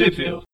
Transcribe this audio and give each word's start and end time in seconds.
Sheffield. 0.00 0.44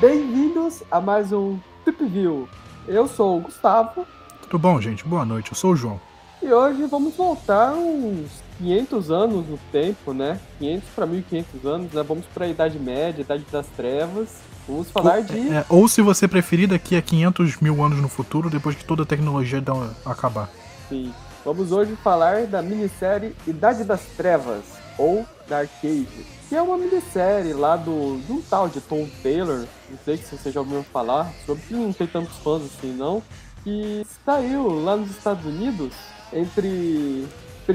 Bem-vindos 0.00 0.82
a 0.90 1.00
mais 1.00 1.30
um 1.30 1.60
Trip 1.84 2.04
View. 2.06 2.48
Eu 2.88 3.06
sou 3.06 3.38
o 3.38 3.40
Gustavo 3.42 4.04
Tudo 4.42 4.58
bom, 4.58 4.80
gente? 4.80 5.04
Boa 5.04 5.24
noite. 5.24 5.52
Eu 5.52 5.56
sou 5.56 5.74
o 5.74 5.76
João. 5.76 6.00
e 6.42 6.52
hoje 6.52 6.84
vamos 6.86 7.14
voltar 7.14 7.74
uns 7.74 8.42
500 8.64 9.10
anos 9.10 9.48
no 9.48 9.58
tempo, 9.72 10.12
né? 10.12 10.38
500 10.58 10.88
para 10.94 11.06
1500 11.06 11.64
anos, 11.66 11.92
né? 11.92 12.02
Vamos 12.02 12.26
para 12.26 12.44
a 12.44 12.48
Idade 12.48 12.78
Média, 12.78 13.22
Idade 13.22 13.44
das 13.50 13.66
Trevas. 13.68 14.28
Vamos 14.68 14.90
falar 14.90 15.22
de 15.22 15.48
É, 15.52 15.64
ou 15.68 15.88
se 15.88 16.02
você 16.02 16.28
preferir, 16.28 16.68
daqui 16.68 16.94
a 16.94 17.02
500 17.02 17.56
mil 17.60 17.82
anos 17.82 17.98
no 17.98 18.08
futuro, 18.08 18.50
depois 18.50 18.76
que 18.76 18.84
toda 18.84 19.02
a 19.02 19.06
tecnologia 19.06 19.60
dá- 19.60 19.90
acabar. 20.04 20.48
Sim. 20.88 21.12
Vamos 21.44 21.72
hoje 21.72 21.96
falar 22.04 22.46
da 22.46 22.60
minissérie 22.60 23.34
Idade 23.46 23.82
das 23.84 24.02
Trevas, 24.16 24.62
ou 24.98 25.24
Dark 25.48 25.70
Age, 25.82 26.26
que 26.48 26.54
é 26.54 26.60
uma 26.60 26.76
minissérie 26.76 27.54
lá 27.54 27.76
do, 27.76 28.20
de 28.26 28.30
um 28.32 28.42
tal 28.42 28.68
de 28.68 28.80
Tom 28.82 29.08
Taylor, 29.22 29.64
não 29.90 29.98
sei 30.04 30.18
se 30.18 30.36
você 30.36 30.52
já 30.52 30.60
ouviu 30.60 30.82
falar, 30.92 31.32
sobre 31.46 31.62
que 31.62 31.72
não 31.74 31.92
tem 31.94 32.06
tantos 32.06 32.36
fãs 32.36 32.62
assim 32.62 32.92
não, 32.92 33.22
que 33.64 34.06
saiu 34.24 34.68
lá 34.84 34.96
nos 34.96 35.10
Estados 35.10 35.44
Unidos 35.46 35.94
entre 36.32 37.26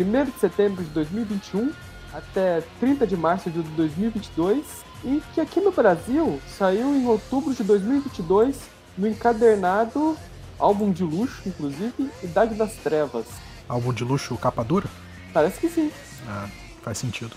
1 0.03 0.25
de 0.25 0.39
setembro 0.39 0.83
de 0.83 0.89
2021 0.91 1.71
até 2.13 2.61
30 2.79 3.05
de 3.07 3.15
março 3.17 3.49
de 3.49 3.61
2022 3.61 4.63
e 5.03 5.21
que 5.33 5.41
aqui 5.41 5.59
no 5.59 5.71
Brasil 5.71 6.39
saiu 6.47 6.95
em 6.95 7.05
outubro 7.05 7.53
de 7.53 7.63
2022 7.63 8.55
no 8.97 9.07
encadernado 9.07 10.17
álbum 10.57 10.91
de 10.91 11.03
luxo, 11.03 11.41
inclusive, 11.45 12.09
Idade 12.23 12.55
das 12.55 12.73
Trevas. 12.75 13.25
Álbum 13.67 13.91
de 13.93 14.03
luxo 14.03 14.37
capa 14.37 14.63
dura? 14.63 14.87
Parece 15.33 15.59
que 15.59 15.67
sim. 15.69 15.91
É, 16.27 16.49
faz 16.81 16.97
sentido. 16.97 17.35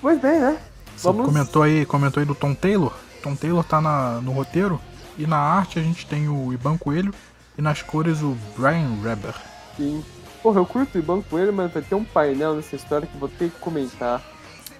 Pois 0.00 0.20
bem, 0.20 0.38
né? 0.38 0.56
Você 0.96 1.08
Vamos- 1.08 1.26
comentou 1.26 1.62
aí, 1.62 1.84
comentou 1.84 2.20
aí 2.20 2.26
do 2.26 2.34
Tom 2.34 2.54
Taylor. 2.54 2.94
Tom 3.22 3.34
Taylor 3.34 3.64
tá 3.64 3.80
na- 3.80 4.20
no 4.20 4.30
roteiro. 4.32 4.80
E 5.18 5.26
na 5.26 5.36
arte 5.36 5.78
a 5.80 5.82
gente 5.82 6.06
tem 6.06 6.28
o 6.28 6.52
Iban 6.52 6.76
Coelho. 6.78 7.12
E 7.56 7.62
nas 7.62 7.82
cores 7.82 8.22
o 8.22 8.36
Brian 8.56 8.94
Reber. 9.02 9.34
Sim. 9.76 10.04
Porra, 10.42 10.60
eu 10.60 10.66
curto 10.66 10.94
o 10.94 10.98
Iban 10.98 11.20
Coelho, 11.22 11.52
mas 11.52 11.72
vai 11.72 11.82
ter 11.82 11.94
um 11.94 12.04
painel 12.04 12.54
nessa 12.54 12.76
história 12.76 13.06
que 13.06 13.16
vou 13.18 13.28
ter 13.28 13.50
que 13.50 13.58
comentar. 13.58 14.22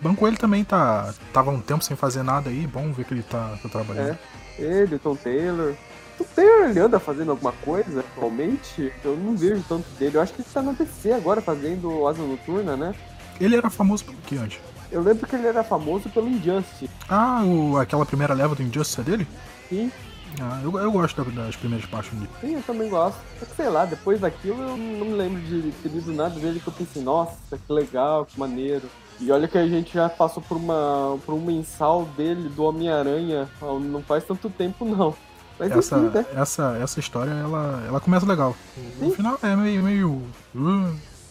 Iban 0.01 0.15
Coelho 0.15 0.39
também 0.39 0.63
tá. 0.65 1.13
tava 1.33 1.51
um 1.51 1.61
tempo 1.61 1.83
sem 1.83 1.97
fazer 1.97 2.23
nada 2.23 2.49
aí. 2.51 2.67
Bom 2.67 2.93
ver 2.93 3.05
que 3.05 3.15
ele 3.15 3.23
tá, 3.23 3.59
tá 3.63 3.69
trabalhando. 3.69 4.17
É. 4.59 4.63
Ele, 4.63 4.95
o 4.95 4.99
Tom 4.99 5.17
Taylor. 5.17 5.75
O 6.19 6.25
Taylor, 6.25 6.71
ele 6.71 6.81
anda 6.81 6.99
fazendo 7.01 7.31
alguma 7.31 7.53
coisa 7.53 8.01
atualmente? 8.01 8.93
Eu 9.05 9.17
não 9.17 9.37
vejo 9.37 9.63
tanto 9.69 9.89
dele. 9.99 10.17
Eu 10.17 10.21
acho 10.23 10.33
que 10.35 10.41
ele 10.43 10.49
tá 10.53 10.63
na 10.63 10.73
DC 10.73 11.13
agora 11.13 11.41
fazendo 11.41 12.07
Asa 12.07 12.23
Noturna, 12.23 12.77
né? 12.77 12.95
Ele 13.41 13.57
era 13.57 13.71
famoso 13.71 14.05
por 14.05 14.15
que 14.27 14.37
antes? 14.37 14.59
Eu 14.91 15.03
lembro 15.03 15.27
que 15.27 15.37
ele 15.37 15.47
era 15.47 15.63
famoso 15.63 16.09
pelo 16.09 16.29
Injustice. 16.29 16.89
Ah, 17.09 17.43
o- 17.45 17.77
aquela 17.77 18.07
primeira 18.07 18.35
leva 18.35 18.55
do 18.55 18.63
Injustice 18.63 19.01
é 19.01 19.05
dele? 19.05 19.27
Sim, 19.69 19.93
Ah, 20.41 20.61
eu, 20.63 20.79
eu 20.79 20.93
gosto 20.93 21.23
da- 21.25 21.43
das 21.45 21.57
primeiras 21.57 21.87
partes 21.89 22.13
dele. 22.13 22.31
sim, 22.41 22.55
eu 22.55 22.63
também 22.63 22.89
gosto. 22.89 23.19
Só 23.39 23.47
que 23.47 23.57
sei 23.57 23.69
lá, 23.69 23.85
depois 23.85 24.21
daquilo 24.21 24.61
eu 24.63 24.77
não 24.77 25.07
me 25.07 25.13
lembro 25.15 25.41
de 25.43 25.71
ter 25.83 25.89
lido 25.89 26.13
nada 26.13 26.39
dele 26.39 26.61
que 26.61 26.69
eu 26.69 26.73
pensei, 26.73 27.03
nossa, 27.03 27.37
que 27.57 27.73
legal, 27.73 28.25
que 28.27 28.39
maneiro. 28.39 28.89
E 29.21 29.33
olha 29.33 29.49
que 29.49 29.59
a 29.59 29.67
gente 29.67 29.93
já 29.95 30.09
passou 30.09 30.41
por 30.43 30.57
uma 30.57 31.19
por 31.27 31.35
um 31.35 31.41
mensal 31.41 32.05
dele, 32.17 32.49
do 32.49 32.63
Homem-Aranha, 32.63 33.49
não 33.61 34.01
faz 34.03 34.23
tanto 34.25 34.49
tempo 34.49 34.85
não. 34.85 35.13
Mas 35.59 35.73
essa, 35.73 35.99
enfim, 35.99 36.11
né? 36.15 36.25
essa, 36.37 36.79
essa 36.81 37.01
história, 37.01 37.33
ela, 37.33 37.83
ela 37.89 38.01
começa 38.01 38.25
legal. 38.25 38.55
Sim. 39.01 39.11
final 39.11 39.37
é 39.43 39.57
meio. 39.57 39.83
meio 39.83 40.23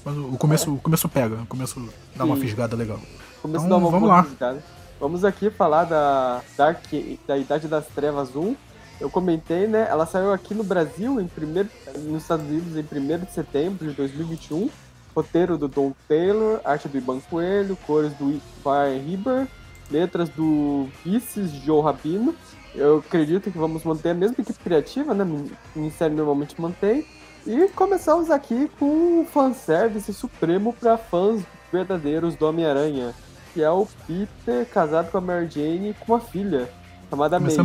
mas 0.04 0.17
o 0.17 0.38
começo, 0.38 0.73
o 0.73 0.80
começo 0.80 1.08
pega, 1.09 1.36
o 1.36 1.45
começo 1.45 1.82
dá 2.16 2.26
uma 2.26 2.36
Sim. 2.36 2.42
fisgada 2.42 2.76
legal. 2.76 3.00
Começa 3.42 3.66
Então, 3.66 3.77
dar 3.80 3.86
uma 3.86 3.92
vamos 3.92 4.10
lá. 4.10 4.21
riscada. 4.21 4.64
Vamos 5.00 5.23
aqui 5.23 5.50
falar 5.50 5.83
da 5.86 6.42
Dark, 6.58 6.83
da 7.27 7.38
Idade 7.38 7.67
das 7.67 7.86
Trevas 7.88 8.36
1. 8.36 8.55
Eu 8.99 9.09
comentei, 9.09 9.67
né? 9.67 9.87
Ela 9.89 10.05
saiu 10.05 10.31
aqui 10.31 10.53
no 10.53 10.63
Brasil, 10.63 11.21
em 11.21 11.27
primeiro, 11.27 11.69
nos 12.03 12.23
Estados 12.23 12.45
Unidos, 12.45 12.75
em 12.75 12.81
1 12.81 13.25
de 13.25 13.31
setembro 13.31 13.87
de 13.87 13.93
2021. 13.93 14.69
Roteiro 15.15 15.58
do 15.58 15.67
Don 15.67 15.93
Taylor, 16.08 16.59
arte 16.63 16.87
do 16.87 16.97
Iban 16.97 17.19
Coelho, 17.21 17.75
cores 17.87 18.13
do 18.13 18.39
Brian 18.63 18.97
Heber, 18.97 19.47
letras 19.89 20.30
do 20.30 20.87
Vices 21.03 21.52
Joe 21.52 21.81
Rabino. 21.81 22.35
Eu 22.75 22.97
acredito 22.99 23.52
que 23.52 23.58
vamos 23.58 23.83
manter 23.83 24.09
a 24.09 24.13
mesma 24.13 24.35
equipe 24.39 24.59
criativa, 24.59 25.14
né? 25.14 25.23
O 25.23 25.79
Ministério 25.79 26.15
normalmente 26.15 26.59
mantém. 26.61 27.05
E 27.47 27.67
começamos 27.69 28.29
aqui 28.29 28.69
com 28.77 28.85
um 29.21 29.25
fanservice 29.25 30.14
supremo 30.14 30.73
para 30.73 30.97
fãs 30.97 31.41
verdadeiros 31.71 32.35
do 32.35 32.45
Homem-Aranha, 32.45 33.15
que 33.53 33.64
é 33.64 33.71
o 33.71 33.87
Peter 34.05 34.65
casado 34.67 35.09
com 35.09 35.17
a 35.17 35.21
Mary 35.21 35.49
Jane 35.49 35.95
com 35.99 36.14
uma 36.14 36.19
filha, 36.19 36.69
chamada 37.09 37.39
May. 37.39 37.55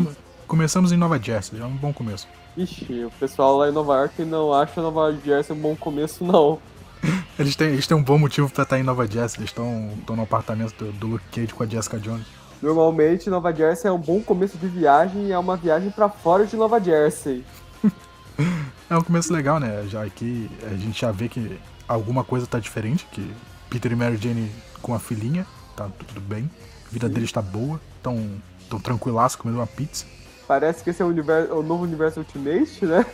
Começamos, 0.53 0.93
em 0.93 0.99
Nova 0.99 1.19
Jersey, 1.19 1.59
já 1.59 1.65
é 1.65 1.67
um 1.67 1.75
bom 1.75 1.95
começo. 1.95 2.29
Ixi, 2.59 3.07
o 3.07 3.11
pessoal 3.13 3.57
lá 3.57 3.71
em 3.71 3.73
Nova 3.73 3.95
York 3.95 4.23
não 4.23 4.53
acha 4.53 4.83
Nova 4.83 5.11
Jersey 5.11 5.57
um 5.57 5.59
bom 5.59 5.75
começo, 5.75 6.23
não. 6.23 6.59
Eles 7.39 7.57
têm, 7.57 7.69
eles 7.69 7.87
têm 7.87 7.97
um 7.97 8.03
bom 8.03 8.19
motivo 8.19 8.51
pra 8.51 8.65
estar 8.65 8.79
em 8.79 8.83
Nova 8.83 9.07
Jersey, 9.07 9.41
eles 9.41 9.49
estão 9.49 9.91
no 10.07 10.23
apartamento 10.23 10.75
do, 10.77 10.93
do 10.93 11.07
Luke 11.07 11.25
Cage 11.33 11.55
com 11.55 11.63
a 11.63 11.67
Jessica 11.67 11.99
Jones. 11.99 12.27
Normalmente, 12.61 13.31
Nova 13.31 13.51
Jersey 13.51 13.89
é 13.89 13.93
um 13.95 13.99
bom 13.99 14.21
começo 14.21 14.59
de 14.59 14.69
viagem 14.69 15.29
e 15.29 15.33
é 15.33 15.39
uma 15.39 15.57
viagem 15.57 15.91
pra 15.91 16.11
fora 16.11 16.45
de 16.45 16.55
Nova 16.55 16.79
Jersey. 16.79 17.43
É 18.91 18.95
um 18.95 19.03
começo 19.03 19.33
legal, 19.33 19.59
né? 19.59 19.87
Já 19.89 20.07
que 20.11 20.51
a 20.71 20.75
gente 20.75 21.01
já 21.01 21.11
vê 21.11 21.31
que 21.31 21.59
alguma 21.89 22.23
coisa 22.23 22.47
tá 22.47 22.59
diferente, 22.59 23.07
que 23.11 23.27
Peter 23.71 23.91
e 23.91 23.97
Mary 23.97 24.19
Jane 24.19 24.53
com 24.83 24.95
a 24.95 24.99
filhinha, 24.99 25.47
tá 25.75 25.89
tudo 26.07 26.21
bem. 26.21 26.51
A 26.87 26.93
vida 26.93 27.09
deles 27.09 27.33
tá 27.33 27.41
boa, 27.41 27.81
tão, 28.03 28.31
tão 28.69 28.79
tranquilaço 28.79 29.39
comendo 29.39 29.61
uma 29.61 29.67
pizza. 29.67 30.05
Parece 30.53 30.85
que 30.85 30.91
esse 30.91 31.01
é 31.01 31.05
o, 31.05 31.09
universo, 31.09 31.55
o 31.55 31.63
novo 31.63 31.83
universo 31.85 32.21
Ultimate, 32.21 32.85
né? 32.85 33.07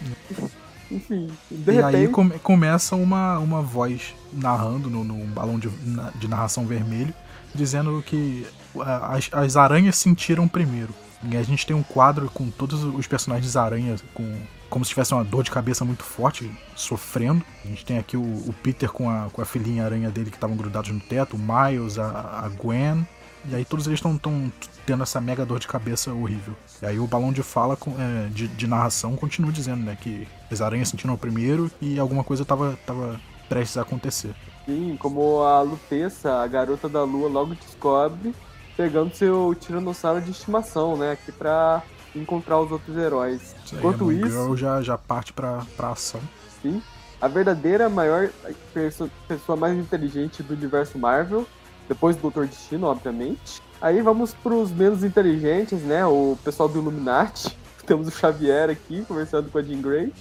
Enfim, 0.90 1.30
de 1.48 1.70
e 1.70 1.74
repente... 1.76 1.96
aí 1.96 2.08
come- 2.08 2.36
começa 2.40 2.96
uma, 2.96 3.38
uma 3.38 3.62
voz 3.62 4.12
narrando 4.32 4.90
no, 4.90 5.04
num 5.04 5.24
balão 5.26 5.56
de, 5.56 5.70
na- 5.84 6.10
de 6.16 6.26
narração 6.26 6.66
vermelho, 6.66 7.14
dizendo 7.54 8.02
que 8.04 8.44
as, 8.80 9.28
as 9.32 9.56
aranhas 9.56 9.94
sentiram 9.96 10.48
primeiro. 10.48 10.92
E 11.30 11.36
a 11.36 11.42
gente 11.44 11.64
tem 11.64 11.76
um 11.76 11.82
quadro 11.82 12.28
com 12.34 12.50
todos 12.50 12.82
os 12.82 13.06
personagens 13.06 13.54
aranhas 13.54 14.02
com 14.12 14.24
como 14.68 14.84
se 14.84 14.90
tivesse 14.90 15.14
uma 15.14 15.24
dor 15.24 15.44
de 15.44 15.50
cabeça 15.52 15.84
muito 15.84 16.02
forte, 16.02 16.50
sofrendo. 16.74 17.42
A 17.64 17.68
gente 17.68 17.84
tem 17.84 17.98
aqui 17.98 18.16
o, 18.16 18.20
o 18.22 18.52
Peter 18.64 18.90
com 18.90 19.08
a, 19.08 19.28
com 19.32 19.40
a 19.40 19.44
filhinha 19.44 19.84
aranha 19.84 20.10
dele 20.10 20.28
que 20.30 20.36
estavam 20.36 20.56
grudados 20.56 20.90
no 20.90 20.98
teto, 21.00 21.36
o 21.36 21.38
Miles, 21.38 21.98
a, 22.00 22.42
a 22.44 22.48
Gwen. 22.48 23.06
E 23.44 23.54
aí 23.54 23.64
todos 23.64 23.86
eles 23.86 23.98
estão 23.98 24.18
tendo 24.86 25.02
essa 25.02 25.20
mega 25.20 25.44
dor 25.44 25.58
de 25.58 25.68
cabeça 25.68 26.12
horrível. 26.12 26.54
E 26.82 26.86
aí 26.86 26.98
o 26.98 27.06
balão 27.06 27.32
de 27.32 27.42
fala, 27.42 27.76
é, 27.98 28.28
de, 28.28 28.48
de 28.48 28.66
narração, 28.66 29.16
continua 29.16 29.52
dizendo, 29.52 29.82
né, 29.84 29.96
que 30.00 30.26
as 30.50 30.60
aranhas 30.60 30.88
sentiram 30.88 31.16
primeiro 31.16 31.70
e 31.80 31.98
alguma 31.98 32.24
coisa 32.24 32.44
tava, 32.44 32.78
tava 32.86 33.20
prestes 33.48 33.76
a 33.76 33.82
acontecer. 33.82 34.34
Sim, 34.66 34.96
como 34.98 35.40
a 35.42 35.62
Lutessa, 35.62 36.42
a 36.42 36.46
garota 36.46 36.88
da 36.88 37.02
lua, 37.04 37.28
logo 37.28 37.54
descobre, 37.54 38.34
pegando 38.76 39.14
seu 39.14 39.54
tiranossauro 39.58 40.20
de 40.20 40.30
estimação, 40.30 40.96
né? 40.96 41.12
Aqui 41.12 41.32
pra 41.32 41.82
encontrar 42.14 42.60
os 42.60 42.70
outros 42.70 42.96
heróis. 42.96 43.54
Isso 43.64 43.76
aí, 43.76 43.78
Enquanto 43.78 44.04
a 44.04 44.06
Moon 44.06 44.12
isso, 44.12 44.26
Girl 44.26 44.56
já, 44.56 44.82
já 44.82 44.98
parte 44.98 45.32
pra, 45.32 45.64
pra 45.76 45.90
ação. 45.90 46.20
sim, 46.62 46.82
a 47.20 47.26
verdadeira 47.28 47.88
maior 47.88 48.30
pessoa 49.26 49.56
mais 49.56 49.76
inteligente 49.78 50.42
do 50.42 50.54
universo 50.54 50.98
Marvel, 50.98 51.46
depois 51.88 52.16
do 52.16 52.22
Doutor 52.22 52.46
Destino, 52.46 52.86
obviamente. 52.86 53.62
Aí 53.80 54.02
vamos 54.02 54.34
pros 54.34 54.70
menos 54.70 55.02
inteligentes, 55.02 55.80
né? 55.82 56.04
O 56.04 56.36
pessoal 56.44 56.68
do 56.68 56.78
Illuminati. 56.78 57.56
Temos 57.86 58.06
o 58.06 58.10
Xavier 58.10 58.68
aqui, 58.68 59.04
conversando 59.06 59.50
com 59.50 59.58
a 59.58 59.62
Jean 59.62 59.80
Grey. 59.80 60.12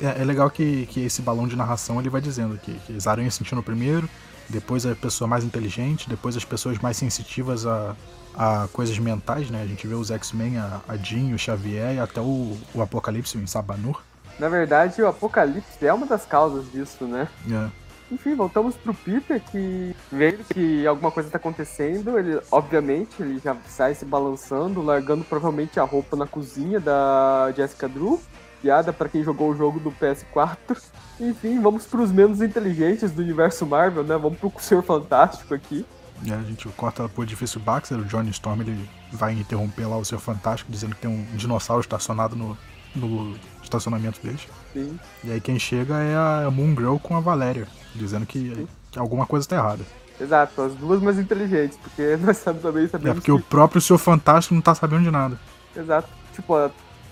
É, 0.00 0.22
é 0.22 0.24
legal 0.24 0.48
que, 0.50 0.86
que 0.86 1.04
esse 1.04 1.22
balão 1.22 1.48
de 1.48 1.56
narração 1.56 1.98
ele 1.98 2.10
vai 2.10 2.20
dizendo 2.20 2.58
que, 2.58 2.72
que 2.86 2.96
as 2.96 3.06
aranhas 3.06 3.34
sentiram 3.34 3.62
primeiro, 3.62 4.08
depois 4.48 4.86
a 4.86 4.94
pessoa 4.94 5.26
mais 5.26 5.42
inteligente, 5.42 6.08
depois 6.08 6.36
as 6.36 6.44
pessoas 6.44 6.78
mais 6.78 6.96
sensitivas 6.96 7.66
a, 7.66 7.96
a 8.36 8.68
coisas 8.72 8.96
mentais, 8.98 9.50
né? 9.50 9.62
A 9.62 9.66
gente 9.66 9.86
vê 9.86 9.94
os 9.94 10.10
X-Men, 10.10 10.58
a, 10.58 10.80
a 10.86 10.96
Jean, 10.96 11.34
o 11.34 11.38
Xavier 11.38 11.94
e 11.94 11.98
até 11.98 12.20
o, 12.20 12.56
o 12.74 12.82
Apocalipse, 12.82 13.36
o 13.36 13.48
Sabanur. 13.48 14.02
Na 14.38 14.48
verdade, 14.48 15.00
o 15.00 15.08
Apocalipse 15.08 15.84
é 15.84 15.92
uma 15.92 16.06
das 16.06 16.26
causas 16.26 16.70
disso, 16.70 17.06
né? 17.06 17.26
É. 17.50 17.85
Enfim, 18.10 18.34
voltamos 18.34 18.76
pro 18.76 18.94
Peter, 18.94 19.40
que 19.40 19.94
vendo 20.12 20.44
que 20.44 20.86
alguma 20.86 21.10
coisa 21.10 21.28
tá 21.28 21.38
acontecendo, 21.38 22.18
ele, 22.18 22.40
obviamente, 22.52 23.20
ele 23.20 23.40
já 23.42 23.56
sai 23.66 23.94
se 23.94 24.04
balançando, 24.04 24.80
largando 24.80 25.24
provavelmente 25.24 25.80
a 25.80 25.84
roupa 25.84 26.16
na 26.16 26.26
cozinha 26.26 26.78
da 26.78 27.52
Jessica 27.56 27.88
Drew. 27.88 28.20
Piada 28.62 28.92
pra 28.92 29.08
quem 29.08 29.22
jogou 29.22 29.50
o 29.50 29.56
jogo 29.56 29.80
do 29.80 29.90
PS4. 29.90 30.80
Enfim, 31.20 31.60
vamos 31.60 31.84
pros 31.84 32.12
menos 32.12 32.40
inteligentes 32.40 33.10
do 33.10 33.22
universo 33.22 33.66
Marvel, 33.66 34.04
né? 34.04 34.16
Vamos 34.16 34.38
pro 34.38 34.52
Senhor 34.58 34.82
Fantástico 34.82 35.52
aqui. 35.52 35.84
E 36.22 36.32
a 36.32 36.40
gente 36.42 36.66
corta 36.70 37.08
pro 37.08 37.24
edifício 37.24 37.60
Baxter, 37.60 37.98
o 37.98 38.04
Johnny 38.04 38.30
Storm 38.30 38.60
ele 38.62 38.88
vai 39.12 39.32
interromper 39.34 39.86
lá 39.86 39.96
o 39.96 40.04
seu 40.04 40.18
Fantástico, 40.18 40.70
dizendo 40.72 40.94
que 40.94 41.02
tem 41.02 41.10
um 41.10 41.24
dinossauro 41.36 41.80
estacionado 41.80 42.34
no, 42.34 42.56
no 42.94 43.36
estacionamento 43.66 44.20
deles. 44.22 44.46
Sim. 44.72 44.98
E 45.24 45.32
aí 45.32 45.40
quem 45.40 45.58
chega 45.58 45.94
é 45.98 46.16
a 46.16 46.50
Moon 46.50 46.74
Girl 46.74 46.96
com 46.96 47.16
a 47.16 47.20
Valéria, 47.20 47.66
dizendo 47.94 48.26
que, 48.26 48.66
que 48.90 48.98
alguma 48.98 49.26
coisa 49.26 49.46
tá 49.46 49.56
errada. 49.56 49.84
Exato, 50.18 50.62
as 50.62 50.74
duas 50.74 51.02
mais 51.02 51.18
inteligentes, 51.18 51.78
porque 51.82 52.16
nós 52.20 52.38
sabemos 52.38 52.62
também 52.62 52.88
sabemos 52.88 53.10
É 53.10 53.14
porque 53.14 53.26
que... 53.26 53.32
o 53.32 53.40
próprio 53.40 53.80
Senhor 53.80 53.98
Fantástico 53.98 54.54
não 54.54 54.62
tá 54.62 54.74
sabendo 54.74 55.04
de 55.04 55.10
nada. 55.10 55.38
Exato. 55.76 56.08
Tipo, 56.34 56.54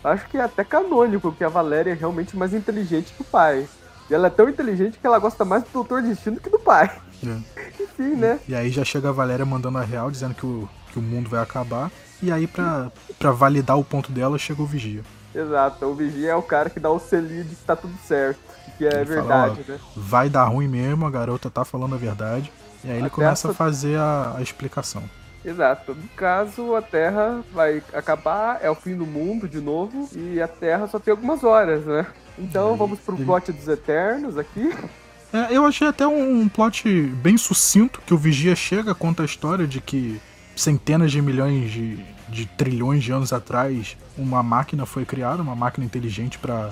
acho 0.03 0.27
que 0.29 0.39
é 0.39 0.43
até 0.43 0.65
canônico 0.65 1.33
que 1.33 1.45
a 1.45 1.49
Valéria 1.49 1.93
é 1.93 1.95
realmente 1.95 2.37
mais 2.37 2.55
inteligente 2.55 3.13
que 3.13 3.23
o 3.23 3.25
pai. 3.25 3.69
E 4.09 4.15
ela 4.15 4.27
é 4.27 4.31
tão 4.31 4.49
inteligente 4.49 4.99
que 4.99 5.07
ela 5.07 5.19
gosta 5.19 5.45
mais 5.45 5.63
do 5.65 5.71
Doutor 5.73 6.03
Destino 6.03 6.39
que 6.41 6.51
do 6.51 6.59
pai. 6.59 6.91
É. 7.23 7.63
Enfim, 7.83 8.17
né? 8.17 8.39
E 8.49 8.55
aí 8.55 8.71
já 8.71 8.85
chega 8.85 9.09
a 9.09 9.13
Valéria 9.13 9.47
mandando 9.47 9.79
a 9.79 9.83
real, 9.83 10.11
dizendo 10.11 10.35
que 10.35 10.45
o, 10.45 10.69
que 10.93 10.99
o 10.99 11.03
mundo 11.03 11.31
vai 11.31 11.43
acabar. 11.43 11.91
E 12.23 12.33
aí, 12.33 12.47
pra, 12.47 12.91
pra 13.19 13.33
validar 13.33 13.79
o 13.79 13.85
ponto 13.85 14.11
dela, 14.11 14.39
chega 14.39 14.63
o 14.63 14.67
Vigia. 14.67 15.03
Exato. 15.35 15.85
O 15.87 15.95
Vigia 15.95 16.31
é 16.31 16.37
o 16.37 16.43
cara 16.43 16.71
que 16.71 16.79
dá 16.81 16.91
o 16.91 16.99
selinho 16.99 17.45
de 17.45 17.55
que 17.57 17.65
tá 17.65 17.75
tudo 17.77 17.95
certo. 18.07 18.39
Que 18.79 18.87
é 18.87 18.95
Ele 18.97 19.05
verdade, 19.05 19.63
fala, 19.63 19.67
ó, 19.69 19.73
né? 19.73 19.79
Vai 19.97 20.29
dar 20.29 20.45
ruim 20.45 20.69
mesmo, 20.69 21.07
a 21.07 21.11
garota 21.11 21.51
tá 21.51 21.65
falando 21.65 21.95
a 21.95 21.99
verdade. 21.99 22.53
E 22.83 22.89
aí 22.91 22.97
ele 22.97 23.07
Até 23.07 23.15
começa 23.15 23.51
a 23.51 23.55
fazer 23.55 23.99
a, 23.99 24.35
a 24.39 24.43
explicação. 24.43 25.03
Exato. 25.45 25.95
No 25.95 26.09
caso, 26.17 26.75
a 26.75 26.83
Terra 26.83 27.41
vai 27.53 27.83
acabar, 27.93 28.59
é 28.63 28.71
o 28.71 28.75
fim 28.75 28.97
do 28.97 29.05
mundo 29.07 29.47
de 29.49 29.61
novo, 29.61 30.09
e 30.17 30.41
a 30.41 30.49
Terra 30.49 30.87
só 30.89 30.99
tem 30.99 31.13
algumas 31.13 31.45
horas, 31.45 31.85
né? 31.85 32.07
Então 32.39 32.73
Aí, 32.73 32.79
vamos 32.79 32.99
pro 32.99 33.15
ele- 33.15 33.25
plot 33.25 33.53
dos 33.53 33.69
Eternos 33.69 34.37
aqui. 34.39 34.75
É, 35.33 35.49
eu 35.57 35.67
achei 35.67 35.87
até 35.89 36.07
um, 36.07 36.41
um 36.43 36.49
plot 36.49 36.89
bem 37.23 37.37
sucinto 37.37 38.01
que 38.07 38.15
o 38.15 38.19
Vigia 38.19 38.55
chega, 38.57 38.95
conta 38.95 39.23
a 39.23 39.27
história 39.27 39.67
de 39.67 39.81
que 39.81 40.21
centenas 40.57 41.11
de 41.13 41.21
milhões 41.21 41.71
de, 41.71 41.97
de 42.29 42.47
trilhões 42.47 43.05
de 43.05 43.13
anos 43.13 43.33
atrás 43.33 43.97
uma 44.17 44.43
máquina 44.43 44.87
foi 44.87 45.05
criada, 45.05 45.43
uma 45.43 45.57
máquina 45.57 45.85
inteligente 45.85 46.39
para 46.39 46.71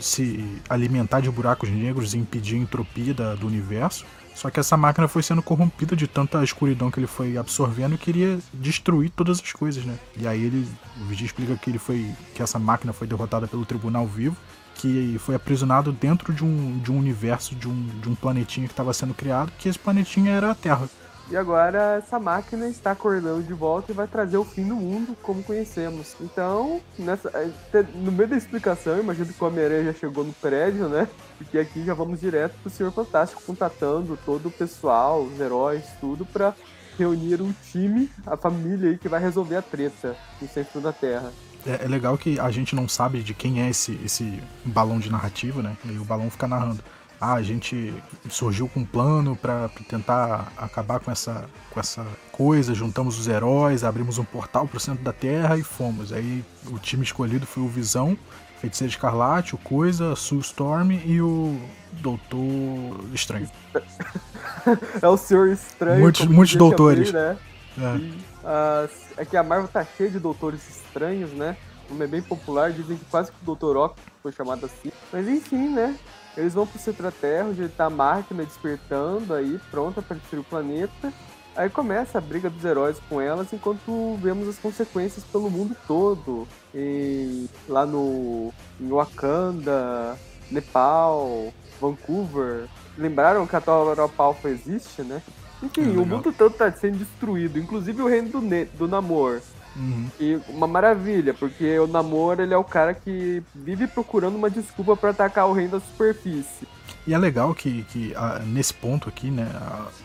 se 0.00 0.60
alimentar 0.68 1.20
de 1.20 1.30
buracos 1.30 1.70
negros 1.70 2.14
e 2.14 2.18
impedir 2.18 2.56
a 2.56 2.58
entropia 2.58 3.14
da- 3.14 3.34
do 3.34 3.46
universo. 3.46 4.04
Só 4.34 4.50
que 4.50 4.58
essa 4.58 4.76
máquina 4.76 5.06
foi 5.06 5.22
sendo 5.22 5.42
corrompida 5.42 5.94
de 5.94 6.06
tanta 6.06 6.42
escuridão 6.42 6.90
que 6.90 6.98
ele 6.98 7.06
foi 7.06 7.36
absorvendo 7.36 7.94
e 7.94 7.98
queria 7.98 8.38
destruir 8.52 9.10
todas 9.10 9.40
as 9.40 9.52
coisas, 9.52 9.84
né? 9.84 9.94
E 10.16 10.26
aí 10.26 10.42
ele, 10.42 10.66
o 11.00 11.04
Vigia 11.04 11.26
explica 11.26 11.54
que 11.56 11.70
ele 11.70 11.78
foi, 11.78 12.10
que 12.34 12.42
essa 12.42 12.58
máquina 12.58 12.92
foi 12.94 13.06
derrotada 13.06 13.46
pelo 13.46 13.64
Tribunal 13.66 14.06
Vivo 14.06 14.36
que 14.74 15.16
foi 15.18 15.34
aprisionado 15.34 15.92
dentro 15.92 16.32
de 16.32 16.44
um, 16.44 16.78
de 16.78 16.90
um 16.90 16.98
universo, 16.98 17.54
de 17.54 17.68
um, 17.68 17.86
de 18.00 18.08
um 18.08 18.14
planetinha 18.14 18.66
que 18.66 18.72
estava 18.72 18.92
sendo 18.92 19.14
criado, 19.14 19.52
que 19.58 19.68
esse 19.68 19.78
planetinha 19.78 20.32
era 20.32 20.50
a 20.50 20.54
Terra. 20.54 20.88
E 21.30 21.36
agora 21.36 21.96
essa 21.96 22.18
máquina 22.18 22.68
está 22.68 22.90
acordando 22.90 23.42
de 23.42 23.54
volta 23.54 23.90
e 23.90 23.94
vai 23.94 24.06
trazer 24.06 24.36
o 24.36 24.44
fim 24.44 24.66
do 24.66 24.74
mundo 24.74 25.16
como 25.22 25.42
conhecemos. 25.42 26.14
Então, 26.20 26.80
nessa, 26.98 27.30
eh, 27.30 27.84
no 27.94 28.12
meio 28.12 28.28
da 28.28 28.36
explicação, 28.36 28.98
imagino 28.98 29.32
que 29.32 29.42
o 29.42 29.46
Homem-Aranha 29.46 29.92
já 29.92 29.94
chegou 29.94 30.24
no 30.24 30.32
prédio, 30.34 30.88
né? 30.88 31.08
Porque 31.38 31.58
aqui 31.58 31.84
já 31.84 31.94
vamos 31.94 32.20
direto 32.20 32.54
pro 32.60 32.70
Senhor 32.70 32.92
Fantástico, 32.92 33.42
contatando 33.46 34.18
todo 34.26 34.46
o 34.46 34.50
pessoal, 34.50 35.22
os 35.22 35.40
heróis, 35.40 35.84
tudo, 36.00 36.26
pra 36.26 36.54
reunir 36.98 37.40
um 37.40 37.54
time, 37.70 38.10
a 38.26 38.36
família 38.36 38.90
aí 38.90 38.98
que 38.98 39.08
vai 39.08 39.20
resolver 39.20 39.56
a 39.56 39.62
treta 39.62 40.16
no 40.40 40.48
centro 40.48 40.80
da 40.80 40.92
Terra. 40.92 41.32
É, 41.66 41.84
é 41.84 41.88
legal 41.88 42.18
que 42.18 42.38
a 42.38 42.50
gente 42.50 42.74
não 42.74 42.88
sabe 42.88 43.22
de 43.22 43.34
quem 43.34 43.62
é 43.62 43.70
esse, 43.70 43.98
esse 44.04 44.42
balão 44.64 44.98
de 44.98 45.10
narrativa, 45.10 45.62
né? 45.62 45.76
E 45.84 45.90
aí 45.90 45.98
o 45.98 46.04
balão 46.04 46.30
fica 46.30 46.46
narrando. 46.46 46.82
Ah, 47.24 47.34
a 47.34 47.42
gente 47.42 47.94
surgiu 48.28 48.68
com 48.68 48.80
um 48.80 48.84
plano 48.84 49.36
para 49.36 49.68
tentar 49.88 50.52
acabar 50.56 50.98
com 50.98 51.08
essa, 51.08 51.44
com 51.70 51.78
essa 51.78 52.04
coisa, 52.32 52.74
juntamos 52.74 53.16
os 53.16 53.28
heróis, 53.28 53.84
abrimos 53.84 54.18
um 54.18 54.24
portal 54.24 54.66
pro 54.66 54.80
centro 54.80 55.04
da 55.04 55.12
Terra 55.12 55.56
e 55.56 55.62
fomos. 55.62 56.12
Aí 56.12 56.44
o 56.66 56.80
time 56.80 57.04
escolhido 57.04 57.46
foi 57.46 57.62
o 57.62 57.68
Visão, 57.68 58.18
Feiticeiro 58.60 58.90
Escarlate, 58.90 59.54
o 59.54 59.58
Coisa, 59.58 60.14
a 60.14 60.16
Sue 60.16 60.40
Storm 60.40 60.90
e 61.04 61.20
o 61.22 61.60
Doutor 61.92 63.04
Estranho. 63.14 63.48
É 65.00 65.06
o 65.08 65.16
Senhor 65.16 65.48
Estranho. 65.48 66.00
Muitos- 66.00 66.26
muitos 66.26 66.56
doutores. 66.56 67.08
chamei, 67.08 67.22
né? 67.22 67.38
É. 67.78 67.96
E, 67.98 68.18
ah, 68.44 68.88
é 69.16 69.24
que 69.24 69.36
a 69.36 69.42
Marvel 69.44 69.68
tá 69.68 69.84
cheia 69.96 70.10
de 70.10 70.18
doutores 70.18 70.60
estranhos, 70.68 71.30
né? 71.32 71.56
O 71.88 71.92
nome 71.92 72.04
é 72.04 72.08
bem 72.08 72.22
popular, 72.22 72.72
dizem 72.72 72.96
que 72.96 73.04
quase 73.04 73.30
que 73.30 73.36
o 73.48 73.54
Dr. 73.54 73.76
Ock 73.76 73.94
foi 74.22 74.32
chamado 74.32 74.66
assim. 74.66 74.90
Mas 75.12 75.28
enfim, 75.28 75.68
né? 75.68 75.96
Eles 76.36 76.54
vão 76.54 76.66
pro 76.66 76.78
centro 76.78 77.02
da 77.02 77.10
Terra, 77.10 77.48
onde 77.48 77.68
tá 77.68 77.86
a 77.86 77.90
máquina 77.90 78.44
despertando 78.44 79.34
aí, 79.34 79.60
pronta 79.70 80.00
para 80.00 80.16
destruir 80.16 80.40
o 80.40 80.44
planeta. 80.44 81.12
Aí 81.54 81.68
começa 81.68 82.16
a 82.16 82.20
briga 82.20 82.48
dos 82.48 82.64
heróis 82.64 82.98
com 83.08 83.20
elas, 83.20 83.52
enquanto 83.52 84.16
vemos 84.22 84.48
as 84.48 84.58
consequências 84.58 85.22
pelo 85.24 85.50
mundo 85.50 85.76
todo. 85.86 86.48
E 86.74 87.46
lá 87.68 87.84
no 87.84 88.52
em 88.80 88.88
Wakanda, 88.88 90.18
Nepal, 90.50 91.52
Vancouver. 91.78 92.66
Lembraram 92.96 93.46
que 93.46 93.56
a 93.56 93.60
Tauropalfa 93.60 94.48
existe, 94.48 95.02
né? 95.02 95.22
Enfim, 95.62 95.94
É, 95.94 96.00
o 96.00 96.06
mundo 96.06 96.32
todo 96.32 96.54
tá 96.54 96.72
sendo 96.72 96.98
destruído, 96.98 97.58
inclusive 97.58 98.00
o 98.02 98.08
reino 98.08 98.30
do, 98.30 98.40
ne 98.40 98.64
do 98.64 98.88
Namor. 98.88 99.40
Uhum. 99.74 100.08
E 100.20 100.38
uma 100.48 100.66
maravilha, 100.66 101.32
porque 101.32 101.78
o 101.78 101.86
Namor 101.86 102.40
ele 102.40 102.52
é 102.52 102.56
o 102.56 102.64
cara 102.64 102.92
que 102.94 103.42
vive 103.54 103.86
procurando 103.86 104.36
uma 104.36 104.50
desculpa 104.50 104.96
pra 104.96 105.10
atacar 105.10 105.48
o 105.48 105.52
reino 105.52 105.72
da 105.72 105.80
superfície. 105.80 106.66
E 107.06 107.14
é 107.14 107.18
legal 107.18 107.54
que, 107.54 107.82
que 107.84 108.14
ah, 108.14 108.40
nesse 108.44 108.72
ponto 108.72 109.08
aqui, 109.08 109.30
né, 109.30 109.50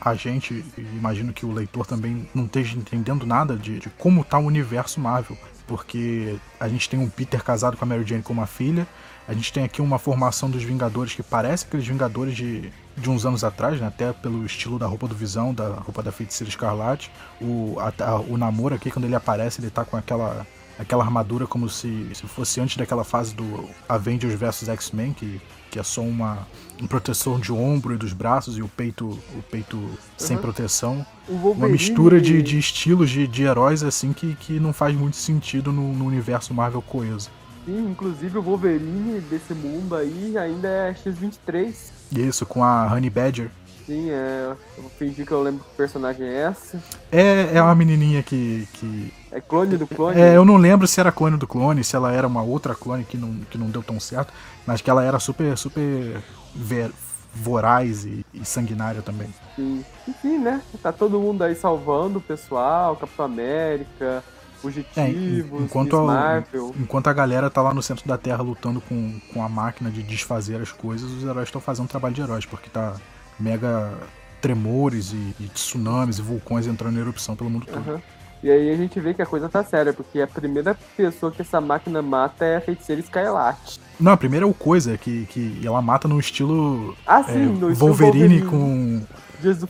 a, 0.01 0.09
a 0.09 0.15
gente, 0.15 0.65
imagino 0.77 1.31
que 1.31 1.45
o 1.45 1.51
leitor 1.51 1.85
também 1.85 2.27
não 2.33 2.45
esteja 2.45 2.75
entendendo 2.77 3.25
nada 3.25 3.55
de, 3.55 3.79
de 3.79 3.89
como 3.91 4.23
tá 4.23 4.39
o 4.39 4.45
universo 4.45 4.99
Marvel. 4.99 5.37
Porque 5.67 6.37
a 6.59 6.67
gente 6.67 6.89
tem 6.89 6.99
um 6.99 7.09
Peter 7.09 7.43
casado 7.43 7.75
com 7.75 7.83
a 7.83 7.87
Mary 7.87 8.05
Jane 8.05 8.23
com 8.23 8.33
uma 8.33 8.47
filha, 8.47 8.87
a 9.27 9.33
gente 9.33 9.51
tem 9.51 9.63
aqui 9.63 9.81
uma 9.81 9.99
formação 9.99 10.49
dos 10.49 10.63
Vingadores 10.63 11.13
que 11.13 11.21
parece 11.23 11.65
aqueles 11.65 11.85
Vingadores 11.87 12.35
de, 12.35 12.71
de 12.95 13.09
uns 13.09 13.25
anos 13.25 13.43
atrás, 13.43 13.79
né, 13.79 13.87
até 13.87 14.13
pelo 14.13 14.45
estilo 14.45 14.79
da 14.79 14.87
roupa 14.87 15.07
do 15.07 15.15
Visão, 15.15 15.53
da 15.53 15.67
roupa 15.75 16.01
da 16.01 16.11
Feiticeira 16.11 16.49
Escarlate. 16.49 17.11
O, 17.41 17.75
a, 17.79 17.91
a- 18.03 18.19
o 18.21 18.37
Namor 18.37 18.71
aqui, 18.73 18.89
quando 18.89 19.05
ele 19.05 19.15
aparece, 19.15 19.59
ele 19.61 19.69
tá 19.69 19.83
com 19.83 19.97
aquela 19.97 20.45
aquela 20.79 21.03
armadura 21.03 21.47
como 21.47 21.67
se, 21.67 22.07
se 22.13 22.27
fosse 22.27 22.61
antes 22.61 22.77
daquela 22.77 23.03
fase 23.03 23.33
do 23.33 23.67
Avengers 23.89 24.35
vs 24.35 24.69
X-Men, 24.69 25.11
que, 25.11 25.41
que 25.71 25.79
é 25.79 25.81
só 25.81 26.01
uma, 26.03 26.47
uma 26.79 26.87
proteção 26.87 27.39
de 27.39 27.51
ombro 27.51 27.95
e 27.95 27.97
dos 27.97 28.13
braços 28.13 28.59
e 28.59 28.61
o 28.61 28.67
peito, 28.67 29.07
o 29.35 29.41
peito 29.49 29.97
sem 30.15 30.35
Uhum. 30.35 30.41
proteção. 30.43 31.03
O 31.27 31.31
Wolverine, 31.33 31.57
Uma 31.65 31.67
mistura 31.67 32.21
de, 32.21 32.43
de 32.43 32.59
estilos 32.59 33.09
de, 33.09 33.25
de 33.27 33.41
heróis 33.41 33.81
assim 33.81 34.13
que, 34.13 34.35
que 34.35 34.59
não 34.59 34.71
faz 34.71 34.95
muito 34.95 35.15
sentido 35.17 35.71
no, 35.71 35.93
no 35.93 36.05
universo 36.05 36.53
Marvel 36.53 36.83
coeso. 36.83 37.31
Sim, 37.67 37.89
inclusive 37.91 38.37
o 38.37 38.41
Wolverine 38.41 39.19
desse 39.19 39.53
mundo 39.53 39.93
aí 39.93 40.37
ainda 40.37 40.69
é 40.69 40.89
X-23. 40.91 41.73
E 42.13 42.25
isso, 42.25 42.45
com 42.45 42.63
a 42.63 42.85
Honey 42.89 43.09
Badger. 43.09 43.51
Sim, 43.85 44.09
é, 44.09 44.53
eu 44.77 44.83
vou 44.83 44.91
fingir 44.91 45.25
que 45.25 45.33
eu 45.33 45.43
lembro 45.43 45.65
que 45.65 45.75
personagem 45.75 46.25
é 46.25 46.43
essa. 46.43 46.81
É, 47.11 47.57
é 47.57 47.61
uma 47.61 47.75
menininha 47.75 48.23
que, 48.23 48.65
que. 48.71 49.13
É 49.33 49.41
clone 49.41 49.75
do 49.75 49.85
clone? 49.85 50.17
É, 50.17 50.37
eu 50.37 50.45
não 50.45 50.55
lembro 50.55 50.87
se 50.87 50.97
era 51.01 51.11
clone 51.11 51.35
do 51.35 51.45
clone, 51.45 51.83
se 51.83 51.93
ela 51.93 52.09
era 52.13 52.25
uma 52.25 52.41
outra 52.41 52.73
clone 52.73 53.03
que 53.03 53.17
não, 53.17 53.33
que 53.51 53.57
não 53.57 53.67
deu 53.67 53.83
tão 53.83 53.99
certo, 53.99 54.31
mas 54.65 54.79
que 54.79 54.89
ela 54.89 55.03
era 55.03 55.19
super, 55.19 55.57
super 55.57 56.21
ver- 56.55 56.91
voraz 57.33 58.05
e, 58.05 58.25
e 58.33 58.45
sanguinária 58.45 59.01
também. 59.01 59.27
Sim. 59.57 59.83
Enfim, 60.07 60.37
né? 60.37 60.61
Tá 60.81 60.93
todo 60.93 61.19
mundo 61.19 61.41
aí 61.43 61.53
salvando 61.53 62.19
o 62.19 62.21
pessoal, 62.21 62.95
Capitão 62.95 63.25
América, 63.25 64.23
Fugitivos, 64.61 64.97
É, 64.97 65.63
enquanto 65.63 65.93
Miss 66.01 66.09
a- 66.09 66.13
Marvel. 66.13 66.75
Enquanto 66.79 67.07
a 67.07 67.13
galera 67.13 67.49
tá 67.49 67.61
lá 67.61 67.73
no 67.73 67.81
centro 67.83 68.07
da 68.07 68.17
Terra 68.17 68.41
lutando 68.41 68.81
com, 68.81 69.19
com 69.33 69.43
a 69.43 69.49
máquina 69.49 69.89
de 69.91 70.01
desfazer 70.03 70.61
as 70.61 70.71
coisas, 70.71 71.09
os 71.11 71.23
heróis 71.23 71.47
estão 71.47 71.61
fazendo 71.61 71.87
trabalho 71.87 72.13
de 72.15 72.21
heróis, 72.21 72.45
porque 72.45 72.69
tá 72.69 72.95
mega 73.39 73.93
tremores 74.41 75.11
e, 75.13 75.35
e 75.39 75.47
tsunamis 75.53 76.19
e 76.19 76.21
vulcões 76.21 76.67
entrando 76.67 76.97
em 76.97 77.01
erupção 77.01 77.35
pelo 77.35 77.49
mundo 77.49 77.65
todo. 77.65 77.77
Aham. 77.89 78.01
E 78.43 78.51
aí 78.51 78.69
a 78.71 78.77
gente 78.77 78.99
vê 78.99 79.15
que 79.15 79.21
a 79.21 79.25
coisa 79.25 79.49
tá 79.49 79.63
séria, 79.63 79.91
porque 79.91 80.21
a 80.21 80.27
primeira 80.27 80.77
pessoa 80.95 81.31
que 81.31 81.41
essa 81.41 81.59
máquina 81.59 82.03
mata 82.03 82.45
é 82.45 82.57
a 82.57 82.61
feiticeira 82.61 83.01
Escarlate. 83.01 83.79
Não, 83.99 84.11
a 84.11 84.17
primeira 84.17 84.45
é 84.45 84.47
o 84.47 84.53
Coisa, 84.53 84.95
que, 84.95 85.25
que 85.25 85.59
ela 85.65 85.81
mata 85.81 86.07
no 86.07 86.19
estilo 86.19 86.95
Ah, 87.05 87.21
é, 87.21 87.33
sim, 87.33 87.45
no 87.47 87.71
estilo 87.71 87.75
Wolverine, 87.75 88.43
com, 88.43 89.01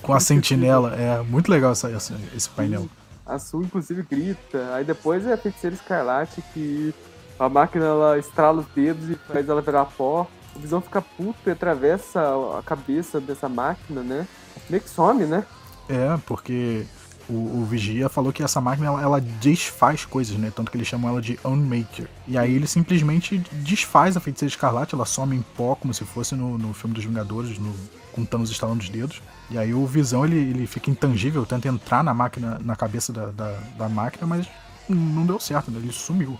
com 0.02 0.14
a 0.14 0.20
sentinela. 0.20 0.94
É 0.96 1.24
muito 1.24 1.50
legal 1.50 1.72
essa, 1.72 1.90
essa- 1.90 2.16
esse 2.36 2.50
painel. 2.50 2.90
A 3.28 3.38
Sul, 3.40 3.64
inclusive, 3.64 4.04
grita. 4.04 4.74
Aí 4.74 4.84
depois 4.84 5.26
é 5.26 5.34
a 5.34 5.38
feiticeira 5.38 5.76
Escarlate 5.76 6.42
que 6.54 6.94
a 7.40 7.50
máquina 7.50 7.86
ela 7.86 8.18
estrala 8.18 8.62
os 8.62 8.68
dedos 8.68 9.10
e 9.10 9.16
faz 9.16 9.48
ela 9.48 9.62
virar 9.62 9.86
pó. 9.86 10.28
O 10.56 10.60
Visão 10.60 10.82
fica 10.82 11.02
puto 11.02 11.38
e 11.46 11.52
atravessa 11.52 12.22
a 12.58 12.64
cabeça 12.64 13.20
dessa 13.20 13.48
máquina, 13.48 14.02
né? 14.02 14.28
Meio 14.70 14.82
que 14.82 14.90
some, 14.90 15.26
né? 15.26 15.46
É, 15.88 16.18
porque 16.26 16.86
o, 17.30 17.60
o 17.60 17.66
Vigia 17.66 18.10
falou 18.10 18.32
que 18.32 18.42
essa 18.42 18.60
máquina 18.60 18.88
ela, 18.88 19.02
ela 19.02 19.22
desfaz 19.22 20.06
coisas, 20.06 20.38
né? 20.38 20.52
Tanto 20.56 20.72
que 20.72 20.78
eles 20.78 20.88
chamam 20.88 21.12
ela 21.12 21.22
de 21.22 21.40
Unmaker. 21.44 22.08
E 22.28 22.38
aí 22.38 22.54
ele 22.54 22.68
simplesmente 22.68 23.38
desfaz 23.52 24.18
a 24.18 24.20
feiticeira 24.20 24.50
escarlate, 24.50 24.96
ela 24.96 25.06
some 25.06 25.36
em 25.36 25.42
pó, 25.42 25.76
como 25.76 25.94
se 25.94 26.06
fosse 26.06 26.36
no, 26.36 26.58
no 26.58 26.74
filme 26.74 26.96
dos 26.96 27.04
Vingadores, 27.04 27.60
no, 27.60 27.74
com 28.14 28.26
Thanos 28.26 28.50
estalando 28.50 28.82
os 28.82 28.90
dedos. 28.90 29.22
E 29.50 29.58
aí 29.58 29.74
o 29.74 29.86
Visão 29.86 30.26
ele, 30.26 30.38
ele 30.38 30.68
fica 30.68 30.92
intangível, 30.92 31.46
tenta 31.46 31.68
entrar 31.68 32.04
na 32.04 32.14
máquina, 32.14 32.60
na 32.64 32.76
cabeça 32.76 33.14
da, 33.14 33.28
da, 33.28 33.58
da 33.78 33.90
máquina, 33.90 34.28
mas 34.28 34.48
não 34.90 35.26
deu 35.26 35.40
certo, 35.40 35.72
né? 35.72 35.80
Ele 35.80 35.92
sumiu. 35.92 36.38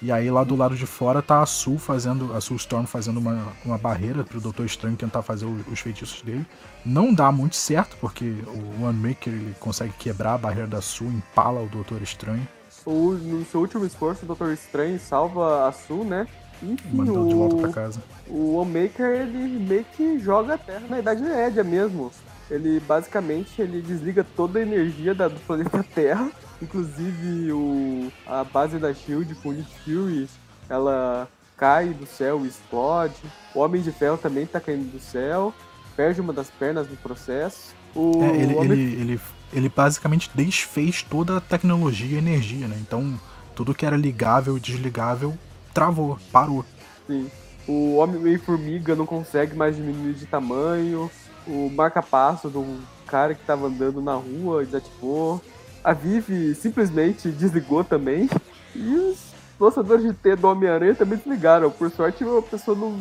E 0.00 0.12
aí 0.12 0.30
lá 0.30 0.44
do 0.44 0.54
lado 0.54 0.76
de 0.76 0.86
fora 0.86 1.20
tá 1.20 1.42
a 1.42 1.46
Sul 1.46 1.76
fazendo, 1.76 2.32
a 2.32 2.40
Sul 2.40 2.56
Storm 2.56 2.86
fazendo 2.86 3.18
uma, 3.18 3.48
uma 3.64 3.76
barreira 3.76 4.22
pro 4.22 4.40
Doutor 4.40 4.64
Estranho 4.64 4.96
tentar 4.96 5.22
fazer 5.22 5.44
o, 5.44 5.64
os 5.72 5.80
feitiços 5.80 6.22
dele. 6.22 6.46
Não 6.86 7.12
dá 7.12 7.32
muito 7.32 7.56
certo, 7.56 7.96
porque 8.00 8.32
o 8.46 8.84
One 8.84 9.08
Maker 9.08 9.32
ele 9.32 9.56
consegue 9.58 9.92
quebrar 9.98 10.34
a 10.34 10.38
barreira 10.38 10.68
da 10.68 10.80
Sul, 10.80 11.08
empala 11.08 11.60
o 11.60 11.68
Doutor 11.68 12.00
Estranho. 12.00 12.46
O, 12.86 13.10
no 13.10 13.44
seu 13.44 13.60
último 13.60 13.84
esforço, 13.84 14.22
o 14.22 14.26
Doutor 14.26 14.52
Estranho 14.52 15.00
salva 15.00 15.66
a 15.66 15.72
Sul, 15.72 16.04
né? 16.04 16.28
Enfim, 16.62 16.96
Mandou 16.96 17.24
o, 17.24 17.28
de 17.28 17.34
volta 17.34 17.56
pra 17.56 17.68
casa. 17.70 18.02
O 18.26 18.54
One 18.56 18.82
Maker 18.82 19.06
ele 19.06 19.58
meio 19.58 19.84
que 19.96 20.18
joga 20.18 20.54
a 20.54 20.58
Terra 20.58 20.86
na 20.88 20.98
Idade 20.98 21.22
Média 21.22 21.64
mesmo. 21.64 22.10
Ele 22.50 22.80
basicamente 22.80 23.60
ele 23.60 23.82
desliga 23.82 24.24
toda 24.36 24.58
a 24.58 24.62
energia 24.62 25.14
da, 25.14 25.28
do 25.28 25.38
planeta 25.40 25.84
Terra 25.94 26.30
Inclusive 26.60 27.52
o, 27.52 28.12
a 28.26 28.42
base 28.42 28.78
da 28.78 28.92
Shield 28.92 29.34
com 29.36 29.50
o 29.50 29.64
Fury, 29.84 30.28
ela 30.68 31.28
cai 31.56 31.90
do 31.90 32.06
céu 32.06 32.44
e 32.44 32.48
explode. 32.48 33.14
O 33.54 33.60
Homem 33.60 33.80
de 33.80 33.92
Ferro 33.92 34.18
também 34.18 34.44
tá 34.44 34.60
caindo 34.60 34.90
do 34.90 35.00
céu, 35.00 35.54
perde 35.96 36.20
uma 36.20 36.32
das 36.32 36.50
pernas 36.50 36.88
no 36.88 36.96
processo. 36.96 37.74
O 37.94 38.22
é, 38.22 38.42
ele, 38.42 38.54
Homem... 38.54 38.72
ele, 38.72 39.00
ele, 39.00 39.20
ele 39.52 39.68
basicamente 39.68 40.30
desfez 40.34 41.02
toda 41.02 41.36
a 41.36 41.40
tecnologia 41.40 42.16
e 42.16 42.18
energia, 42.18 42.66
né? 42.66 42.76
Então 42.80 43.18
tudo 43.54 43.74
que 43.74 43.86
era 43.86 43.96
ligável 43.96 44.56
e 44.56 44.60
desligável 44.60 45.36
travou, 45.72 46.18
parou. 46.32 46.64
Sim. 47.06 47.30
O 47.66 47.96
Homem-Formiga 47.96 48.94
não 48.94 49.04
consegue 49.04 49.54
mais 49.54 49.76
diminuir 49.76 50.14
de 50.14 50.26
tamanho. 50.26 51.10
O 51.46 51.70
marca-passo 51.70 52.48
do 52.48 52.78
cara 53.06 53.34
que 53.34 53.44
tava 53.44 53.66
andando 53.66 54.00
na 54.00 54.14
rua 54.14 54.64
desativou. 54.64 55.40
A 55.82 55.92
Vivi 55.92 56.54
simplesmente 56.54 57.30
desligou 57.30 57.84
também. 57.84 58.28
E 58.74 58.94
os 58.94 59.32
lançadores 59.58 60.04
de 60.04 60.12
T 60.12 60.36
do 60.36 60.48
Homem-Aranha 60.48 60.94
também 60.94 61.18
desligaram. 61.18 61.70
Por 61.70 61.90
sorte, 61.90 62.24
o 62.24 62.42
pessoal 62.42 62.76
não, 62.76 62.98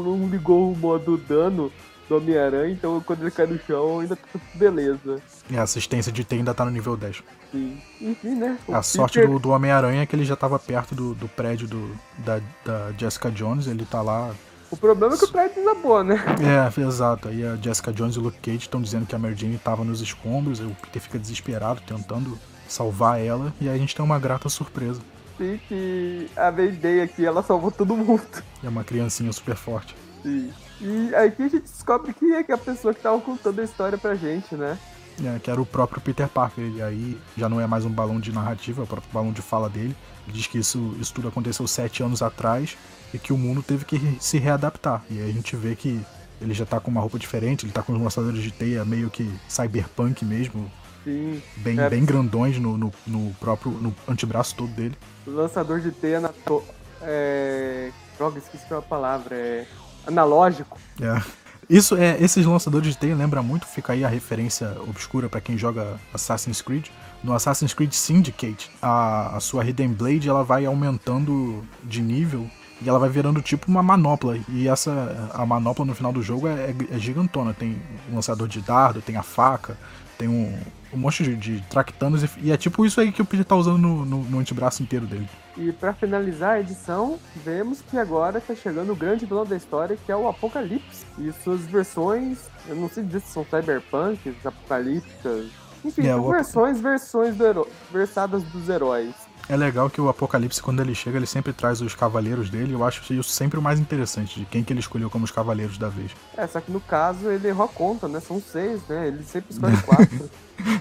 não 0.00 0.28
ligou 0.28 0.72
o 0.72 0.76
modo 0.76 1.16
dano 1.16 1.72
do 2.08 2.16
Homem-Aranha, 2.16 2.72
então 2.72 3.00
quando 3.00 3.22
ele 3.22 3.30
cai 3.30 3.46
no 3.46 3.58
chão 3.60 4.00
ainda 4.00 4.16
tá 4.16 4.22
tudo 4.32 4.42
beleza. 4.54 5.22
E 5.50 5.56
a 5.56 5.62
assistência 5.62 6.10
de 6.10 6.24
T 6.24 6.36
ainda 6.36 6.54
tá 6.54 6.64
no 6.64 6.70
nível 6.70 6.96
10. 6.96 7.22
Sim. 7.52 7.80
Enfim, 8.00 8.34
né? 8.34 8.58
O 8.66 8.72
a 8.72 8.76
Peter... 8.76 8.82
sorte 8.82 9.26
do, 9.26 9.38
do 9.38 9.50
Homem-Aranha 9.50 10.02
é 10.02 10.06
que 10.06 10.16
ele 10.16 10.24
já 10.24 10.36
tava 10.36 10.58
perto 10.58 10.94
do, 10.94 11.14
do 11.14 11.28
prédio 11.28 11.66
do, 11.68 11.96
da, 12.18 12.40
da 12.64 12.92
Jessica 12.98 13.30
Jones, 13.30 13.66
ele 13.66 13.84
tá 13.84 14.02
lá 14.02 14.34
o 14.70 14.76
problema 14.76 15.14
é 15.14 15.18
que 15.18 15.24
o 15.24 15.28
prédio 15.28 15.56
desabou, 15.56 16.04
né? 16.04 16.16
É, 16.42 16.80
exato. 16.80 17.28
Aí 17.28 17.44
a 17.44 17.56
Jessica 17.56 17.92
Jones 17.92 18.16
e 18.16 18.18
o 18.18 18.22
Luke 18.22 18.38
Cage 18.38 18.58
estão 18.58 18.82
dizendo 18.82 19.06
que 19.06 19.14
a 19.14 19.18
Mary 19.18 19.34
Jane 19.34 19.54
estava 19.54 19.82
nos 19.82 20.00
escombros, 20.00 20.60
o 20.60 20.76
Peter 20.82 21.00
fica 21.00 21.18
desesperado 21.18 21.80
tentando 21.86 22.38
salvar 22.68 23.18
ela, 23.18 23.52
e 23.60 23.68
aí 23.68 23.74
a 23.74 23.78
gente 23.78 23.96
tem 23.96 24.04
uma 24.04 24.18
grata 24.18 24.48
surpresa. 24.50 25.00
Sim, 25.38 25.58
que 25.68 26.28
a 26.36 26.50
Day 26.50 27.00
aqui, 27.00 27.24
ela 27.24 27.42
salvou 27.42 27.70
todo 27.70 27.96
mundo. 27.96 28.22
É 28.62 28.68
uma 28.68 28.84
criancinha 28.84 29.32
super 29.32 29.56
forte. 29.56 29.96
Sim. 30.22 30.52
E 30.80 31.14
aí 31.14 31.30
que 31.30 31.42
a 31.42 31.48
gente 31.48 31.62
descobre 31.62 32.12
que 32.12 32.32
é 32.32 32.42
que 32.42 32.52
a 32.52 32.58
pessoa 32.58 32.94
que 32.94 33.00
tava 33.00 33.20
contando 33.20 33.60
a 33.60 33.64
história 33.64 33.98
pra 33.98 34.14
gente, 34.14 34.54
né? 34.54 34.78
É, 35.24 35.38
que 35.40 35.50
era 35.50 35.60
o 35.60 35.66
próprio 35.66 36.00
Peter 36.00 36.28
Parker. 36.28 36.64
E 36.64 36.82
aí 36.82 37.18
já 37.36 37.48
não 37.48 37.60
é 37.60 37.66
mais 37.66 37.84
um 37.84 37.90
balão 37.90 38.20
de 38.20 38.32
narrativa, 38.32 38.82
é 38.82 38.84
o 38.84 38.86
próprio 38.86 39.12
balão 39.12 39.32
de 39.32 39.42
fala 39.42 39.68
dele. 39.68 39.96
Ele 40.26 40.36
diz 40.36 40.46
que 40.46 40.58
isso, 40.58 40.96
isso 41.00 41.12
tudo 41.12 41.28
aconteceu 41.28 41.66
sete 41.66 42.02
anos 42.02 42.22
atrás 42.22 42.76
e 43.12 43.18
que 43.18 43.32
o 43.32 43.38
mundo 43.38 43.62
teve 43.62 43.84
que 43.84 43.98
se 44.20 44.38
readaptar. 44.38 45.02
E 45.10 45.20
aí 45.20 45.30
a 45.30 45.32
gente 45.32 45.56
vê 45.56 45.74
que 45.74 46.00
ele 46.40 46.54
já 46.54 46.64
tá 46.64 46.78
com 46.78 46.90
uma 46.90 47.00
roupa 47.00 47.18
diferente, 47.18 47.66
ele 47.66 47.72
tá 47.72 47.82
com 47.82 47.92
os 47.92 48.00
lançadores 48.00 48.40
de 48.40 48.52
teia 48.52 48.84
meio 48.84 49.10
que 49.10 49.28
cyberpunk 49.48 50.24
mesmo. 50.24 50.70
Sim. 51.02 51.42
Bem, 51.56 51.80
é. 51.80 51.88
bem 51.88 52.04
grandões 52.04 52.58
no, 52.58 52.76
no, 52.76 52.92
no, 53.06 53.34
próprio 53.40 53.72
no 53.72 53.94
antebraço 54.06 54.54
todo 54.54 54.70
dele. 54.70 54.96
O 55.26 55.30
lançador 55.30 55.80
de 55.80 55.90
teia 55.90 56.20
na 56.20 56.28
to... 56.28 56.62
é... 57.02 57.90
Droga, 58.16 58.38
esqueci 58.38 58.72
a 58.74 58.82
palavra. 58.82 59.36
É 59.36 59.66
analógico. 60.08 60.78
É. 61.00 61.22
Isso 61.68 61.96
é, 61.96 62.16
esses 62.18 62.46
lançadores 62.46 62.92
de 62.92 62.98
teia 62.98 63.14
lembra 63.14 63.42
muito, 63.42 63.66
fica 63.66 63.92
aí 63.92 64.02
a 64.02 64.08
referência 64.08 64.74
obscura 64.88 65.28
para 65.28 65.40
quem 65.40 65.58
joga 65.58 66.00
Assassin's 66.14 66.62
Creed. 66.62 66.86
No 67.22 67.34
Assassin's 67.34 67.74
Creed 67.74 67.92
Syndicate, 67.92 68.70
a, 68.80 69.36
a 69.36 69.40
sua 69.40 69.64
Hidden 69.64 69.92
Blade 69.92 70.28
ela 70.28 70.42
vai 70.42 70.64
aumentando 70.64 71.62
de 71.84 72.00
nível 72.00 72.48
e 72.80 72.88
ela 72.88 72.98
vai 72.98 73.10
virando 73.10 73.42
tipo 73.42 73.68
uma 73.68 73.82
manopla. 73.82 74.38
E 74.48 74.66
essa 74.66 75.30
a 75.34 75.44
manopla 75.44 75.84
no 75.84 75.94
final 75.94 76.12
do 76.12 76.22
jogo 76.22 76.48
é, 76.48 76.74
é, 76.90 76.98
gigantona. 76.98 77.52
Tem 77.52 77.76
um 78.10 78.14
lançador 78.14 78.48
de 78.48 78.60
dardo, 78.60 79.02
tem 79.02 79.16
a 79.16 79.22
faca, 79.22 79.76
tem 80.18 80.28
um, 80.28 80.58
um 80.92 80.98
monte 80.98 81.22
de, 81.22 81.36
de 81.36 81.60
tractanos. 81.68 82.22
E, 82.22 82.28
e, 82.42 82.52
é 82.52 82.56
tipo 82.56 82.84
isso 82.84 83.00
aí 83.00 83.12
que 83.12 83.22
o 83.22 83.24
Peter 83.24 83.44
tá 83.44 83.56
usando 83.56 83.78
no, 83.78 84.04
no, 84.04 84.24
no 84.24 84.38
antebraço 84.38 84.82
inteiro 84.82 85.06
dele. 85.06 85.28
E 85.56 85.72
para 85.72 85.94
finalizar 85.94 86.56
a 86.56 86.60
edição, 86.60 87.18
vemos 87.36 87.80
que 87.80 87.96
agora 87.96 88.38
está 88.38 88.54
chegando 88.54 88.92
o 88.92 88.96
grande 88.96 89.24
vilão 89.24 89.46
da 89.46 89.56
história, 89.56 89.96
que 90.04 90.12
é 90.12 90.16
o 90.16 90.28
Apocalipse. 90.28 91.06
E 91.18 91.32
suas 91.32 91.62
versões, 91.62 92.50
eu 92.66 92.76
não 92.76 92.88
sei 92.88 93.04
dizer 93.04 93.20
se 93.20 93.28
são 93.28 93.44
cyberpunk, 93.44 94.34
apocalípticas. 94.44 95.46
Enfim, 95.84 96.02
é, 96.02 96.12
são 96.12 96.30
versões, 96.30 96.80
versões 96.80 97.36
do 97.36 97.68
versadas 97.92 98.42
dos 98.44 98.68
heróis. 98.68 99.14
É 99.48 99.56
legal 99.56 99.88
que 99.88 99.98
o 99.98 100.10
Apocalipse, 100.10 100.62
quando 100.62 100.80
ele 100.80 100.94
chega, 100.94 101.16
ele 101.16 101.26
sempre 101.26 101.54
traz 101.54 101.80
os 101.80 101.94
cavaleiros 101.94 102.50
dele. 102.50 102.74
Eu 102.74 102.84
acho 102.84 103.00
isso 103.14 103.30
sempre 103.30 103.58
o 103.58 103.62
mais 103.62 103.80
interessante, 103.80 104.40
de 104.40 104.44
quem 104.44 104.62
que 104.62 104.70
ele 104.70 104.80
escolheu 104.80 105.08
como 105.08 105.24
os 105.24 105.30
cavaleiros 105.30 105.78
da 105.78 105.88
vez. 105.88 106.10
É, 106.36 106.46
só 106.46 106.60
que 106.60 106.70
no 106.70 106.80
caso 106.80 107.30
ele 107.30 107.48
errou 107.48 107.64
a 107.64 107.68
conta, 107.68 108.06
né? 108.06 108.20
São 108.20 108.42
seis, 108.42 108.82
né? 108.86 109.08
Ele 109.08 109.22
sempre 109.22 109.54
escolhe 109.54 109.76
quatro. 109.82 110.30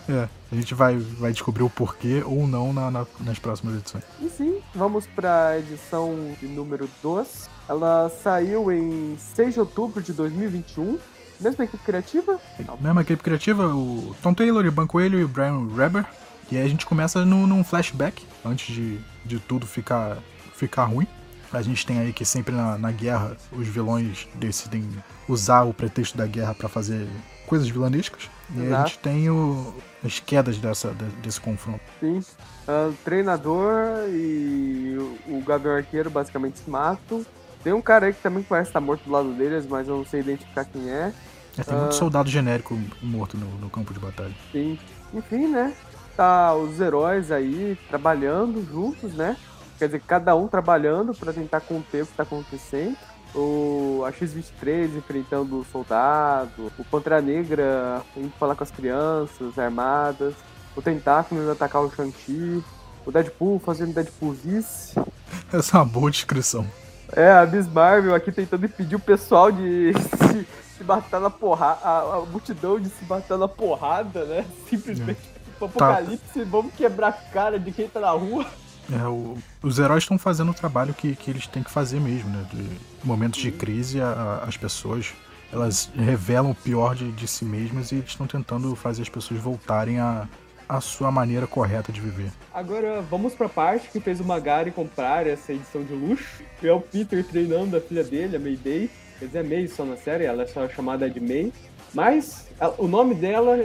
é, 0.10 0.28
a 0.52 0.56
gente 0.56 0.74
vai, 0.74 0.98
vai 0.98 1.32
descobrir 1.32 1.64
o 1.64 1.70
porquê 1.70 2.22
ou 2.26 2.46
não 2.46 2.74
na, 2.74 2.92
na, 2.92 3.06
nas 3.22 3.40
próximas 3.40 3.76
edições. 3.78 4.04
E 4.20 4.28
sim, 4.30 4.60
vamos 4.76 5.08
pra 5.08 5.58
edição 5.58 6.36
de 6.38 6.48
número 6.48 6.90
2. 7.02 7.50
Ela 7.70 8.10
saiu 8.22 8.70
em 8.70 9.18
6 9.18 9.54
de 9.54 9.60
outubro 9.62 10.02
de 10.04 10.12
2021. 10.12 11.00
Mesma 11.40 11.64
equipe 11.64 11.84
criativa? 11.86 12.38
Mesma 12.82 13.02
equipe 13.02 13.24
criativa, 13.24 13.68
o 13.68 14.14
Tom 14.22 14.34
Taylor, 14.34 14.66
o 14.66 14.72
Ban 14.72 14.88
Coelho 14.88 15.20
e 15.20 15.24
o 15.24 15.28
Brian 15.28 15.68
Reber. 15.74 16.06
E 16.52 16.58
aí 16.58 16.66
a 16.66 16.70
gente 16.70 16.86
começa 16.86 17.26
no, 17.26 17.46
num 17.46 17.64
flashback, 17.64 18.26
antes 18.46 18.74
de, 18.74 19.00
de 19.26 19.40
tudo 19.40 19.66
ficar, 19.66 20.18
ficar 20.54 20.86
ruim. 20.86 21.08
A 21.52 21.62
gente 21.62 21.86
tem 21.86 22.00
aí 22.00 22.12
que 22.12 22.26
sempre 22.26 22.54
na, 22.54 22.78
na 22.78 22.92
guerra 22.92 23.38
os 23.52 23.68
vilões 23.68 24.28
decidem 24.36 24.88
usar 25.28 25.64
o 25.64 25.74
pretexto 25.74 26.18
da 26.18 26.26
guerra 26.26 26.54
para 26.54 26.68
fazer 26.68 27.08
coisas 27.46 27.68
vilanescas. 27.70 28.30
E 28.54 28.62
aí 28.62 28.74
a 28.74 28.84
gente 28.84 29.00
tem 29.00 29.30
o, 29.30 29.74
as 30.04 30.20
quedas 30.20 30.58
dessa, 30.58 30.94
desse 31.22 31.40
confronto. 31.40 31.82
Sim. 32.00 32.20
Uh, 32.68 32.90
o 32.90 32.94
treinador 33.04 34.08
e 34.10 34.98
o, 35.28 35.38
o 35.38 35.44
Gabriel 35.46 35.78
Arqueiro 35.78 36.10
basicamente 36.10 36.60
se 36.60 36.70
matam. 36.70 37.26
Tem 37.64 37.74
um 37.74 37.82
cara 37.82 38.06
aí 38.06 38.14
que 38.14 38.22
também 38.22 38.44
parece 38.44 38.70
estar 38.70 38.80
morto 38.80 39.04
do 39.04 39.12
lado 39.12 39.34
deles, 39.34 39.66
mas 39.66 39.88
eu 39.88 39.98
não 39.98 40.06
sei 40.06 40.22
identificar 40.22 40.66
quem 40.66 40.90
é. 40.90 41.14
é 41.58 41.64
tem 41.64 41.76
uh, 41.76 41.80
muito 41.80 41.96
soldado 41.96 42.30
genérico 42.30 42.80
morto 43.02 43.38
no, 43.38 43.48
no 43.58 43.70
campo 43.70 43.94
de 43.94 44.00
batalha. 44.00 44.34
Sim. 44.52 44.78
Enfim, 45.14 45.48
né? 45.48 45.74
Tá 46.18 46.56
os 46.56 46.82
heróis 46.82 47.32
aí 47.32 47.78
trabalhando 47.88 48.66
juntos, 48.66 49.14
né? 49.14 49.38
Quer 49.78 49.86
dizer, 49.86 50.02
cada 50.02 50.36
um 50.36 50.48
trabalhando 50.48 51.14
para 51.14 51.32
tentar 51.32 51.62
conter 51.62 52.04
o 52.04 52.08
que 52.08 52.14
tá 52.14 52.24
acontecendo. 52.24 52.98
O 53.36 54.04
a 54.06 54.12
X-23 54.12 54.98
enfrentando 54.98 55.60
o 55.60 55.66
soldado, 55.66 56.72
o 56.80 56.84
Pantera 56.86 57.22
Negra 57.22 58.02
indo 58.16 58.32
falar 58.40 58.56
com 58.56 58.64
as 58.64 58.72
crianças 58.72 59.60
armadas, 59.60 60.34
o 60.76 60.82
Tentáculo 60.82 61.42
indo 61.42 61.52
atacar 61.52 61.84
o 61.84 61.92
Shang-Chi, 61.92 62.64
o 63.06 63.12
Deadpool 63.12 63.60
fazendo 63.60 63.94
Deadpoolzice. 63.94 65.00
Essa 65.54 65.78
é 65.78 65.80
uma 65.80 65.86
boa 65.86 66.10
descrição. 66.10 66.66
É, 67.14 67.32
a 67.32 67.46
Miss 67.46 67.68
Marvel 67.68 68.16
aqui 68.16 68.32
tentando 68.32 68.66
impedir 68.66 68.96
o 68.96 69.00
pessoal 69.00 69.52
de 69.52 69.94
se, 70.32 70.48
se 70.78 70.84
matar 70.84 71.20
na 71.20 71.30
porrada, 71.30 71.80
a, 71.84 72.00
a 72.00 72.26
multidão 72.26 72.80
de 72.80 72.90
se 72.90 73.06
matar 73.06 73.38
na 73.38 73.48
porrada, 73.48 74.26
né? 74.26 74.46
Simplesmente. 74.68 75.20
É. 75.34 75.37
apocalipse, 75.66 76.40
tá. 76.40 76.46
vamos 76.46 76.74
quebrar 76.74 77.10
a 77.10 77.12
cara 77.12 77.60
de 77.60 77.72
quem 77.72 77.88
tá 77.88 78.00
na 78.00 78.12
rua. 78.12 78.46
É, 78.92 79.06
o, 79.06 79.38
os 79.62 79.80
heróis 79.80 80.04
estão 80.04 80.18
fazendo 80.18 80.52
o 80.52 80.54
trabalho 80.54 80.94
que, 80.94 81.16
que 81.16 81.30
eles 81.30 81.46
têm 81.46 81.62
que 81.62 81.72
fazer 81.72 82.00
mesmo, 82.00 82.30
né? 82.30 82.46
De 82.52 82.66
momentos 83.04 83.42
de 83.42 83.52
crise, 83.52 84.00
a, 84.00 84.08
a, 84.08 84.44
as 84.46 84.56
pessoas 84.56 85.14
elas 85.52 85.90
revelam 85.96 86.52
o 86.52 86.56
pior 86.56 86.96
de, 86.96 87.12
de 87.12 87.28
si 87.28 87.46
mesmas 87.46 87.92
e 87.92 87.96
eles 87.96 88.10
estão 88.10 88.28
tentando 88.28 88.76
fazer 88.76 89.02
as 89.02 89.10
pessoas 89.10 89.40
voltarem 89.40 90.00
a, 90.00 90.28
a 90.68 90.82
sua 90.82 91.12
maneira 91.12 91.48
correta 91.48 91.92
de 91.92 92.02
viver. 92.02 92.32
Agora 92.54 93.02
vamos 93.02 93.34
pra 93.34 93.48
parte 93.48 93.88
que 93.90 94.00
fez 94.00 94.20
o 94.20 94.26
Magari 94.26 94.72
comprar 94.72 95.26
essa 95.26 95.54
edição 95.54 95.84
de 95.84 95.94
luxo, 95.94 96.44
que 96.60 96.68
é 96.68 96.74
o 96.74 96.82
Peter 96.82 97.24
treinando 97.24 97.78
a 97.78 97.82
filha 97.82 98.04
dele, 98.04 98.36
a 98.36 98.40
Mayday. 98.40 98.90
Quer 99.20 99.26
dizer, 99.26 99.40
é 99.40 99.44
May 99.44 99.68
só 99.68 99.84
na 99.84 99.98
série, 99.98 100.26
ela 100.26 100.44
é 100.44 100.48
só 100.48 100.68
chamada 100.68 101.10
de 101.10 101.20
May. 101.20 101.52
Mas 101.94 102.47
o 102.78 102.88
nome 102.88 103.14
dela 103.16 103.58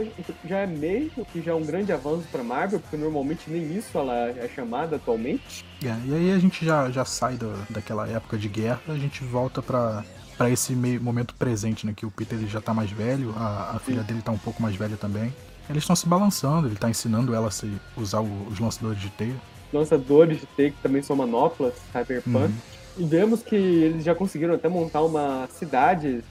já 0.45 0.59
é 0.59 0.67
May, 0.67 1.11
o 1.17 1.25
que 1.25 1.41
já 1.41 1.51
é 1.51 1.55
um 1.55 1.65
grande 1.65 1.91
avanço 1.91 2.27
para 2.31 2.43
Marvel, 2.43 2.79
porque 2.79 2.95
normalmente 2.95 3.49
nem 3.49 3.75
isso 3.75 3.97
ela 3.97 4.29
é 4.29 4.49
chamada 4.53 4.97
atualmente. 4.97 5.65
É, 5.83 5.95
e 6.05 6.13
aí 6.13 6.31
a 6.31 6.39
gente 6.39 6.63
já, 6.65 6.89
já 6.91 7.03
sai 7.03 7.35
do, 7.35 7.53
daquela 7.69 8.07
época 8.07 8.37
de 8.37 8.47
guerra, 8.47 8.81
a 8.87 8.95
gente 8.95 9.23
volta 9.23 9.61
para 9.61 10.03
para 10.35 10.49
esse 10.49 10.73
meio, 10.73 10.99
momento 10.99 11.35
presente, 11.35 11.85
né, 11.85 11.93
que 11.95 12.07
o 12.07 12.11
Peter 12.11 12.37
ele 12.37 12.47
já 12.47 12.59
tá 12.59 12.73
mais 12.73 12.89
velho, 12.89 13.35
a, 13.37 13.75
a 13.75 13.79
filha 13.79 14.01
dele 14.01 14.19
tá 14.19 14.31
um 14.31 14.37
pouco 14.37 14.61
mais 14.63 14.75
velha 14.75 14.97
também. 14.97 15.31
Eles 15.69 15.83
estão 15.83 15.95
se 15.95 16.07
balançando, 16.07 16.67
ele 16.67 16.75
tá 16.75 16.89
ensinando 16.89 17.35
ela 17.35 17.49
a 17.49 17.51
se 17.51 17.71
usar 17.95 18.19
o, 18.19 18.47
os 18.47 18.59
lançadores 18.59 18.99
de 18.99 19.09
teia. 19.11 19.35
lançadores 19.71 20.39
de 20.39 20.45
T 20.47 20.71
que 20.71 20.77
também 20.81 21.01
são 21.03 21.15
manoplas, 21.15 21.73
Cyberpunk. 21.91 22.47
Uhum. 22.47 22.53
E 22.97 23.03
vemos 23.03 23.41
que 23.41 23.55
eles 23.55 24.03
já 24.03 24.13
conseguiram 24.13 24.53
até 24.53 24.69
montar 24.69 25.01
uma 25.01 25.47
cidade, 25.51 26.23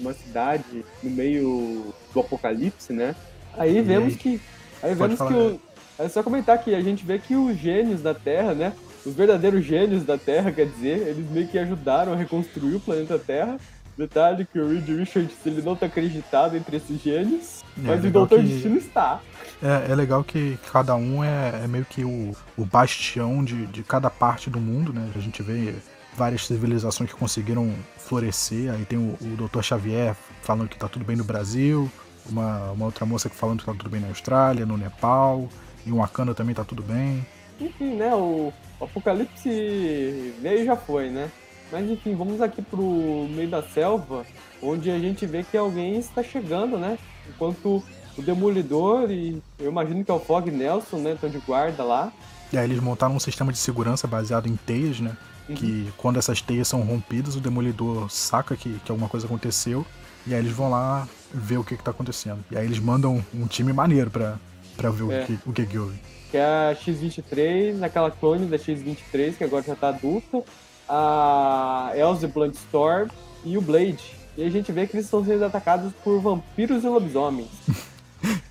uma 0.00 0.12
cidade 0.12 0.84
no 1.02 1.10
meio 1.10 1.94
do 2.12 2.20
apocalipse, 2.20 2.92
né? 2.92 3.14
Aí 3.56 3.78
E 3.78 3.82
vemos 3.82 4.14
aí? 4.14 4.18
que. 4.18 4.40
Aí 4.82 4.96
Pode 4.96 5.14
vemos 5.16 5.32
que 5.32 5.38
o. 5.38 5.60
É 5.98 6.08
só 6.08 6.22
comentar 6.22 6.58
que 6.58 6.74
a 6.74 6.80
gente 6.80 7.04
vê 7.04 7.18
que 7.18 7.36
os 7.36 7.56
gênios 7.58 8.00
da 8.02 8.14
Terra, 8.14 8.54
né? 8.54 8.72
Os 9.04 9.14
verdadeiros 9.14 9.64
gênios 9.64 10.02
da 10.02 10.16
Terra, 10.18 10.50
quer 10.50 10.66
dizer, 10.66 11.06
eles 11.08 11.30
meio 11.30 11.46
que 11.46 11.58
ajudaram 11.58 12.12
a 12.12 12.16
reconstruir 12.16 12.74
o 12.76 12.80
planeta 12.80 13.18
Terra. 13.18 13.58
Detalhe 13.98 14.46
que 14.50 14.58
o 14.58 14.66
Reed 14.68 14.88
Richards 14.88 15.34
ele 15.44 15.60
não 15.60 15.76
tá 15.76 15.86
acreditado 15.86 16.56
entre 16.56 16.76
esses 16.78 17.00
gênios, 17.02 17.62
É, 17.76 17.82
mas 17.82 18.00
o 18.00 18.04
legal 18.04 18.26
Doutor 18.26 18.38
que- 18.42 18.48
Destino 18.50 18.76
está. 18.78 19.20
É, 19.62 19.92
é 19.92 19.94
legal 19.94 20.24
que 20.24 20.58
cada 20.72 20.94
um 20.96 21.22
é, 21.22 21.60
é 21.64 21.66
meio 21.68 21.84
que 21.84 22.02
o, 22.02 22.34
o 22.56 22.64
bastião 22.64 23.44
de, 23.44 23.66
de 23.66 23.82
cada 23.82 24.08
parte 24.08 24.48
do 24.48 24.58
mundo, 24.58 24.90
né? 24.92 25.06
A 25.14 25.18
gente 25.18 25.42
vê 25.42 25.74
várias 26.20 26.46
civilizações 26.46 27.10
que 27.10 27.16
conseguiram 27.16 27.74
florescer. 27.96 28.70
Aí 28.70 28.84
tem 28.84 28.98
o, 28.98 29.16
o 29.22 29.48
Dr. 29.48 29.62
Xavier 29.62 30.14
falando 30.42 30.68
que 30.68 30.78
tá 30.78 30.86
tudo 30.86 31.02
bem 31.02 31.16
no 31.16 31.24
Brasil, 31.24 31.90
uma, 32.28 32.72
uma 32.72 32.84
outra 32.84 33.06
moça 33.06 33.30
que 33.30 33.34
falando 33.34 33.60
que 33.60 33.64
tá 33.64 33.72
tudo 33.72 33.88
bem 33.88 34.02
na 34.02 34.08
Austrália, 34.08 34.66
no 34.66 34.76
Nepal, 34.76 35.48
e 35.86 35.90
o 35.90 35.96
Wakanda 35.96 36.34
também 36.34 36.54
tá 36.54 36.62
tudo 36.62 36.82
bem. 36.82 37.24
Enfim, 37.58 37.94
né? 37.94 38.14
O 38.14 38.52
Apocalipse 38.78 40.34
veio 40.42 40.60
e 40.60 40.66
já 40.66 40.76
foi, 40.76 41.08
né? 41.08 41.30
Mas 41.72 41.88
enfim, 41.88 42.14
vamos 42.14 42.42
aqui 42.42 42.60
pro 42.60 43.26
meio 43.30 43.48
da 43.48 43.62
selva, 43.62 44.26
onde 44.62 44.90
a 44.90 44.98
gente 44.98 45.24
vê 45.24 45.42
que 45.42 45.56
alguém 45.56 45.98
está 45.98 46.22
chegando, 46.22 46.76
né? 46.76 46.98
Enquanto 47.30 47.82
o 48.18 48.22
Demolidor 48.22 49.10
e 49.10 49.42
eu 49.58 49.70
imagino 49.70 50.04
que 50.04 50.10
é 50.10 50.14
o 50.14 50.20
Fog 50.20 50.50
Nelson, 50.50 50.98
né? 50.98 51.12
Estão 51.12 51.30
de 51.30 51.38
guarda 51.38 51.82
lá. 51.82 52.12
E 52.52 52.58
aí 52.58 52.64
eles 52.64 52.80
montaram 52.80 53.14
um 53.14 53.20
sistema 53.20 53.50
de 53.50 53.58
segurança 53.58 54.06
baseado 54.06 54.48
em 54.48 54.56
teias, 54.56 55.00
né? 55.00 55.16
Que 55.54 55.92
quando 55.96 56.18
essas 56.18 56.40
teias 56.42 56.68
são 56.68 56.80
rompidas, 56.82 57.36
o 57.36 57.40
demolidor 57.40 58.10
saca 58.10 58.56
que, 58.56 58.78
que 58.84 58.90
alguma 58.90 59.08
coisa 59.08 59.26
aconteceu. 59.26 59.84
E 60.26 60.34
aí 60.34 60.40
eles 60.40 60.52
vão 60.52 60.70
lá 60.70 61.08
ver 61.32 61.58
o 61.58 61.64
que, 61.64 61.76
que 61.76 61.82
tá 61.82 61.90
acontecendo. 61.90 62.44
E 62.50 62.56
aí 62.56 62.64
eles 62.66 62.78
mandam 62.78 63.24
um 63.34 63.46
time 63.46 63.72
maneiro 63.72 64.10
pra, 64.10 64.36
pra 64.76 64.90
ver 64.90 65.10
É. 65.12 65.22
o, 65.22 65.26
que, 65.26 65.38
o 65.46 65.52
que 65.52 65.66
que 65.66 65.78
houve. 65.78 65.98
Que 66.30 66.36
é 66.36 66.44
a 66.70 66.74
X-23, 66.74 67.82
aquela 67.82 68.10
clone 68.10 68.46
da 68.46 68.56
X-23, 68.58 69.36
que 69.36 69.44
agora 69.44 69.62
já 69.64 69.74
tá 69.74 69.88
adulta. 69.88 70.42
A 70.88 71.92
Elze 71.94 72.26
Bloodstorm 72.26 73.08
e 73.44 73.56
o 73.56 73.60
Blade. 73.60 74.02
E 74.36 74.44
a 74.44 74.50
gente 74.50 74.70
vê 74.72 74.86
que 74.86 74.96
eles 74.96 75.06
estão 75.06 75.24
sendo 75.24 75.44
atacados 75.44 75.92
por 76.04 76.20
vampiros 76.20 76.84
e 76.84 76.88
lobisomens. 76.88 77.48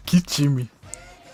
Que 0.05 0.19
time! 0.19 0.67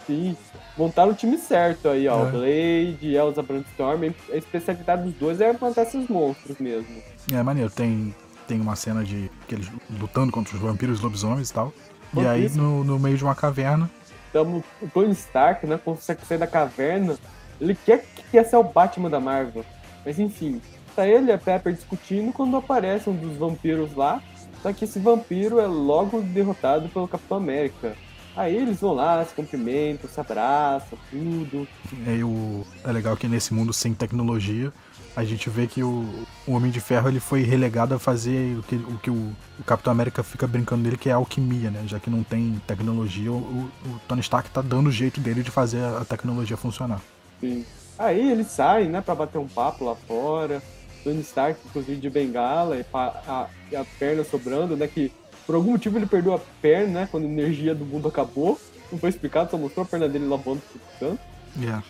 Sim, 0.06 0.36
montaram 0.78 1.12
o 1.12 1.16
time 1.16 1.38
certo 1.38 1.90
aí, 1.90 2.08
ó. 2.08 2.28
É. 2.28 2.32
Blade, 2.32 3.16
Elsa 3.16 3.42
Brandstorm. 3.42 4.12
A 4.32 4.36
especialidade 4.36 5.04
dos 5.04 5.14
dois 5.14 5.42
é 5.42 5.52
matar 5.54 5.84
esses 5.84 6.08
monstros 6.08 6.58
mesmo. 6.60 7.02
É 7.32 7.42
maneiro, 7.44 7.70
tem, 7.70 8.14
tem 8.48 8.60
uma 8.60 8.76
cena 8.76 9.04
de 9.04 9.30
que 9.48 9.56
eles 9.56 9.70
lutando 10.00 10.32
contra 10.32 10.56
os 10.56 10.62
vampiros 10.62 11.00
e 11.00 11.04
lobisomens 11.04 11.50
e 11.50 11.54
tal. 11.54 11.74
E 12.16 12.26
aí, 12.26 12.50
no, 12.50 12.84
no 12.84 12.98
meio 12.98 13.18
de 13.18 13.24
uma 13.24 13.36
caverna, 13.36 13.90
Então, 14.30 14.64
o 14.82 14.88
Tony 14.88 15.12
Stark, 15.12 15.66
né, 15.68 15.78
consegue 15.84 16.26
sair 16.26 16.38
da 16.38 16.48
caverna. 16.48 17.18
Ele 17.60 17.76
quer, 17.76 18.06
quer 18.32 18.46
ser 18.46 18.56
o 18.58 18.64
Batman 18.64 19.10
da 19.10 19.20
Marvel. 19.20 19.66
Mas 20.06 20.20
enfim, 20.20 20.62
tá 20.96 21.08
ele 21.08 21.32
e 21.32 21.34
a 21.34 21.38
Pepper 21.38 21.74
discutindo 21.74 22.32
quando 22.32 22.56
aparece 22.56 23.10
um 23.10 23.16
dos 23.16 23.38
vampiros 23.38 23.94
lá. 23.96 24.22
Só 24.62 24.72
que 24.74 24.86
esse 24.86 25.00
vampiro 25.00 25.60
é 25.60 25.68
logo 25.68 26.22
derrotado 26.22 26.90
pelo 26.90 27.08
Capitão 27.08 27.38
América. 27.38 27.96
Aí 28.36 28.56
eles 28.56 28.82
vão 28.82 28.94
lá, 28.94 29.24
se 29.24 29.34
cumprimentam, 29.34 30.10
se 30.10 30.20
abraçam, 30.20 30.98
tudo. 31.10 31.66
é, 32.06 32.24
o, 32.24 32.66
é 32.84 32.92
legal 32.92 33.16
que 33.16 33.28
nesse 33.28 33.54
mundo 33.54 33.72
sem 33.72 33.94
tecnologia, 33.94 34.74
a 35.16 35.24
gente 35.24 35.50
vê 35.50 35.68
que 35.68 35.82
o, 35.82 36.26
o 36.46 36.52
Homem 36.52 36.70
de 36.70 36.82
Ferro 36.82 37.08
ele 37.08 37.22
foi 37.22 37.44
relegado 37.44 37.96
a 37.96 38.00
fazer 38.00 38.58
o 38.60 38.64
que 38.64 38.76
o, 38.76 38.98
que 39.02 39.10
o, 39.10 39.32
o 39.58 39.64
Capitão 39.66 39.92
América 39.92 40.22
fica 40.22 40.46
brincando 40.46 40.84
dele, 40.84 40.98
que 40.98 41.08
é 41.10 41.14
a 41.14 41.16
alquimia, 41.16 41.72
né? 41.72 41.84
Já 41.88 41.98
que 42.00 42.10
não 42.10 42.24
tem 42.24 42.62
tecnologia, 42.68 43.32
o, 43.32 43.36
o- 43.38 43.72
Tony 44.08 44.20
Stark 44.20 44.50
tá 44.50 44.62
dando 44.62 44.88
o 44.88 44.92
jeito 44.92 45.22
dele 45.22 45.42
de 45.42 45.50
fazer 45.52 45.80
a, 45.82 46.00
a 46.00 46.06
tecnologia 46.06 46.58
funcionar. 46.58 47.00
Sim. 47.40 47.66
Aí 47.98 48.30
eles 48.32 48.48
saem, 48.48 48.90
né, 48.90 49.00
pra 49.00 49.16
bater 49.16 49.38
um 49.38 49.48
papo 49.48 49.86
lá 49.86 49.96
fora. 49.96 50.62
Tony 51.06 51.22
Stark, 51.22 51.58
inclusive, 51.66 52.02
de 52.02 52.10
bengala 52.10 52.76
e, 52.78 52.86
a, 52.94 53.48
e 53.72 53.76
a 53.78 53.86
perna 53.98 54.24
sobrando, 54.26 54.76
né, 54.76 54.88
que 54.88 55.12
por 55.46 55.56
algum 55.56 55.72
motivo 55.72 55.98
ele 55.98 56.06
perdeu 56.06 56.34
a 56.34 56.40
perna, 56.62 57.02
né, 57.02 57.08
quando 57.10 57.24
a 57.26 57.28
energia 57.28 57.74
do 57.76 57.86
mundo 57.86 58.08
acabou. 58.08 58.60
Não 58.92 59.00
foi 59.00 59.10
explicado, 59.10 59.52
só 59.52 59.58
mostrou 59.58 59.84
a 59.84 59.88
perna 59.88 60.08
dele 60.08 60.28
lavando 60.28 60.62
pro 60.62 61.10
canto. 61.10 61.22
E 61.58 61.66
é, 61.66 61.82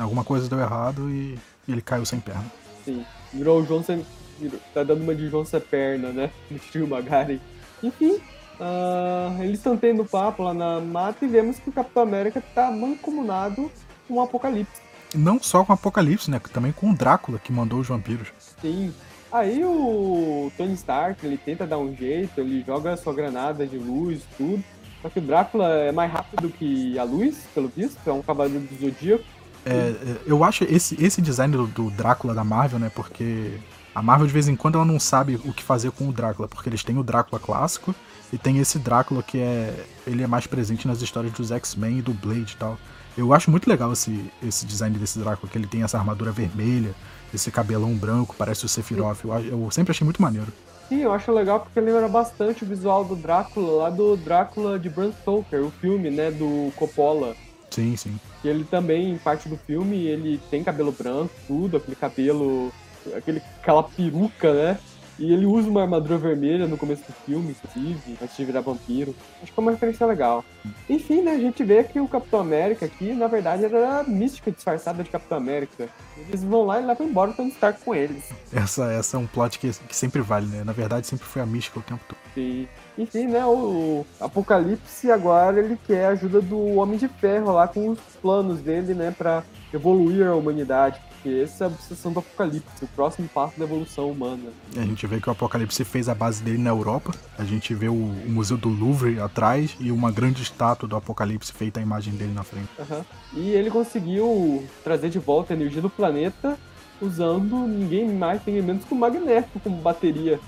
alguma 0.00 0.24
coisa 0.24 0.48
deu 0.48 0.58
errado 0.60 1.08
e, 1.10 1.38
ele 1.68 1.80
caiu 1.82 2.04
sem 2.04 2.20
perna. 2.20 2.44
Sim, 2.84 3.04
virou 3.32 3.60
o 3.62 3.66
João 3.66 3.82
sem... 3.82 4.04
virou- 4.38 4.60
Tá 4.72 4.82
dando 4.84 5.02
uma 5.02 5.14
de 5.14 5.28
João 5.28 5.44
sem 5.44 5.60
perna, 5.60 6.10
né, 6.10 6.30
no 6.50 6.58
tio 6.58 6.86
Magari. 6.86 7.40
Enfim, 7.82 8.18
ah, 8.60 9.36
eles 9.40 9.58
estão 9.58 9.76
tendo 9.76 10.04
papo 10.04 10.42
lá 10.42 10.54
na 10.54 10.80
mata 10.80 11.24
e 11.24 11.28
vemos 11.28 11.58
que 11.58 11.68
o 11.68 11.72
Capitão 11.72 12.02
América 12.02 12.42
tá 12.54 12.70
mancomunado 12.70 13.70
com 14.06 14.14
o 14.14 14.20
Apocalipse. 14.22 14.82
Não 15.14 15.40
só 15.40 15.64
com 15.64 15.72
o 15.72 15.74
Apocalipse, 15.74 16.30
né? 16.30 16.40
Também 16.52 16.72
com 16.72 16.90
o 16.90 16.94
Drácula, 16.94 17.38
que 17.38 17.52
mandou 17.52 17.78
os 17.78 17.86
vampiros. 17.88 18.28
Sim. 18.60 18.92
Aí 19.34 19.64
o 19.64 20.52
Tony 20.56 20.74
Stark, 20.74 21.26
ele 21.26 21.36
tenta 21.36 21.66
dar 21.66 21.76
um 21.76 21.92
jeito, 21.92 22.40
ele 22.40 22.62
joga 22.64 22.92
a 22.92 22.96
sua 22.96 23.12
granada 23.12 23.66
de 23.66 23.76
luz, 23.76 24.22
tudo. 24.36 24.62
Só 25.02 25.08
que 25.08 25.18
o 25.18 25.22
Drácula 25.22 25.66
é 25.70 25.90
mais 25.90 26.12
rápido 26.12 26.48
que 26.50 26.96
a 26.96 27.02
luz, 27.02 27.38
pelo 27.52 27.66
visto, 27.66 27.98
é 28.06 28.12
um 28.12 28.22
cavaleiro 28.22 28.64
do 28.64 28.80
Zodíaco. 28.80 29.24
É, 29.66 29.92
eu 30.24 30.44
acho 30.44 30.62
esse, 30.62 31.04
esse 31.04 31.20
design 31.20 31.56
do, 31.56 31.66
do 31.66 31.90
Drácula 31.90 32.32
da 32.32 32.44
Marvel, 32.44 32.78
né? 32.78 32.92
Porque 32.94 33.58
a 33.92 34.00
Marvel 34.00 34.28
de 34.28 34.32
vez 34.32 34.46
em 34.46 34.54
quando 34.54 34.76
ela 34.76 34.84
não 34.84 35.00
sabe 35.00 35.34
o 35.44 35.52
que 35.52 35.64
fazer 35.64 35.90
com 35.90 36.08
o 36.08 36.12
Drácula, 36.12 36.46
porque 36.46 36.68
eles 36.68 36.84
têm 36.84 36.96
o 36.96 37.02
Drácula 37.02 37.40
clássico 37.40 37.92
e 38.32 38.38
tem 38.38 38.58
esse 38.58 38.78
Drácula 38.78 39.20
que 39.20 39.38
é 39.38 39.84
ele 40.06 40.22
é 40.22 40.28
mais 40.28 40.46
presente 40.46 40.86
nas 40.86 41.02
histórias 41.02 41.32
dos 41.32 41.50
X-Men 41.50 41.98
e 41.98 42.02
do 42.02 42.14
Blade 42.14 42.52
e 42.52 42.56
tal. 42.56 42.78
Eu 43.18 43.34
acho 43.34 43.50
muito 43.50 43.68
legal 43.68 43.92
esse, 43.92 44.30
esse 44.40 44.64
design 44.64 44.96
desse 44.96 45.18
Drácula, 45.18 45.50
que 45.50 45.58
ele 45.58 45.66
tem 45.66 45.82
essa 45.82 45.98
armadura 45.98 46.30
vermelha, 46.30 46.94
esse 47.36 47.50
cabelão 47.50 47.94
branco, 47.94 48.34
parece 48.36 48.64
o 48.64 48.68
Sephiroth. 48.68 49.24
Eu, 49.24 49.62
eu 49.62 49.70
sempre 49.70 49.90
achei 49.90 50.04
muito 50.04 50.22
maneiro. 50.22 50.52
Sim, 50.88 51.00
eu 51.00 51.12
acho 51.12 51.32
legal 51.32 51.60
porque 51.60 51.80
lembra 51.80 52.08
bastante 52.08 52.62
o 52.62 52.66
visual 52.66 53.04
do 53.04 53.16
Drácula, 53.16 53.84
lá 53.84 53.90
do 53.90 54.16
Drácula 54.16 54.78
de 54.78 54.90
Bram 54.90 55.12
Stoker, 55.12 55.64
o 55.64 55.70
filme, 55.70 56.10
né, 56.10 56.30
do 56.30 56.70
Coppola. 56.76 57.34
Sim, 57.70 57.96
sim. 57.96 58.20
Que 58.42 58.48
ele 58.48 58.64
também, 58.64 59.10
em 59.10 59.18
parte 59.18 59.48
do 59.48 59.56
filme, 59.56 59.96
ele 60.06 60.40
tem 60.50 60.62
cabelo 60.62 60.92
branco, 60.92 61.32
tudo, 61.46 61.78
aquele 61.78 61.96
cabelo, 61.96 62.72
aquele, 63.16 63.42
aquela 63.60 63.82
peruca, 63.82 64.52
né? 64.52 64.78
E 65.18 65.32
ele 65.32 65.46
usa 65.46 65.68
uma 65.68 65.82
armadura 65.82 66.18
vermelha 66.18 66.66
no 66.66 66.76
começo 66.76 67.02
do 67.06 67.12
filme, 67.24 67.52
inclusive, 67.52 68.18
antes 68.20 68.36
de 68.36 68.44
virar 68.44 68.60
vampiro. 68.60 69.14
Acho 69.42 69.52
que 69.52 69.58
é 69.58 69.62
uma 69.62 69.70
referência 69.70 70.06
legal. 70.06 70.44
Enfim, 70.88 71.22
né, 71.22 71.32
a 71.32 71.38
gente 71.38 71.62
vê 71.62 71.84
que 71.84 72.00
o 72.00 72.08
Capitão 72.08 72.40
América 72.40 72.86
aqui, 72.86 73.12
na 73.12 73.26
verdade, 73.26 73.64
era 73.64 74.00
a 74.00 74.04
mística 74.04 74.50
disfarçada 74.50 75.04
de 75.04 75.10
Capitão 75.10 75.38
América. 75.38 75.88
Eles 76.16 76.42
vão 76.42 76.64
lá 76.64 76.80
e 76.80 76.86
levam 76.86 77.06
embora 77.06 77.30
o 77.30 77.34
Tony 77.34 77.50
Stark 77.50 77.82
com 77.84 77.94
eles. 77.94 78.24
Essa, 78.52 78.92
essa 78.92 79.16
é 79.16 79.20
um 79.20 79.26
plot 79.26 79.58
que, 79.58 79.70
que 79.70 79.96
sempre 79.96 80.20
vale, 80.20 80.46
né? 80.46 80.64
Na 80.64 80.72
verdade, 80.72 81.06
sempre 81.06 81.26
foi 81.26 81.42
a 81.42 81.46
mística 81.46 81.78
o 81.78 81.82
tempo 81.82 82.02
todo. 82.08 82.18
E, 82.36 82.68
enfim, 82.98 83.26
né, 83.26 83.44
o 83.46 84.04
Apocalipse 84.20 85.10
agora 85.10 85.60
ele 85.60 85.78
quer 85.86 86.06
a 86.06 86.08
ajuda 86.10 86.40
do 86.40 86.74
Homem 86.76 86.98
de 86.98 87.06
Ferro 87.06 87.52
lá 87.52 87.68
com 87.68 87.90
os 87.90 87.98
planos 88.20 88.60
dele, 88.60 88.94
né, 88.94 89.14
pra 89.16 89.44
evoluir 89.72 90.26
a 90.26 90.34
humanidade. 90.34 91.00
Porque 91.24 91.40
essa 91.40 91.64
é 91.64 91.66
a 91.66 91.68
obsessão 91.68 92.12
do 92.12 92.18
Apocalipse, 92.18 92.84
o 92.84 92.88
próximo 92.88 93.26
passo 93.26 93.58
da 93.58 93.64
evolução 93.64 94.10
humana. 94.10 94.52
A 94.76 94.82
gente 94.82 95.06
vê 95.06 95.18
que 95.18 95.26
o 95.26 95.32
Apocalipse 95.32 95.82
fez 95.82 96.06
a 96.06 96.14
base 96.14 96.42
dele 96.42 96.58
na 96.58 96.68
Europa. 96.68 97.14
A 97.38 97.44
gente 97.44 97.74
vê 97.74 97.88
o, 97.88 97.94
o 97.94 98.28
Museu 98.28 98.58
do 98.58 98.68
Louvre 98.68 99.18
atrás 99.18 99.74
e 99.80 99.90
uma 99.90 100.12
grande 100.12 100.42
estátua 100.42 100.86
do 100.86 100.94
Apocalipse 100.94 101.50
feita 101.50 101.80
a 101.80 101.82
imagem 101.82 102.12
dele 102.12 102.34
na 102.34 102.42
frente. 102.44 102.68
Aham. 102.78 103.06
E 103.32 103.52
ele 103.52 103.70
conseguiu 103.70 104.68
trazer 104.84 105.08
de 105.08 105.18
volta 105.18 105.54
a 105.54 105.56
energia 105.56 105.80
do 105.80 105.88
planeta 105.88 106.58
usando 107.00 107.66
ninguém 107.66 108.12
mais, 108.12 108.42
ninguém 108.46 108.60
menos 108.60 108.84
que 108.84 108.92
o 108.92 108.96
Magneto 108.96 109.58
como 109.60 109.78
bateria. 109.78 110.38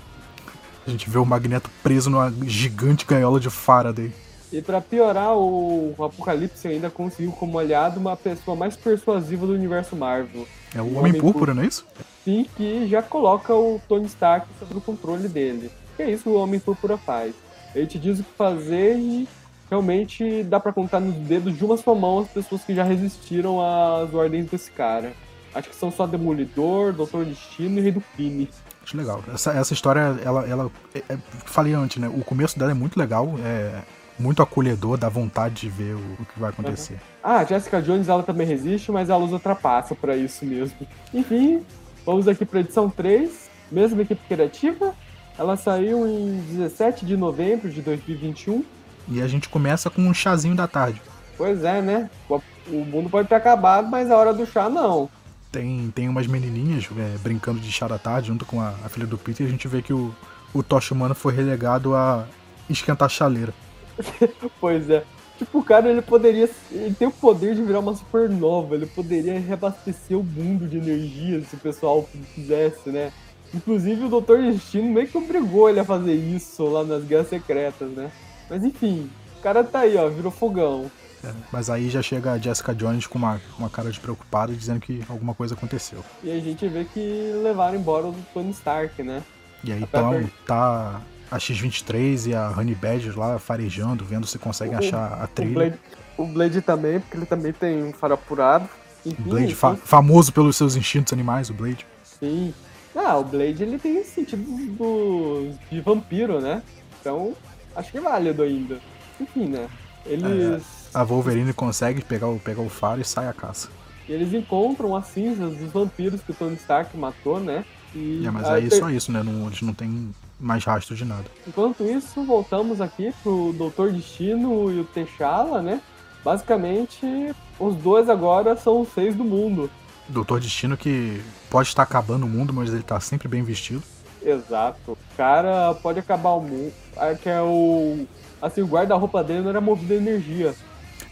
A 0.85 0.91
gente 0.91 1.09
vê 1.09 1.17
o 1.17 1.25
Magneto 1.25 1.71
preso 1.81 2.11
numa 2.11 2.31
gigante 2.45 3.03
gaiola 3.03 3.39
de 3.39 3.49
Faraday. 3.49 4.13
E 4.53 4.61
pra 4.61 4.79
piorar, 4.79 5.35
o 5.35 5.95
Apocalipse 5.97 6.67
ainda 6.67 6.89
conseguiu 6.89 7.31
como 7.31 7.57
aliado 7.57 7.99
uma 7.99 8.15
pessoa 8.15 8.55
mais 8.55 8.77
persuasiva 8.77 9.47
do 9.47 9.53
universo 9.53 9.95
Marvel. 9.95 10.47
É 10.75 10.81
o 10.81 10.87
Homem 10.87 10.97
Homem 10.97 11.13
Púrpura, 11.13 11.53
não 11.53 11.63
é 11.63 11.67
isso? 11.67 11.85
Sim, 12.23 12.45
que 12.55 12.87
já 12.87 13.01
coloca 13.01 13.53
o 13.53 13.81
Tony 13.87 14.05
Stark 14.05 14.47
sob 14.59 14.77
o 14.77 14.81
controle 14.81 15.27
dele. 15.27 15.71
Que 15.95 16.03
é 16.03 16.11
isso 16.11 16.23
que 16.23 16.29
o 16.29 16.35
Homem 16.35 16.59
Púrpura 16.59 16.97
faz. 16.97 17.33
Ele 17.73 17.87
te 17.87 17.97
diz 17.97 18.19
o 18.19 18.23
que 18.23 18.31
fazer 18.37 18.97
e 18.97 19.27
realmente 19.69 20.43
dá 20.43 20.59
pra 20.59 20.73
contar 20.73 20.99
nos 20.99 21.15
dedos 21.15 21.57
de 21.57 21.63
uma 21.63 21.77
só 21.77 21.93
mão 21.93 22.19
as 22.19 22.27
pessoas 22.27 22.63
que 22.63 22.73
já 22.73 22.83
resistiram 22.83 23.59
às 23.61 24.13
ordens 24.13 24.49
desse 24.49 24.71
cara. 24.71 25.13
Acho 25.53 25.69
que 25.69 25.75
são 25.75 25.91
só 25.91 26.05
Demolidor, 26.05 26.93
Doutor 26.93 27.25
Destino 27.25 27.79
e 27.79 27.81
Rei 27.81 27.91
do 27.91 28.01
Crime. 28.15 28.49
Acho 28.83 28.95
legal. 28.95 29.23
Essa, 29.33 29.51
essa 29.51 29.73
história, 29.73 30.19
ela, 30.23 30.47
ela 30.47 30.71
é, 30.93 30.99
é, 31.09 31.17
falei 31.45 31.73
antes, 31.73 31.97
né? 31.97 32.07
O 32.07 32.23
começo 32.23 32.57
dela 32.57 32.71
é 32.71 32.73
muito 32.73 32.97
legal. 32.97 33.35
É, 33.43 33.81
muito 34.19 34.41
acolhedor, 34.41 34.97
dá 34.97 35.09
vontade 35.09 35.55
de 35.55 35.69
ver 35.69 35.95
o, 35.95 35.99
o 36.19 36.25
que 36.25 36.39
vai 36.39 36.49
acontecer. 36.49 36.93
Uhum. 36.93 36.99
Ah, 37.23 37.37
a 37.37 37.45
Jessica 37.45 37.81
Jones 37.81 38.09
ela 38.09 38.23
também 38.23 38.47
resiste, 38.47 38.91
mas 38.91 39.09
ela 39.09 39.23
usa 39.23 39.33
ultrapassa 39.33 39.95
para 39.95 40.15
isso 40.15 40.45
mesmo. 40.45 40.87
Enfim, 41.13 41.63
vamos 42.05 42.27
aqui 42.27 42.45
para 42.45 42.61
edição 42.61 42.89
3, 42.89 43.49
mesma 43.71 44.01
equipe 44.01 44.21
criativa. 44.27 44.95
Ela 45.37 45.55
saiu 45.55 46.07
em 46.07 46.39
17 46.51 47.05
de 47.05 47.15
novembro 47.15 47.69
de 47.69 47.81
2021. 47.81 48.63
E 49.09 49.21
a 49.21 49.27
gente 49.27 49.47
começa 49.47 49.89
com 49.89 50.01
um 50.01 50.13
chazinho 50.13 50.55
da 50.55 50.67
tarde. 50.67 51.01
Pois 51.37 51.63
é, 51.63 51.81
né? 51.81 52.09
O 52.29 52.83
mundo 52.83 53.09
pode 53.09 53.27
ter 53.27 53.35
acabado, 53.35 53.87
mas 53.87 54.09
a 54.09 54.17
hora 54.17 54.33
do 54.33 54.45
chá 54.45 54.67
não. 54.69 55.09
Tem, 55.51 55.91
tem 55.95 56.09
umas 56.09 56.27
menininhas 56.27 56.89
é, 56.97 57.17
brincando 57.19 57.59
de 57.59 57.71
chá 57.71 57.87
da 57.87 57.97
tarde 57.97 58.27
junto 58.27 58.45
com 58.45 58.59
a, 58.59 58.69
a, 58.83 58.89
filha 58.89 59.05
do 59.05 59.17
Peter 59.17 59.45
e 59.45 59.47
a 59.47 59.51
gente 59.51 59.67
vê 59.67 59.81
que 59.81 59.93
o, 59.93 60.13
o 60.53 60.61
Tocha 60.61 60.93
Humano 60.93 61.15
foi 61.15 61.33
relegado 61.33 61.95
a 61.95 62.25
esquentar 62.69 63.05
a 63.05 63.09
chaleira. 63.09 63.53
pois 64.59 64.89
é. 64.89 65.03
Tipo, 65.37 65.59
o 65.59 65.63
cara, 65.63 65.89
ele 65.89 66.01
poderia. 66.01 66.49
Ele 66.71 66.95
tem 66.95 67.07
o 67.07 67.11
poder 67.11 67.55
de 67.55 67.61
virar 67.61 67.79
uma 67.79 67.95
supernova. 67.95 68.75
Ele 68.75 68.87
poderia 68.87 69.39
reabastecer 69.39 70.17
o 70.17 70.23
mundo 70.23 70.67
de 70.67 70.77
energia 70.77 71.41
se 71.41 71.55
o 71.55 71.59
pessoal 71.59 72.07
quisesse, 72.33 72.89
né? 72.89 73.11
Inclusive, 73.53 74.05
o 74.05 74.09
Doutor 74.09 74.41
Destino 74.41 74.91
meio 74.91 75.07
que 75.07 75.17
obrigou 75.17 75.69
ele 75.69 75.79
a 75.79 75.85
fazer 75.85 76.13
isso 76.13 76.65
lá 76.65 76.83
nas 76.83 77.03
Guerras 77.03 77.29
Secretas, 77.29 77.89
né? 77.91 78.11
Mas 78.49 78.63
enfim, 78.63 79.09
o 79.37 79.41
cara 79.41 79.63
tá 79.63 79.79
aí, 79.81 79.95
ó, 79.95 80.09
virou 80.09 80.31
fogão. 80.31 80.89
É, 81.23 81.31
mas 81.51 81.69
aí 81.69 81.89
já 81.89 82.01
chega 82.01 82.33
a 82.33 82.37
Jessica 82.37 82.75
Jones 82.75 83.07
com 83.07 83.17
uma, 83.17 83.41
uma 83.57 83.69
cara 83.69 83.91
de 83.91 83.99
preocupada 83.99 84.53
dizendo 84.53 84.79
que 84.79 85.03
alguma 85.09 85.33
coisa 85.33 85.55
aconteceu. 85.55 86.03
E 86.23 86.31
a 86.31 86.39
gente 86.39 86.67
vê 86.67 86.85
que 86.85 87.31
levaram 87.43 87.77
embora 87.77 88.07
o 88.07 88.15
Tony 88.33 88.51
Stark, 88.51 89.01
né? 89.01 89.23
E 89.63 89.71
aí 89.71 89.81
então 89.81 90.23
tá 90.45 91.01
a 91.29 91.39
X-23 91.39 92.27
e 92.27 92.35
a 92.35 92.49
Honey 92.49 92.75
Badger 92.75 93.17
lá 93.17 93.37
farejando, 93.37 94.05
vendo 94.05 94.25
se 94.25 94.39
conseguem 94.39 94.75
o, 94.75 94.79
achar 94.79 95.21
a 95.21 95.27
trilha. 95.27 95.51
O 95.51 95.53
Blade, 95.53 95.79
o 96.17 96.25
Blade, 96.25 96.61
também, 96.61 96.99
porque 96.99 97.17
ele 97.17 97.25
também 97.25 97.53
tem 97.53 97.83
um 97.83 97.93
faro 97.93 98.13
apurado. 98.13 98.67
Enfim, 99.05 99.23
Blade, 99.23 99.55
fa 99.55 99.75
famoso 99.75 100.31
pelos 100.33 100.55
seus 100.55 100.75
instintos 100.75 101.13
animais, 101.13 101.49
o 101.49 101.53
Blade. 101.53 101.85
Sim. 102.03 102.53
Ah, 102.95 103.17
o 103.17 103.23
Blade 103.23 103.61
ele 103.61 103.77
tem 103.77 104.03
sentido 104.03 104.43
do, 104.75 105.51
de 105.71 105.79
vampiro, 105.81 106.41
né? 106.41 106.63
Então, 106.99 107.35
acho 107.75 107.91
que 107.91 107.97
é 107.97 108.01
válido 108.01 108.41
ainda. 108.41 108.79
Enfim, 109.19 109.47
né? 109.47 109.67
Eles. 110.05 110.63
É, 110.93 110.97
a 110.97 111.03
Wolverine 111.03 111.53
consegue 111.53 112.01
pegar 112.01 112.27
o, 112.27 112.39
pegar 112.39 112.61
o 112.61 112.69
faro 112.69 113.01
e 113.01 113.05
sai 113.05 113.27
a 113.27 113.33
caça. 113.33 113.69
E 114.07 114.13
eles 114.13 114.33
encontram 114.33 114.95
as 114.95 115.07
cinzas 115.07 115.55
dos 115.55 115.71
vampiros 115.71 116.21
que 116.21 116.31
o 116.31 116.33
Tony 116.33 116.55
Stark 116.55 116.95
matou, 116.97 117.39
né? 117.39 117.65
E 117.93 118.25
é, 118.25 118.31
mas 118.31 118.47
aí 118.47 118.69
ter... 118.69 118.77
só 118.77 118.89
isso, 118.89 119.11
né? 119.11 119.21
Não, 119.21 119.47
eles 119.47 119.61
não 119.61 119.73
tem 119.73 120.13
mais 120.39 120.63
rastro 120.63 120.95
de 120.95 121.05
nada. 121.05 121.25
Enquanto 121.47 121.83
isso, 121.83 122.23
voltamos 122.23 122.81
aqui 122.81 123.13
pro 123.23 123.53
Doutor 123.57 123.91
Destino 123.91 124.71
e 124.71 124.79
o 124.79 124.85
T'Challa, 124.85 125.61
né? 125.61 125.81
Basicamente, 126.23 127.33
os 127.59 127.75
dois 127.75 128.09
agora 128.09 128.55
são 128.55 128.81
os 128.81 128.89
seis 128.89 129.15
do 129.15 129.23
mundo. 129.23 129.69
Doutor 130.09 130.39
Destino 130.39 130.77
que 130.77 131.21
pode 131.49 131.69
estar 131.69 131.83
acabando 131.83 132.25
o 132.25 132.29
mundo, 132.29 132.53
mas 132.53 132.73
ele 132.73 132.83
tá 132.83 132.99
sempre 132.99 133.27
bem 133.27 133.43
vestido. 133.43 133.83
Exato. 134.21 134.91
O 134.91 134.97
cara 135.15 135.73
pode 135.75 135.99
acabar 135.99 136.31
o 136.31 136.41
mundo. 136.41 136.73
É 136.95 137.15
que 137.15 137.29
é 137.29 137.41
o. 137.41 138.05
Assim, 138.41 138.61
o 138.61 138.67
guarda-roupa 138.67 139.23
dele 139.23 139.41
não 139.41 139.49
era 139.49 139.61
movido 139.61 139.93
a 139.93 139.97
energia. 139.97 140.53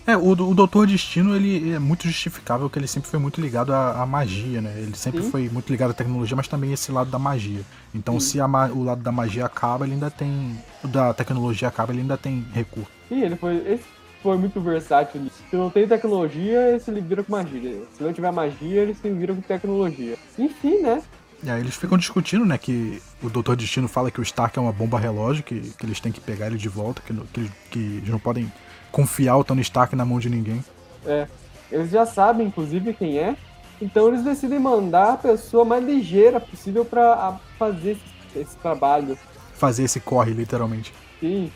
É, 0.08 0.16
o, 0.16 0.32
o 0.32 0.54
Doutor 0.54 0.86
Destino, 0.86 1.36
ele 1.36 1.74
é 1.74 1.80
muito 1.80 2.08
justificável 2.08 2.70
que 2.70 2.78
ele 2.78 2.88
sempre 2.88 3.10
foi 3.10 3.20
muito 3.20 3.42
ligado 3.42 3.74
à, 3.74 4.04
à 4.04 4.06
magia, 4.06 4.62
né? 4.62 4.72
Ele 4.78 4.96
sempre 4.96 5.24
Sim. 5.24 5.32
foi 5.32 5.50
muito 5.50 5.72
ligado 5.72 5.92
à 5.92 5.94
tecnologia, 5.94 6.36
mas 6.36 6.48
também 6.48 6.72
esse 6.72 6.92
lado 6.92 7.10
da 7.10 7.18
magia. 7.18 7.62
Então, 7.94 8.20
Sim. 8.20 8.28
se 8.28 8.40
a, 8.40 8.46
o 8.46 8.84
lado 8.84 9.02
da 9.02 9.12
magia 9.12 9.46
acaba, 9.46 9.84
ele 9.86 9.94
ainda 9.94 10.12
tem. 10.12 10.56
O 10.84 10.88
da 10.88 11.12
tecnologia 11.14 11.68
acaba, 11.68 11.92
ele 11.92 12.02
ainda 12.02 12.18
tem 12.18 12.46
recurso. 12.54 12.90
Sim, 13.10 13.24
ele 13.24 13.36
foi. 13.36 13.58
Esse 13.68 13.84
foi 14.22 14.38
muito 14.38 14.62
versátil 14.62 15.22
nisso. 15.22 15.38
Se 15.50 15.56
não 15.56 15.72
tem 15.72 15.88
tecnologia, 15.88 16.70
ele 16.70 16.80
se 16.80 16.92
vira 16.92 17.24
com 17.24 17.32
magia. 17.32 17.82
Se 17.98 18.04
não 18.04 18.14
tiver 18.14 18.32
magia, 18.32 18.82
ele 18.82 18.94
se 18.94 19.10
vira 19.10 19.34
com 19.34 19.42
tecnologia. 19.42 20.18
Enfim, 20.38 20.82
né? 20.82 21.02
E 21.44 21.50
aí 21.50 21.60
eles 21.60 21.76
ficam 21.76 21.98
discutindo, 21.98 22.46
né, 22.46 22.58
que 22.58 23.02
o 23.22 23.30
Doutor 23.30 23.56
Destino 23.56 23.88
fala 23.88 24.10
que 24.10 24.20
o 24.20 24.24
Stark 24.24 24.58
é 24.58 24.62
uma 24.62 24.72
bomba 24.72 24.98
relógio, 24.98 25.44
que, 25.44 25.60
que 25.60 25.86
eles 25.86 26.00
têm 26.00 26.12
que 26.12 26.20
pegar 26.20 26.48
ele 26.48 26.58
de 26.58 26.70
volta, 26.70 27.04
que, 27.06 27.14
que, 27.14 27.52
que 27.70 27.80
eles 27.80 28.10
não 28.10 28.18
podem 28.18 28.52
confiar 28.96 29.36
o 29.36 29.44
Tony 29.44 29.62
Stark 29.62 29.94
na 29.94 30.06
mão 30.06 30.20
de 30.20 30.30
ninguém. 30.30 30.64
É. 31.06 31.28
Eles 31.70 31.92
já 31.92 32.06
sabem, 32.06 32.48
inclusive, 32.48 32.94
quem 32.94 33.20
é. 33.20 33.36
Então 33.82 34.08
eles 34.08 34.24
decidem 34.24 34.58
mandar 34.58 35.16
a 35.16 35.18
pessoa 35.18 35.66
mais 35.66 35.84
ligeira 35.84 36.40
possível 36.40 36.86
para 36.86 37.38
fazer 37.60 37.92
esse, 37.92 38.40
esse, 38.40 38.56
trabalho. 38.56 39.18
Fazer 39.54 39.84
esse 39.84 40.00
corre, 40.00 40.32
literalmente. 40.32 40.94
Sim. 41.20 41.52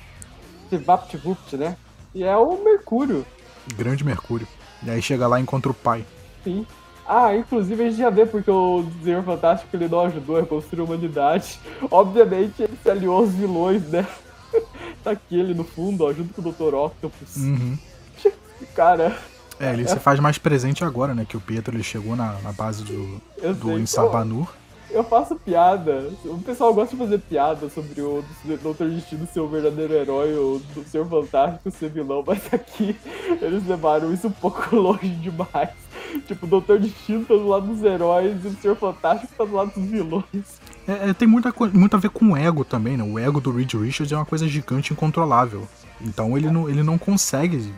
Esse 0.66 0.84
vapt 0.84 1.18
né? 1.54 1.78
E 2.14 2.26
é 2.26 2.36
o 2.36 2.62
Mercúrio. 2.62 3.26
Grande 3.74 4.04
Mercúrio. 4.04 4.48
E 4.84 4.90
aí 4.90 5.02
chega 5.02 5.26
lá 5.26 5.40
e 5.40 5.44
encontra 5.44 5.72
o 5.72 5.74
pai. 5.74 6.04
Sim. 6.44 6.68
Ah, 7.08 7.34
inclusive 7.34 7.82
a 7.82 7.90
gente 7.90 8.00
já 8.00 8.10
vê 8.10 8.26
porque 8.26 8.52
o 8.52 8.86
Senhor 9.02 9.24
Fantástico 9.24 9.74
ele 9.78 9.88
não 9.88 10.02
ajudou 10.02 10.36
a 10.36 10.42
reconstruir 10.42 10.82
a 10.82 10.84
humanidade. 10.84 11.58
Obviamente 11.90 12.64
ele 12.64 12.78
se 12.84 12.90
aliou 12.90 13.16
aos 13.16 13.32
vilões, 13.32 13.84
né? 13.84 14.06
Tá 15.04 15.12
aqui 15.12 15.40
ele 15.40 15.54
no 15.54 15.64
fundo, 15.64 16.04
ó, 16.06 16.14
junto 16.14 16.34
com 16.34 16.42
o 16.42 16.52
Dr. 16.52 16.76
Octopus. 16.76 17.36
Uhum. 17.38 17.78
Cara. 18.76 19.18
É, 19.60 19.74
ele 19.74 19.84
é... 19.84 19.88
se 19.88 20.00
faz 20.00 20.20
mais 20.20 20.38
presente 20.38 20.84
agora, 20.84 21.14
né? 21.14 21.26
Que 21.28 21.36
o 21.36 21.42
Pietro 21.42 21.76
ele 21.76 21.84
chegou 21.84 22.16
na, 22.16 22.34
na 22.42 22.52
base 22.52 22.84
do, 22.84 23.22
eu 23.38 23.54
do 23.54 23.78
Insabanur. 23.78 24.48
Eu, 24.90 25.04
faço 25.04 25.36
piada. 25.36 26.10
O 26.26 26.40
pessoal 26.40 26.74
gosta 26.74 26.96
de 26.96 27.04
fazer 27.04 27.20
piada 27.20 27.70
sobre 27.70 28.02
o 28.02 28.24
Dr. 28.44 28.86
Destino 28.86 29.28
ser 29.28 29.40
o 29.40 29.48
verdadeiro 29.48 29.94
herói 29.94 30.36
ou 30.36 30.60
do 30.60 30.84
Senhor 30.84 31.08
Fantástico 31.08 31.70
ser 31.70 31.90
vilão, 31.90 32.24
mas 32.26 32.42
aqui 32.52 32.96
eles 33.42 33.68
levaram 33.68 34.12
isso 34.12 34.28
um 34.28 34.32
pouco 34.32 34.74
longe 34.76 35.10
demais. 35.10 35.70
Tipo, 36.26 36.48
o 36.48 36.50
Doutor 36.50 36.80
Destino 36.80 37.24
tá 37.24 37.36
do 37.36 37.48
lado 37.48 37.68
dos 37.68 37.84
heróis 37.84 38.44
e 38.44 38.48
o 38.48 38.58
Senhor 38.58 38.76
Fantástico 38.76 39.32
tá 39.38 39.46
do 39.46 39.54
lado 39.54 39.72
dos 39.76 39.86
vilões. 39.86 40.60
É, 40.90 41.10
é, 41.10 41.14
tem 41.14 41.28
muita, 41.28 41.54
muito 41.72 41.96
a 41.96 42.00
ver 42.00 42.10
com 42.10 42.32
o 42.32 42.38
ego 42.38 42.66
também, 42.66 42.98
né? 42.98 43.04
O 43.04 43.20
ego 43.20 43.40
do 43.40 43.52
Reed 43.52 43.72
Richards 43.76 44.12
é 44.12 44.16
uma 44.16 44.26
coisa 44.26 44.48
gigante 44.48 44.92
incontrolável. 44.92 45.68
Então 46.02 46.36
ele 46.36 46.50
não, 46.50 46.68
ele 46.68 46.82
não 46.82 46.98
consegue 46.98 47.72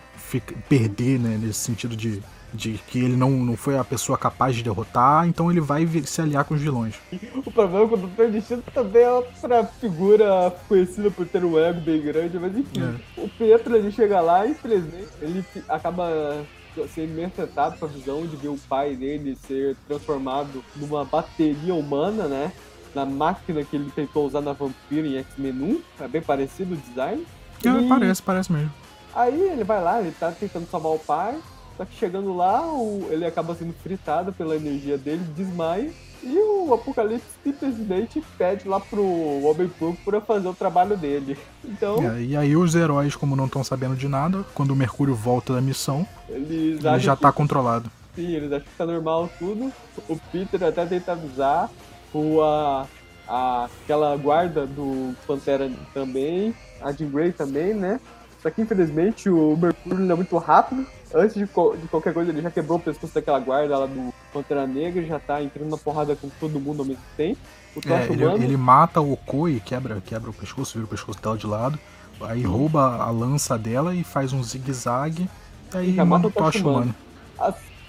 perder, 0.70 1.20
né? 1.20 1.38
Nesse 1.42 1.60
sentido 1.60 1.94
de, 1.94 2.24
de 2.54 2.80
que 2.88 3.00
ele 3.00 3.18
não, 3.18 3.32
não 3.32 3.58
foi 3.58 3.78
a 3.78 3.84
pessoa 3.84 4.18
capaz 4.18 4.56
de 4.56 4.64
derrotar, 4.64 5.28
então 5.28 5.52
ele 5.52 5.60
vai 5.60 5.86
se 6.06 6.22
aliar 6.22 6.46
com 6.46 6.54
os 6.54 6.62
vilões. 6.62 6.96
O 7.36 7.52
problema 7.52 7.84
é 7.84 7.88
que 7.88 7.94
o 7.96 7.98
Dr. 7.98 8.32
Destino 8.32 8.64
também 8.74 9.02
é 9.02 9.12
outra 9.12 9.66
figura 9.66 10.56
conhecida 10.70 11.12
por 11.12 11.28
ter 11.28 11.44
um 11.44 11.60
ego 11.60 11.82
bem 11.82 12.02
grande, 12.02 12.40
mas 12.40 12.56
enfim. 12.56 12.82
É. 12.82 13.22
O 13.22 13.28
Pietro 13.28 13.76
ele 13.76 13.92
chega 13.92 14.22
lá 14.22 14.46
e 14.46 14.52
infelizmente 14.52 15.10
ele 15.22 15.44
acaba 15.68 16.46
sendo 16.94 17.26
afetado 17.26 17.78
com 17.78 17.86
a 17.86 17.88
visão 17.88 18.26
de 18.26 18.38
ver 18.38 18.48
o 18.48 18.58
pai 18.70 18.96
dele 18.96 19.36
ser 19.36 19.76
transformado 19.88 20.64
numa 20.78 21.04
bateria 21.04 21.74
humana, 21.74 22.28
né? 22.28 22.54
Na 22.94 23.06
máquina 23.06 23.64
que 23.64 23.76
ele 23.76 23.92
tentou 23.92 24.26
usar 24.26 24.42
na 24.42 24.54
Vampiro 24.54 25.08
em 25.08 25.18
X-Men 25.18 25.82
1. 26.00 26.04
É 26.04 26.08
bem 26.08 26.22
parecido 26.22 26.74
o 26.74 26.78
design. 26.78 27.26
É, 27.64 27.88
parece, 27.88 28.22
parece 28.22 28.52
mesmo. 28.52 28.72
Aí 29.14 29.40
ele 29.40 29.64
vai 29.64 29.82
lá, 29.82 30.00
ele 30.00 30.12
tá 30.12 30.32
tentando 30.32 30.68
salvar 30.70 30.94
o 30.94 31.00
pai. 31.00 31.40
Só 31.78 31.86
que 31.86 31.96
chegando 31.96 32.36
lá, 32.36 32.66
o... 32.66 33.08
ele 33.10 33.26
acaba 33.26 33.56
sendo 33.56 33.74
fritado 33.74 34.34
pela 34.34 34.56
energia 34.56 34.98
dele, 34.98 35.24
desmaia 35.36 35.92
e 36.24 36.38
o 36.38 36.74
Apocalipse 36.74 37.26
simplesmente 37.44 38.24
pede 38.38 38.68
lá 38.68 38.80
pro 38.80 39.04
Homem 39.44 39.68
Púrpura 39.68 40.22
fazer 40.22 40.48
o 40.48 40.54
trabalho 40.54 40.96
dele. 40.96 41.38
Então. 41.66 41.98
É, 42.12 42.22
e 42.22 42.38
aí 42.38 42.56
os 42.56 42.76
heróis, 42.76 43.16
como 43.16 43.36
não 43.36 43.46
estão 43.46 43.64
sabendo 43.64 43.96
de 43.96 44.08
nada, 44.08 44.46
quando 44.54 44.72
o 44.72 44.76
Mercúrio 44.76 45.16
volta 45.16 45.54
da 45.54 45.62
missão, 45.62 46.06
ele 46.30 46.80
já 47.00 47.16
que... 47.16 47.22
tá 47.22 47.32
controlado. 47.32 47.90
Sim, 48.16 48.36
eles 48.36 48.52
acham 48.52 48.68
que 48.68 48.78
tá 48.78 48.86
normal 48.86 49.30
tudo. 49.40 49.72
O 50.08 50.18
Peter 50.32 50.64
até 50.64 50.86
tenta 50.86 51.14
avisar. 51.14 51.70
O, 52.14 52.42
a, 52.42 52.88
a, 53.28 53.70
aquela 53.84 54.16
guarda 54.18 54.66
do 54.66 55.16
Pantera 55.26 55.72
também. 55.94 56.54
A 56.82 56.92
Jean 56.92 57.10
Grey 57.10 57.32
também, 57.32 57.74
né? 57.74 58.00
Só 58.42 58.50
que 58.50 58.62
infelizmente 58.62 59.30
o 59.30 59.56
Mercúrio 59.56 60.12
é 60.12 60.16
muito 60.16 60.38
rápido. 60.38 60.86
Antes 61.14 61.36
de, 61.36 61.46
de, 61.46 61.88
qualquer 61.90 62.14
coisa, 62.14 62.32
ele 62.32 62.42
já 62.42 62.50
quebrou 62.50 62.78
o 62.78 62.82
pescoço 62.82 63.14
daquela 63.14 63.40
guarda 63.40 63.78
lá 63.78 63.86
do 63.86 64.14
Pantera 64.34 64.66
Negra, 64.66 65.04
já 65.04 65.20
tá 65.20 65.44
entrando 65.44 65.70
na 65.70 65.78
porrada 65.78 66.16
com 66.16 66.30
todo 66.40 66.60
mundo 66.60 66.80
ao 66.80 66.86
mesmo 66.86 67.04
tempo. 67.16 67.40
É, 67.86 68.12
ele, 68.12 68.24
ele, 68.44 68.58
mata 68.58 69.00
o 69.00 69.14
Okoi, 69.14 69.62
quebra, 69.64 70.02
quebra 70.02 70.30
o 70.30 70.34
pescoço, 70.34 70.74
vira 70.74 70.86
o 70.86 70.90
pescoço 70.90 71.22
dela 71.22 71.38
de 71.38 71.48
lado. 71.48 71.80
Aí 72.22 72.44
rouba 72.44 72.98
a 72.98 73.10
lança 73.10 73.58
dela 73.58 73.96
e 73.96 74.04
faz 74.04 74.34
um 74.34 74.44
zigue-zague. 74.44 75.30
Aí 75.74 75.94
já 75.94 76.06
mata 76.06 76.28
o 76.28 76.32
Tocha 76.32 76.60
Humano. 76.60 76.94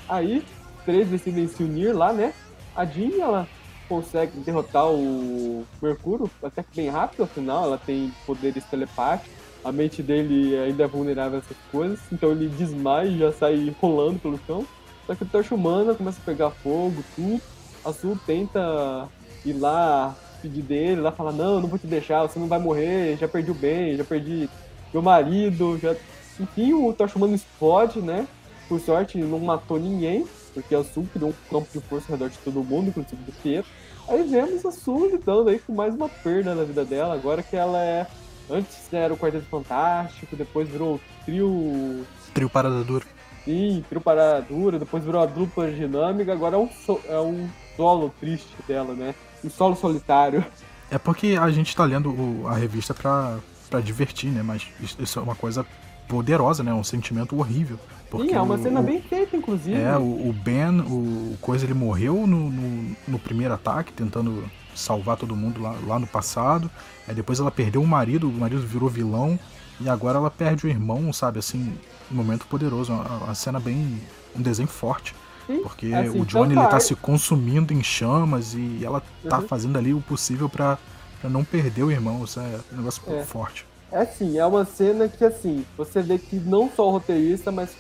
Aí, 0.09 0.45
três 0.85 1.09
decidem 1.09 1.49
se 1.49 1.63
unir 1.63 1.93
lá, 1.93 2.13
né? 2.13 2.33
A 2.75 2.85
Jean, 2.85 3.21
ela 3.21 3.49
consegue 3.93 4.39
derrotar 4.41 4.91
o 4.91 5.67
Mercúrio 5.81 6.31
até 6.43 6.63
que 6.63 6.77
bem 6.77 6.89
rápido, 6.89 7.25
afinal, 7.25 7.65
ela 7.65 7.79
tem 7.79 8.13
poderes 8.27 8.65
telepáticos 8.65 9.43
a 9.65 9.71
mente 9.71 10.03
dele 10.03 10.59
ainda 10.59 10.85
é 10.85 10.87
vulnerável 10.89 11.39
a 11.39 11.43
essas 11.43 11.57
coisas, 11.71 12.01
então 12.11 12.33
ele 12.33 12.49
desmaia 12.49 13.09
e 13.09 13.19
já 13.19 13.33
sai 13.33 13.75
rolando 13.81 14.19
pelo 14.19 14.41
chão. 14.47 14.67
Só 15.07 15.15
que 15.15 15.23
o 15.23 15.27
Tocha 15.27 15.55
Humana 15.55 15.95
começa 15.95 16.21
a 16.21 16.25
pegar 16.25 16.51
fogo, 16.51 17.03
tudo. 17.15 17.41
A 17.85 17.89
Azul 17.89 18.19
tenta 18.27 19.09
ir 19.45 19.53
lá 19.53 20.17
pedir 20.41 20.63
dele, 20.63 21.01
lá 21.01 21.13
falar, 21.13 21.33
não, 21.33 21.61
não 21.61 21.69
vou 21.69 21.79
te 21.79 21.87
deixar, 21.87 22.23
você 22.23 22.39
não 22.39 22.49
vai 22.49 22.59
morrer, 22.59 23.17
já 23.17 23.29
perdi 23.29 23.53
o 23.53 23.55
bem, 23.55 23.97
já 23.97 24.05
perdi 24.05 24.49
meu 24.93 25.03
marido, 25.03 25.79
já. 25.79 25.95
Enfim, 26.41 26.73
o 26.73 26.93
Tocha 26.93 27.17
Humano 27.17 27.35
explode, 27.35 28.01
né? 28.01 28.27
Por 28.69 28.81
sorte, 28.81 29.19
não 29.19 29.39
matou 29.39 29.79
ninguém, 29.79 30.27
porque 30.55 30.75
a 30.75 30.83
Sul 30.83 31.07
criou 31.13 31.31
um 31.31 31.35
campo 31.51 31.69
de 31.73 31.81
força 31.81 32.07
ao 32.09 32.19
redor 32.19 32.31
de 32.31 32.39
todo 32.39 32.65
mundo, 32.65 32.89
inclusive 32.89 33.23
do 33.23 33.33
Pietro. 33.33 33.71
Aí 34.09 34.23
vemos 34.25 34.65
a 34.67 34.73
Sul 34.73 35.11
lidando 35.11 35.49
aí 35.49 35.59
com 35.59 35.73
mais 35.73 35.95
uma 35.95 36.09
perda 36.09 36.55
na 36.55 36.65
vida 36.65 36.85
dela, 36.85 37.15
agora 37.15 37.43
que 37.43 37.57
ela 37.57 37.79
é. 37.79 38.07
Antes 38.51 38.93
era 38.93 39.15
o 39.15 39.17
Quarteto 39.17 39.47
Fantástico, 39.47 40.37
depois 40.37 40.69
virou 40.69 40.97
o 40.97 41.01
trio. 41.25 42.05
Trio 42.35 42.51
Parada 42.51 42.83
Dura. 42.83 43.07
Sim, 43.45 43.85
trio 43.89 44.01
Parada 44.01 44.43
Dura, 44.43 44.79
depois 44.79 45.05
virou 45.05 45.23
a 45.23 45.27
dupla 45.27 45.71
dinâmica, 45.71 46.33
agora 46.33 46.57
é 46.57 46.59
um, 46.59 46.69
so... 46.69 47.01
é 47.09 47.19
um 47.19 47.49
solo 47.77 48.13
triste 48.21 48.55
dela, 48.67 48.95
né? 48.95 49.15
Um 49.45 49.51
solo 49.51 49.77
solitário. 49.77 50.45
É 50.91 50.99
porque 50.99 51.39
a 51.41 51.51
gente 51.51 51.75
tá 51.75 51.85
lendo 51.85 52.11
o, 52.11 52.47
a 52.47 52.55
revista 52.55 52.93
pra, 52.93 53.39
pra 53.71 53.81
divertir, 53.81 54.31
né? 54.31 54.43
Mas 54.43 54.67
isso 54.81 55.19
é 55.19 55.23
uma 55.23 55.35
coisa 55.35 55.65
poderosa, 56.13 56.63
né? 56.63 56.75
Um 56.75 56.85
sentimento 56.85 57.35
horrível. 57.39 57.79
Porque 58.11 58.29
Sim, 58.29 58.35
é 58.35 58.41
uma 58.41 58.57
o, 58.57 58.63
cena 58.63 58.81
o, 58.81 58.83
bem 58.83 59.01
feita, 59.01 59.35
inclusive. 59.35 59.75
É, 59.81 59.97
o, 59.97 60.29
o 60.29 60.33
Ben, 60.35 60.81
o, 60.81 61.39
Coisa, 61.41 61.65
ele 61.65 61.73
morreu 61.73 62.27
no, 62.27 62.51
no, 62.51 62.97
no, 63.09 63.19
primeiro 63.19 63.55
ataque, 63.55 63.95
tentando 63.95 64.45
salvar 64.75 65.17
todo 65.17 65.35
mundo 65.35 65.63
lá, 65.63 65.75
lá 65.87 65.99
no 65.99 66.07
passado. 66.07 66.71
Aí 67.09 67.15
depois 67.15 67.41
ela 67.41 67.51
perdeu 67.51 67.83
o 67.83 67.87
marido, 67.87 68.29
o 68.29 68.33
marido 68.33 68.61
virou 68.67 68.91
vilão. 68.91 69.39
E 69.81 69.89
agora 69.89 70.19
ela 70.19 70.31
perde 70.31 70.67
o 70.67 70.69
irmão, 70.69 71.11
sabe? 71.15 71.39
Assim, 71.39 71.73
um 72.11 72.15
momento 72.15 72.47
poderoso. 72.47 72.93
Uma, 72.93 73.05
uma 73.05 73.35
cena 73.35 73.59
bem. 73.59 73.99
um 74.37 74.43
desenho 74.43 74.69
forte. 74.69 75.15
Sim, 75.47 75.61
Porque 75.63 75.95
assim, 75.95 76.21
o 76.21 76.27
Johnny 76.27 76.55
tanto 76.55 76.61
ele 76.65 76.69
tá 76.69 76.79
se 76.79 76.95
consumindo 76.95 77.73
em 77.73 77.83
chamas 77.83 78.55
e 78.55 78.81
ela 78.85 79.03
tá 79.29 79.39
Uhum. 79.39 79.49
fazendo 79.49 79.79
ali 79.79 79.95
o 79.95 80.01
possível 80.03 80.49
pra, 80.49 80.79
pra 81.23 81.31
não 81.31 81.43
perder 81.43 81.83
o 81.83 81.91
irmão. 81.91 82.23
Isso 82.23 82.39
é 82.39 82.61
um 82.73 82.77
negócio 82.77 83.03
É. 83.09 83.25
forte. 83.25 83.67
É 83.93 83.99
assim, 84.03 84.39
é 84.39 84.47
uma 84.47 84.65
cena 84.65 85.07
que 85.09 85.25
assim, 85.25 85.65
você 85.77 86.01
vê 86.03 86.19
que 86.19 86.37
não 86.37 86.71
só 86.75 86.89
o 86.89 86.93
roteirista, 86.93 87.53
mas 87.53 87.77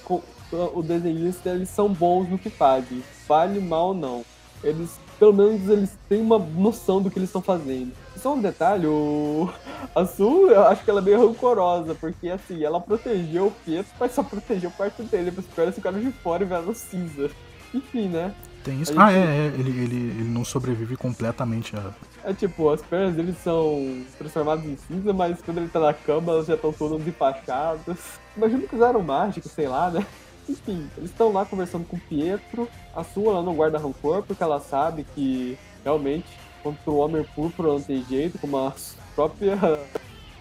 o 0.74 0.82
desenhista, 0.82 1.48
eles 1.50 1.70
são 1.70 1.88
bons 1.92 2.28
no 2.28 2.38
que 2.38 2.50
fazem. 2.50 3.02
Vale 3.26 3.58
mal 3.60 3.94
não. 3.94 4.22
Eles, 4.62 5.00
pelo 5.18 5.32
menos, 5.32 5.68
eles 5.68 5.96
têm 6.08 6.20
uma 6.20 6.38
noção 6.38 7.00
do 7.00 7.10
que 7.10 7.18
eles 7.18 7.30
estão 7.30 7.40
fazendo. 7.42 7.92
Só 8.16 8.34
um 8.34 8.40
detalhe, 8.40 8.86
o... 8.86 9.50
a 9.94 10.04
Su, 10.04 10.48
eu 10.48 10.66
acho 10.68 10.84
que 10.84 10.90
ela 10.90 11.00
é 11.00 11.02
meio 11.04 11.26
rancorosa, 11.26 11.94
porque 11.94 12.28
assim, 12.28 12.62
ela 12.62 12.80
protegeu 12.80 13.46
o 13.46 13.50
Pietro, 13.50 13.90
mas 13.98 14.12
só 14.12 14.22
protegeu 14.22 14.70
parte 14.70 15.02
dele, 15.02 15.32
esperar 15.36 15.70
esse 15.70 15.80
cara 15.80 15.98
de 15.98 16.12
fora 16.12 16.44
e 16.44 16.46
no 16.60 16.74
cinza. 16.74 17.30
Enfim, 17.74 18.08
né? 18.08 18.34
Tem 18.62 18.80
isso. 18.80 18.92
A 19.00 19.06
Ah, 19.06 19.10
gente- 19.12 19.26
é, 19.26 19.30
é 19.30 19.46
ele, 19.58 19.70
ele, 19.70 19.96
ele 19.96 20.24
não 20.28 20.44
sobrevive 20.44 20.94
completamente 20.96 21.74
a. 21.74 21.90
É 22.24 22.32
tipo, 22.32 22.70
as 22.70 22.80
pernas 22.82 23.14
dele 23.16 23.34
são 23.42 24.04
transformadas 24.16 24.64
em 24.64 24.76
cinza, 24.76 25.12
mas 25.12 25.42
quando 25.42 25.58
ele 25.58 25.68
tá 25.68 25.80
na 25.80 25.92
cama, 25.92 26.32
elas 26.32 26.46
já 26.46 26.54
estão 26.54 26.72
todas 26.72 27.06
empachadas. 27.06 27.98
Imagino 28.36 28.68
que 28.68 28.76
usaram 28.76 29.02
mágico, 29.02 29.48
sei 29.48 29.66
lá, 29.66 29.90
né? 29.90 30.06
Enfim, 30.48 30.88
eles 30.96 31.10
estão 31.10 31.32
lá 31.32 31.44
conversando 31.44 31.84
com 31.84 31.96
o 31.96 32.00
Pietro. 32.00 32.68
A 32.94 33.02
sua 33.02 33.32
ela 33.32 33.42
não 33.42 33.54
guarda 33.54 33.78
rancor, 33.78 34.22
porque 34.22 34.42
ela 34.42 34.60
sabe 34.60 35.04
que 35.14 35.58
realmente 35.84 36.26
contra 36.62 36.90
o 36.90 36.98
Homem 36.98 37.24
Púrpura 37.34 37.68
não 37.70 37.80
tem 37.80 38.04
jeito, 38.04 38.38
como 38.38 38.56
a 38.56 38.72
própria 39.14 39.58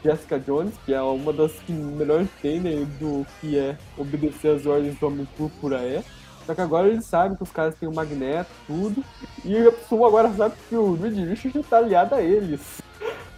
Jessica 0.04 0.39
Jones, 0.39 0.76
que 0.86 0.94
é 0.94 1.02
uma 1.02 1.34
das 1.34 1.52
que 1.54 1.72
melhor 1.72 2.22
entendem 2.22 2.86
do 3.00 3.26
que 3.39 3.58
é 3.58 3.78
obedecer 3.98 4.56
às 4.56 4.65
ordens 4.65 4.98
do 5.00 5.08
Homem 5.08 5.28
Púrpura 5.38 5.78
é. 5.78 6.04
Só 6.52 6.56
que 6.56 6.62
agora 6.62 6.90
eles 6.90 7.06
sabem 7.06 7.38
que 7.38 7.44
os 7.44 7.52
caras 7.52 7.76
têm 7.76 7.88
o 7.88 7.94
Magneto, 7.94 8.50
tudo. 8.68 9.02
E 9.46 9.58
a 9.58 9.72
pessoa 9.72 10.10
agora 10.10 10.34
sabe 10.34 10.56
que 10.68 10.76
o 10.76 10.96
Reed 10.96 11.16
Richards 11.16 11.66
tá 11.70 11.78
aliado 11.78 12.14
a 12.14 12.22
eles. 12.22 12.60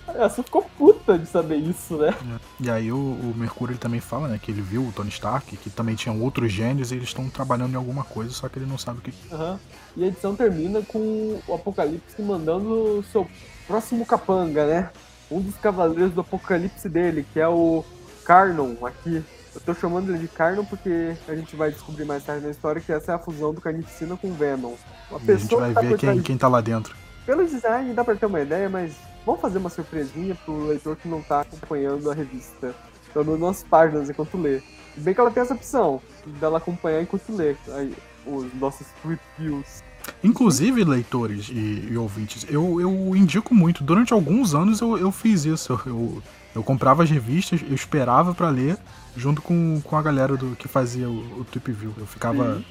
A 0.20 0.28
Su 0.30 0.42
ficou 0.44 0.64
puta 0.78 1.18
de 1.18 1.28
saber 1.28 1.58
isso, 1.58 1.96
né? 1.96 2.14
E 2.60 2.70
aí 2.70 2.92
o, 2.92 2.98
o 2.98 3.34
Mercúrio 3.36 3.74
ele 3.74 3.80
também 3.80 4.00
fala, 4.00 4.28
né, 4.28 4.40
que 4.42 4.52
ele 4.52 4.62
viu 4.62 4.82
o 4.82 4.92
Tony 4.92 5.10
Stark, 5.10 5.56
que 5.56 5.70
também 5.70 5.96
tinha 5.96 6.14
outros 6.14 6.52
gênios 6.52 6.92
e 6.92 6.96
eles 6.96 7.08
estão 7.08 7.30
trabalhando 7.30 7.74
em 7.74 7.78
alguma 7.78 8.04
coisa, 8.04 8.32
só 8.32 8.50
que 8.50 8.60
ele 8.60 8.66
não 8.66 8.78
sabe 8.78 9.00
o 9.00 9.02
que. 9.02 9.14
Aham. 9.32 9.60
E 9.96 10.04
a 10.04 10.08
edição 10.08 10.36
termina 10.36 10.82
com 10.82 11.40
o 11.48 11.54
Apocalipse 11.54 12.22
mandando 12.22 13.00
o 13.00 13.04
seu 13.04 13.28
próximo 13.66 14.06
capanga, 14.06 14.66
né? 14.66 14.90
Um 15.32 15.40
dos 15.40 15.56
cavaleiros 15.56 16.14
do 16.14 16.22
Apocalipse 16.22 16.90
dele, 16.90 17.26
que 17.32 17.40
é 17.40 17.48
o 17.48 17.86
Carnon 18.26 18.74
aqui. 18.86 19.24
Eu 19.56 19.62
tô 19.62 19.74
chamando 19.74 20.10
ele 20.10 20.20
de 20.20 20.28
Carnon 20.28 20.66
porque 20.66 21.16
a 21.28 21.36
gente 21.36 21.56
vai 21.56 21.72
descobrir 21.72 22.06
mais 22.06 22.24
tarde 22.24 22.44
na 22.44 22.52
história 22.52 22.82
que 22.82 22.92
essa 22.92 23.12
é 23.12 23.16
a 23.16 23.20
fusão 23.20 23.54
do 23.54 23.62
Carnificina 23.62 24.18
com 24.18 24.34
Venom. 24.34 24.74
Uma 25.10 25.20
E 25.24 25.32
a 25.32 25.36
gente 25.36 25.56
vai 25.56 25.74
tá 25.74 25.82
ver 25.82 25.98
quem, 25.98 26.22
quem 26.22 26.38
tá 26.38 26.48
lá 26.48 26.60
dentro. 26.60 26.96
Pelo 27.26 27.46
design 27.46 27.94
dá 27.94 28.04
pra 28.04 28.16
ter 28.16 28.26
uma 28.26 28.42
ideia, 28.42 28.68
mas 28.68 28.94
vamos 29.26 29.42
fazer 29.42 29.60
uma 29.60 29.70
surpresinha 29.70 30.36
pro 30.44 30.68
leitor 30.68 30.96
que 30.96 31.08
não 31.08 31.22
tá 31.22 31.42
acompanhando 31.42 32.10
a 32.10 32.14
revista. 32.14 32.74
Pelo 33.14 33.26
menos 33.26 33.42
nas 33.42 33.64
páginas 33.64 34.10
enquanto 34.10 34.38
lê. 34.38 34.60
Se 34.60 35.00
Bem 35.00 35.14
que 35.14 35.20
ela 35.20 35.32
tem 35.32 35.44
essa 35.44 35.54
opção 35.54 36.02
dela 36.40 36.58
acompanhar 36.58 37.02
enquanto 37.02 37.36
lê 37.36 37.56
aí, 37.70 37.94
os 38.26 38.54
nossos 38.56 38.88
reviews. 39.04 39.84
Inclusive, 40.24 40.84
leitores 40.84 41.50
e, 41.50 41.90
e 41.92 41.98
ouvintes, 41.98 42.46
eu, 42.50 42.82
eu 42.82 43.16
indico 43.16 43.54
muito. 43.54 43.84
Durante 43.84 44.14
alguns 44.14 44.54
anos 44.54 44.82
eu, 44.82 44.98
eu 44.98 45.12
fiz 45.12 45.46
isso. 45.46 45.80
Eu, 45.86 46.22
eu, 46.56 46.64
comprava 46.64 47.04
as 47.04 47.10
revistas, 47.10 47.62
eu 47.62 47.74
esperava 47.74 48.34
pra 48.34 48.50
ler, 48.50 48.78
junto 49.16 49.42
com, 49.42 49.82
com 49.82 49.98
a 49.98 50.02
galera 50.02 50.36
do 50.38 50.56
que 50.56 50.68
fazia 50.68 51.10
o, 51.10 51.42
o 51.42 51.46
Trip 51.46 51.72
View. 51.72 51.94
Eu 51.98 52.08
ficava. 52.08 52.62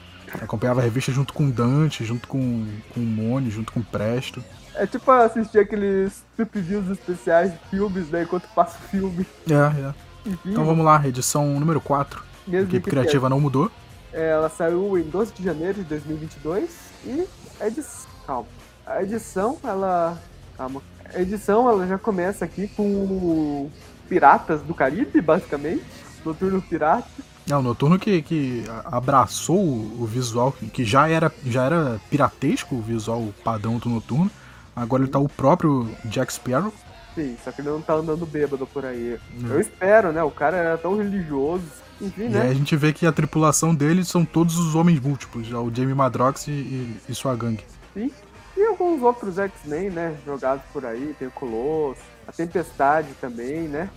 Acompanhava 0.40 0.80
a 0.80 0.82
revista 0.82 1.12
junto 1.12 1.34
com 1.34 1.48
o 1.48 1.52
Dante, 1.52 2.06
junto 2.06 2.26
com, 2.26 2.66
com 2.94 3.00
o 3.00 3.02
Mone, 3.02 3.50
junto 3.50 3.70
com 3.70 3.80
o 3.80 3.84
Presto. 3.84 4.42
É 4.74 4.86
tipo 4.86 5.10
assistir 5.10 5.58
aqueles 5.58 6.24
reviews 6.38 6.88
especiais 6.88 7.52
de 7.52 7.58
filmes, 7.68 8.08
né? 8.08 8.22
Enquanto 8.22 8.48
passa 8.54 8.78
o 8.78 8.88
filme. 8.88 9.26
É, 9.50 9.88
é. 9.88 9.94
Enfim, 10.24 10.52
Então 10.52 10.64
vamos 10.64 10.84
lá, 10.84 11.06
edição 11.06 11.46
número 11.58 11.80
4. 11.80 12.18
A 12.18 12.50
mesmo 12.50 12.68
equipe 12.68 12.84
que 12.84 12.90
criativa 12.90 13.28
não 13.28 13.40
mudou. 13.40 13.70
É, 14.12 14.30
ela 14.30 14.48
saiu 14.48 14.98
em 14.98 15.02
12 15.02 15.32
de 15.32 15.44
janeiro 15.44 15.74
de 15.74 15.84
2022 15.84 16.70
e 17.04 17.26
a 17.60 17.66
edição, 17.66 18.10
calma, 18.26 18.48
a 18.86 19.02
edição 19.02 19.58
ela, 19.64 20.20
calma, 20.56 20.82
a 21.14 21.20
edição 21.20 21.68
ela 21.68 21.86
já 21.86 21.98
começa 21.98 22.44
aqui 22.44 22.68
com 22.68 23.70
Piratas 24.08 24.60
do 24.62 24.74
Caribe, 24.74 25.20
basicamente, 25.20 25.82
Noturno 26.24 26.60
Pirata. 26.62 27.06
É, 27.50 27.56
o 27.56 27.62
Noturno 27.62 27.98
que, 27.98 28.22
que 28.22 28.64
abraçou 28.84 29.58
o 29.60 30.06
visual, 30.06 30.52
que- 30.72 30.84
já 30.84 31.08
era, 31.08 31.32
já 31.44 31.64
era 31.64 32.00
piratesco, 32.08 32.76
o 32.76 32.80
visual 32.82 33.28
padrão 33.44 33.78
do 33.78 33.88
Noturno. 33.88 34.30
Agora 34.74 35.02
ele 35.02 35.10
tá 35.10 35.18
o 35.18 35.28
próprio 35.28 35.88
Jack 36.04 36.32
Sparrow. 36.32 36.72
Sim, 37.14 37.36
só 37.44 37.50
que 37.52 37.60
ele 37.60 37.68
não 37.68 37.82
tá 37.82 37.94
andando 37.94 38.24
bêbado 38.24 38.66
por 38.66 38.86
aí. 38.86 39.18
Eu 39.44 39.60
espero, 39.60 40.12
né? 40.12 40.22
O 40.22 40.30
cara 40.30 40.56
era 40.56 40.78
tão 40.78 40.96
religioso. 40.96 41.64
Enfim, 42.00 42.22
E 42.24 42.28
né? 42.30 42.42
aí 42.42 42.50
a 42.50 42.54
gente 42.54 42.74
vê 42.74 42.92
que 42.92 43.06
a 43.06 43.12
tripulação 43.12 43.74
dele 43.74 44.04
são 44.04 44.24
todos 44.24 44.56
os 44.58 44.74
homens 44.74 44.98
múltiplos, 44.98 45.46
já 45.46 45.60
o 45.60 45.72
Jamie 45.74 45.94
Madrox 45.94 46.48
e, 46.48 46.50
e- 46.52 46.96
e 47.08 47.14
sua 47.14 47.34
gangue. 47.36 47.64
Sim. 47.92 48.10
E 48.56 48.64
alguns 48.66 49.02
outros 49.02 49.38
X-Men, 49.38 49.90
né? 49.90 50.16
Jogados 50.26 50.64
por 50.72 50.84
aí. 50.84 51.14
Tem 51.18 51.28
o 51.28 51.30
Colosso, 51.30 52.00
a 52.26 52.32
Tempestade 52.32 53.08
também, 53.20 53.62
né? 53.68 53.88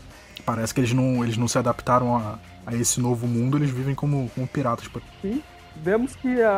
Parece 0.46 0.74
que 0.74 0.80
eles 0.80 0.94
não, 0.94 1.24
eles 1.24 1.38
não 1.38 1.48
se 1.48 1.58
adaptaram 1.58 2.16
a, 2.16 2.40
a 2.66 2.76
esse 2.76 3.00
novo 3.02 3.28
mundo, 3.28 3.58
eles 3.58 3.70
vivem 3.70 3.96
como, 3.96 4.30
como 4.34 4.48
piratas. 4.48 4.88
por- 4.88 5.02
Sim. 5.22 5.42
Vemos 5.78 6.16
que 6.16 6.42
a 6.42 6.50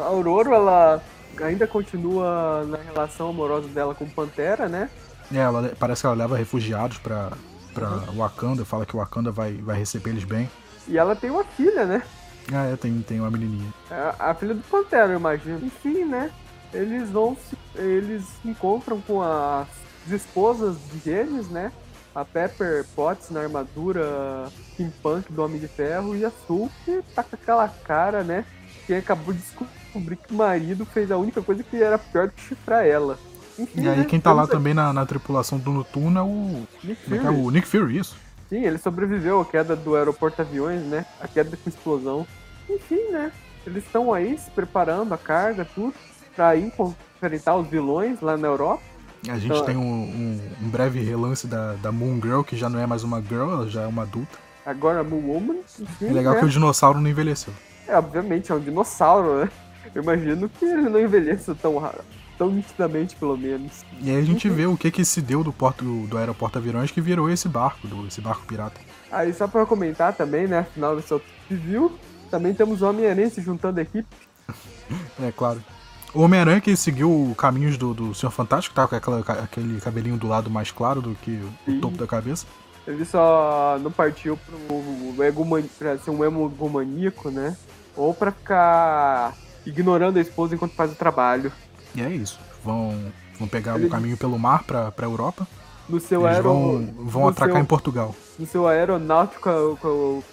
a 0.00 0.04
Aurora, 0.06 0.54
ela 0.54 1.02
ainda 1.42 1.66
continua 1.66 2.64
na 2.66 2.76
relação 2.78 3.30
amorosa 3.30 3.68
dela 3.68 3.94
com 3.94 4.04
o 4.04 4.10
Pantera, 4.10 4.68
né? 4.68 4.90
É, 5.32 5.38
ela, 5.38 5.72
parece 5.78 6.02
que 6.02 6.06
ela 6.06 6.16
leva 6.16 6.36
refugiados 6.36 6.98
pra, 6.98 7.32
pra 7.72 7.88
Wakanda, 8.14 8.64
fala 8.64 8.84
que 8.84 8.94
o 8.94 8.98
Wakanda 8.98 9.30
vai, 9.32 9.54
vai 9.54 9.78
receber 9.78 10.10
eles 10.10 10.24
bem. 10.24 10.50
E 10.86 10.98
ela 10.98 11.16
tem 11.16 11.30
uma 11.30 11.44
filha, 11.44 11.84
né? 11.86 12.02
Ah, 12.52 12.66
é, 12.66 12.76
tem, 12.76 13.00
tem 13.00 13.20
uma 13.20 13.30
menininha. 13.30 13.72
A, 13.90 14.30
a 14.30 14.34
filha 14.34 14.54
do 14.54 14.62
Pantera, 14.62 15.12
eu 15.12 15.18
imagino. 15.18 15.64
Enfim, 15.66 16.04
né? 16.04 16.30
Eles 16.76 17.10
vão 17.10 17.36
se, 17.36 17.56
eles 17.80 18.24
se 18.24 18.48
encontram 18.48 19.00
com 19.00 19.22
as 19.22 19.66
esposas 20.10 20.76
de 20.92 20.98
gêmeos, 20.98 21.48
né? 21.48 21.72
A 22.14 22.24
Pepper 22.24 22.84
Potts 22.94 23.30
na 23.30 23.40
armadura 23.40 24.50
steampunk 24.72 25.32
do 25.32 25.42
Homem 25.42 25.58
de 25.58 25.68
Ferro 25.68 26.16
e 26.16 26.24
a 26.24 26.30
Sul 26.46 26.70
que 26.84 27.02
tá 27.14 27.22
com 27.22 27.36
aquela 27.36 27.68
cara, 27.68 28.22
né? 28.22 28.44
Que 28.86 28.94
acabou 28.94 29.34
de 29.34 29.40
descobrir 29.40 30.16
que 30.16 30.32
o 30.32 30.36
marido 30.36 30.84
fez 30.86 31.10
a 31.10 31.16
única 31.16 31.42
coisa 31.42 31.62
que 31.62 31.82
era 31.82 31.98
pior 31.98 32.28
do 32.28 32.32
que 32.32 32.42
chifrar 32.42 32.86
ela. 32.86 33.18
Enfim, 33.58 33.82
E 33.82 33.88
aí 33.88 33.98
né? 33.98 34.04
quem 34.04 34.20
tá 34.20 34.32
lá 34.32 34.46
também 34.46 34.74
na, 34.74 34.92
na 34.92 35.06
tripulação 35.06 35.58
do 35.58 35.72
Noturno 35.72 36.18
é 36.18 36.22
o. 36.22 36.66
Nick 36.84 37.12
é 37.12 37.16
é? 37.16 37.20
Fury. 37.20 37.34
O 37.34 37.50
Nick 37.50 37.66
Fury, 37.66 37.98
isso. 37.98 38.16
Sim, 38.48 38.64
ele 38.64 38.78
sobreviveu 38.78 39.40
à 39.40 39.44
queda 39.44 39.74
do 39.74 39.96
aeroporto 39.96 40.40
aviões, 40.40 40.82
né? 40.82 41.04
A 41.20 41.26
queda 41.26 41.56
com 41.56 41.68
explosão. 41.68 42.26
Enfim, 42.68 43.10
né? 43.10 43.32
Eles 43.66 43.84
estão 43.84 44.12
aí 44.14 44.38
se 44.38 44.50
preparando 44.50 45.12
a 45.12 45.18
carga, 45.18 45.64
tudo, 45.64 45.94
pra 46.36 46.54
ir 46.54 46.72
enfrentar 47.16 47.56
os 47.56 47.66
vilões 47.66 48.20
lá 48.20 48.36
na 48.36 48.46
Europa. 48.46 48.82
A 49.28 49.38
gente 49.38 49.58
Ah. 49.58 49.62
tem 49.64 49.76
um, 49.76 49.82
um- 49.82 50.40
um 50.62 50.68
breve 50.68 51.00
relance 51.00 51.46
da, 51.48 51.72
da 51.74 51.90
Moon 51.90 52.20
Girl, 52.22 52.42
que 52.42 52.56
já 52.56 52.68
não 52.68 52.78
é 52.78 52.86
mais 52.86 53.02
uma 53.02 53.20
girl, 53.20 53.50
ela 53.50 53.68
já 53.68 53.82
é 53.82 53.86
uma 53.86 54.02
adulta. 54.02 54.38
Agora 54.64 55.00
a 55.00 55.04
Moon 55.04 55.26
Woman. 55.26 55.56
Enfim, 55.80 56.06
É 56.06 56.12
legal 56.12 56.34
né? 56.34 56.40
que 56.40 56.46
o 56.46 56.48
dinossauro 56.48 57.00
não 57.00 57.08
envelheceu. 57.10 57.52
É, 57.88 57.96
obviamente, 57.96 58.52
é 58.52 58.54
um 58.54 58.60
dinossauro, 58.60 59.40
né? 59.40 59.50
Eu 59.94 60.02
imagino 60.02 60.48
que 60.48 60.64
ele 60.64 60.88
não 60.88 61.00
envelheça 61.00 61.54
tão, 61.54 61.78
ra- 61.78 61.94
tão 62.36 62.50
nitidamente, 62.50 63.16
pelo 63.16 63.36
menos. 63.36 63.84
E 64.00 64.10
aí 64.10 64.16
a 64.18 64.22
gente 64.22 64.48
vê 64.48 64.66
o 64.66 64.76
que 64.76 64.90
que 64.90 65.04
se 65.04 65.22
deu 65.22 65.42
do, 65.42 65.52
porto, 65.52 65.84
do 66.06 66.18
aeroporto 66.18 66.58
Avirões 66.58 66.90
que 66.90 67.00
virou 67.00 67.30
esse 67.30 67.48
barco, 67.48 67.86
do, 67.88 68.06
esse 68.06 68.20
barco 68.20 68.44
pirata. 68.46 68.80
Aí 69.10 69.32
só 69.32 69.46
pra 69.48 69.64
comentar 69.64 70.12
também, 70.12 70.46
né, 70.48 70.58
afinal 70.58 71.00
seu 71.00 71.22
civil, 71.48 71.96
também 72.30 72.52
temos 72.52 72.82
o 72.82 72.86
Homem-Aranha 72.88 73.30
se 73.30 73.40
juntando 73.40 73.78
à 73.80 73.82
equipe. 73.82 74.06
É, 75.20 75.32
claro. 75.32 75.60
O 76.16 76.22
Homem-Aranha 76.22 76.60
que 76.62 76.74
seguiu 76.76 77.34
caminhos 77.36 77.76
do, 77.76 77.92
do 77.92 78.14
Senhor 78.14 78.30
Fantástico, 78.32 78.74
tá 78.74 78.88
com 78.88 78.96
aquela, 78.96 79.20
aquele 79.20 79.78
cabelinho 79.80 80.16
do 80.16 80.26
lado 80.26 80.48
mais 80.50 80.70
claro 80.70 81.02
do 81.02 81.14
que 81.16 81.30
o 81.32 81.52
Sim. 81.70 81.78
topo 81.80 81.96
da 81.98 82.06
cabeça. 82.06 82.46
Ele 82.86 83.04
só 83.04 83.78
não 83.82 83.90
partiu 83.92 84.38
pro 84.66 85.24
egoman... 85.24 85.62
pra 85.78 85.98
ser 85.98 86.10
um 86.10 86.24
egomaníaco, 86.24 87.30
né? 87.30 87.54
Ou 87.94 88.14
pra 88.14 88.30
ficar 88.32 89.34
ignorando 89.66 90.16
a 90.18 90.22
esposa 90.22 90.54
enquanto 90.54 90.72
faz 90.74 90.90
o 90.92 90.94
trabalho. 90.94 91.52
E 91.94 92.00
é 92.00 92.08
isso. 92.08 92.38
Vão, 92.64 92.96
vão 93.38 93.46
pegar 93.48 93.74
Ele- 93.76 93.86
o 93.86 93.90
caminho 93.90 94.16
pelo 94.16 94.38
mar 94.38 94.62
pra, 94.64 94.90
pra 94.90 95.06
Europa. 95.06 95.46
No 95.88 96.00
seu 96.00 96.22
Eles 96.22 96.36
aero... 96.36 96.48
vão, 96.48 96.94
vão 96.98 97.22
no 97.24 97.28
atracar 97.28 97.56
seu- 97.56 97.62
em 97.62 97.66
Portugal. 97.66 98.14
no 98.38 98.46
seu 98.46 98.66
aeronáutico 98.66 99.50
o 99.50 100.24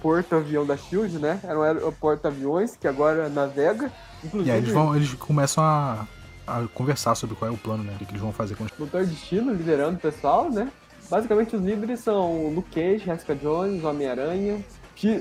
porta-avião 0.00 0.66
da 0.66 0.76
Shield, 0.76 1.18
né? 1.18 1.40
Era 1.44 1.58
um 1.58 1.62
aer- 1.62 1.92
porta-aviões 2.00 2.76
que 2.76 2.86
agora 2.88 3.28
navega. 3.28 3.90
E 4.22 4.26
Inclusive, 4.26 4.50
aí 4.50 4.58
eles, 4.58 4.72
vão, 4.72 4.94
eles 4.96 5.14
começam 5.14 5.62
a, 5.64 6.06
a 6.46 6.62
conversar 6.74 7.14
sobre 7.14 7.36
qual 7.36 7.50
é 7.50 7.54
o 7.54 7.56
plano, 7.58 7.82
né? 7.84 7.92
O 7.94 7.98
que, 7.98 8.04
que 8.06 8.12
eles 8.12 8.22
vão 8.22 8.32
fazer 8.32 8.54
com 8.56 8.64
os. 8.64 8.70
Doutor 8.78 9.04
Destino 9.06 9.52
liderando 9.52 9.96
o 9.96 10.00
pessoal, 10.00 10.50
né? 10.50 10.70
Basicamente 11.10 11.54
os 11.56 11.62
líderes 11.62 12.00
são 12.00 12.48
Luke 12.48 12.70
Cage, 12.70 13.04
Jessica 13.04 13.34
Jones, 13.34 13.84
Homem-Aranha, 13.84 14.64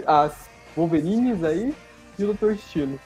as 0.07 0.33
Wolverines 0.75 1.43
aí 1.43 1.73
e 2.17 2.23
o 2.23 2.27
Doutor 2.27 2.53
Destino. 2.55 2.99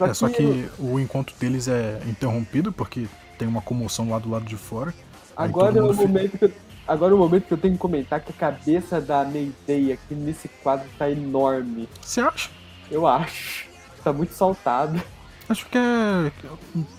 É, 0.00 0.12
só 0.12 0.28
que 0.28 0.68
o 0.78 0.98
encontro 0.98 1.34
deles 1.38 1.68
é 1.68 2.00
interrompido 2.06 2.72
porque 2.72 3.06
tem 3.38 3.46
uma 3.46 3.62
comoção 3.62 4.10
lá 4.10 4.18
do 4.18 4.28
lado 4.28 4.44
de 4.44 4.56
fora. 4.56 4.92
Agora 5.36 5.78
é 5.78 5.80
o 5.80 5.84
mundo 5.86 5.94
fica- 5.94 6.08
momento 6.08 6.38
que 6.38 6.52
agora 6.86 7.12
é 7.12 7.14
o 7.14 7.18
momento 7.18 7.46
que 7.46 7.52
eu 7.52 7.58
tenho 7.58 7.74
que 7.74 7.80
comentar 7.80 8.20
que 8.20 8.30
a 8.30 8.34
cabeça 8.34 9.00
da 9.00 9.24
Mayday 9.24 9.92
aqui 9.92 10.14
nesse 10.14 10.48
quadro 10.62 10.86
tá 10.98 11.10
enorme. 11.10 11.88
Você 12.00 12.20
acha? 12.20 12.50
Eu 12.90 13.06
acho. 13.06 13.66
Tá 14.02 14.12
muito 14.12 14.34
saltada. 14.34 15.02
Acho 15.48 15.66
que 15.66 15.78
é 15.78 16.32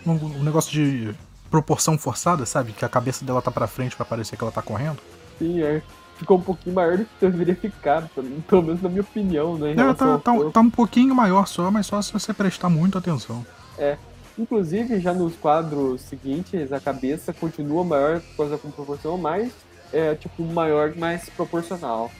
é 0.05 0.09
um, 0.09 0.43
negócio 0.43 0.71
de 0.71 1.13
proporção 1.49 1.97
forçada, 1.97 2.45
sabe? 2.45 2.71
Que 2.71 2.85
a 2.85 2.89
cabeça 2.89 3.23
dela 3.23 3.41
tá 3.41 3.51
pra 3.51 3.67
frente 3.67 3.95
pra 3.95 4.05
parecer 4.05 4.37
que 4.37 4.43
ela 4.43 4.51
tá 4.51 4.61
correndo. 4.61 4.97
Sim, 5.39 5.61
é. 5.61 5.81
Ficou 6.17 6.37
um 6.37 6.41
pouquinho 6.41 6.75
maior 6.75 6.97
do 6.97 7.05
que 7.05 7.11
deveria 7.19 7.55
ficar, 7.55 8.07
pelo 8.47 8.63
menos 8.63 8.81
na 8.81 8.87
minha 8.87 9.01
opinião, 9.01 9.57
né? 9.57 9.71
É, 9.71 9.93
tá, 9.93 10.17
tá, 10.17 10.31
tá 10.53 10.59
um 10.61 10.69
pouquinho 10.69 11.13
maior 11.13 11.45
só, 11.45 11.69
mas 11.69 11.87
só 11.87 12.01
se 12.01 12.13
você 12.13 12.33
prestar 12.33 12.69
muita 12.69 12.99
atenção. 12.99 13.45
Inclusive, 14.37 14.99
já 14.99 15.13
nos 15.13 15.35
quadros 15.35 16.01
seguintes, 16.01 16.71
a 16.71 16.79
cabeça 16.79 17.33
continua 17.33 17.83
maior 17.83 18.19
por 18.19 18.37
causa 18.37 18.57
com 18.57 18.69
proporção, 18.69 19.17
mas 19.17 19.51
é 19.93 20.15
tipo 20.15 20.43
maior, 20.43 20.95
mais 20.95 21.29
proporcional. 21.29 22.11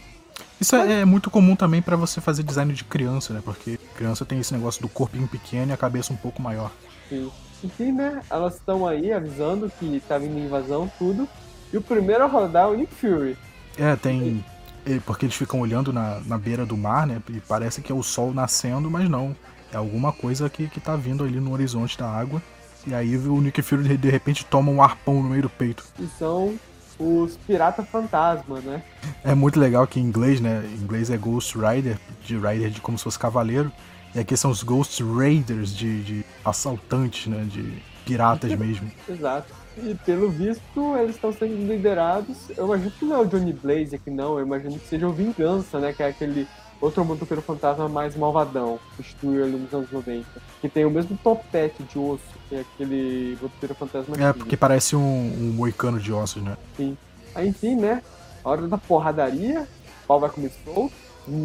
Isso 0.60 0.76
é, 0.76 1.02
é 1.02 1.06
muito 1.06 1.30
comum 1.30 1.56
também 1.56 1.82
pra 1.82 1.96
você 1.96 2.22
fazer 2.22 2.44
design 2.44 2.74
de 2.74 2.84
criança, 2.84 3.34
né? 3.34 3.42
Porque 3.44 3.78
criança 3.96 4.26
tem 4.26 4.40
esse 4.40 4.54
negócio 4.54 4.82
do 4.82 4.88
corpinho 4.88 5.28
pequeno 5.28 5.72
e 5.72 5.74
a 5.74 5.78
cabeça 5.78 6.14
um 6.14 6.18
pouco 6.18 6.42
maior. 6.42 6.72
Sim. 7.10 7.32
Enfim, 7.64 7.92
né? 7.92 8.22
Elas 8.30 8.56
estão 8.56 8.88
aí 8.88 9.12
avisando 9.12 9.72
que 9.80 10.02
tá 10.08 10.18
vindo 10.18 10.38
invasão, 10.38 10.92
tudo. 10.98 11.28
E 11.74 11.78
o 11.78 11.82
primeiro 11.82 12.24
a 12.24 12.28
rodar 12.28 12.66
é 12.66 12.68
o 12.68 12.76
Nick 12.76 12.94
Fury. 12.94 13.38
É, 13.78 13.96
tem. 13.96 14.44
é, 14.86 15.00
Porque 15.06 15.26
eles 15.26 15.36
ficam 15.36 15.60
olhando 15.60 15.92
na, 15.92 16.20
na 16.26 16.38
beira 16.38 16.66
do 16.66 16.78
mar, 16.78 17.08
né? 17.08 17.22
E 17.30 17.40
parece 17.42 17.82
que 17.82 17.92
é 17.92 17.96
o 17.96 18.04
sol 18.04 18.34
nascendo, 18.34 18.90
mas 18.90 19.10
não. 19.10 19.36
É 19.74 19.78
alguma 19.78 20.14
coisa 20.14 20.50
que, 20.50 20.68
que 20.68 20.80
tá 20.80 20.96
vindo 20.96 21.24
ali 21.24 21.40
no 21.40 21.52
horizonte 21.52 21.98
da 21.98 22.08
água. 22.08 22.42
E 22.88 22.94
aí 22.94 23.18
o 23.18 23.42
Nick 23.42 23.62
Fury 23.62 23.84
de, 23.84 23.98
de 23.98 24.10
repente 24.10 24.46
toma 24.46 24.72
um 24.72 24.82
arpão 24.82 25.22
no 25.22 25.30
meio 25.30 25.42
do 25.44 25.50
peito. 25.50 25.84
E 26.00 26.08
são 26.20 26.58
os 27.00 27.38
Pirata 27.38 27.84
Fantasma, 27.84 28.60
né? 28.60 28.82
É 29.24 29.36
muito 29.36 29.60
legal 29.60 29.86
que 29.86 30.00
em 30.00 30.04
inglês, 30.04 30.40
né? 30.40 30.64
Em 30.66 30.84
inglês 30.84 31.10
é 31.10 31.18
Ghost 31.18 31.58
Rider, 31.58 31.98
de 32.24 32.38
Rider 32.38 32.70
de 32.70 32.82
como 32.82 32.98
se 32.98 33.04
fosse 33.04 33.20
cavaleiro. 33.20 33.72
E 34.14 34.20
aqui 34.20 34.38
são 34.38 34.50
os 34.50 34.64
Ghost 34.64 35.04
Raiders 35.04 35.76
de, 35.76 36.04
de 36.04 36.26
assaltantes, 36.44 37.28
né? 37.28 37.46
De 37.50 37.82
piratas 38.06 38.54
mesmo. 38.58 38.90
Exato. 39.10 39.54
E 39.78 39.94
pelo 40.06 40.30
visto, 40.30 40.96
eles 40.98 41.16
estão 41.16 41.34
sendo 41.34 41.68
liderados. 41.68 42.50
Eu 42.56 42.66
imagino 42.66 42.92
que 42.92 43.06
não 43.06 43.18
é 43.18 43.20
o 43.20 43.26
Johnny 43.26 43.52
Blaze 43.52 43.96
aqui, 43.96 44.10
não. 44.10 44.40
Eu 44.40 44.46
imagino 44.46 44.80
que 44.80 44.88
seja 44.88 45.08
o 45.08 45.12
Vingança, 45.12 45.80
né? 45.80 45.92
Que 45.92 46.02
é 46.02 46.08
aquele 46.08 46.48
outro 46.86 47.04
motoqueiro 47.06 47.42
fantasma 47.42 47.88
mais 47.90 48.16
malvadão, 48.16 48.80
que 48.96 49.04
destruiu 49.04 49.44
ali 49.44 49.54
nos 49.58 49.74
anos 49.74 49.92
90. 49.92 50.26
Que 50.62 50.70
tem 50.70 50.86
o 50.86 50.90
mesmo 50.92 51.18
topete 51.24 51.84
de 51.84 51.98
osso 52.00 52.24
que 52.48 52.56
é 52.56 52.60
aquele 52.62 53.38
motoqueiro 53.42 53.76
fantasma 53.76 54.16
É, 54.18 54.24
antigo. 54.26 54.40
porque 54.40 54.56
parece 54.58 54.96
um, 54.96 55.00
um 55.02 55.52
moicano 55.54 56.00
de 56.00 56.14
ossos, 56.14 56.42
né? 56.44 56.56
Aí, 57.34 57.48
enfim, 57.50 57.76
né? 57.76 58.02
A 58.44 58.50
hora 58.50 58.68
da 58.68 58.78
porradaria, 58.78 59.62
o 60.04 60.08
pau 60.08 60.20
vai 60.20 60.30
comer 60.30 60.52
solto. 60.64 60.94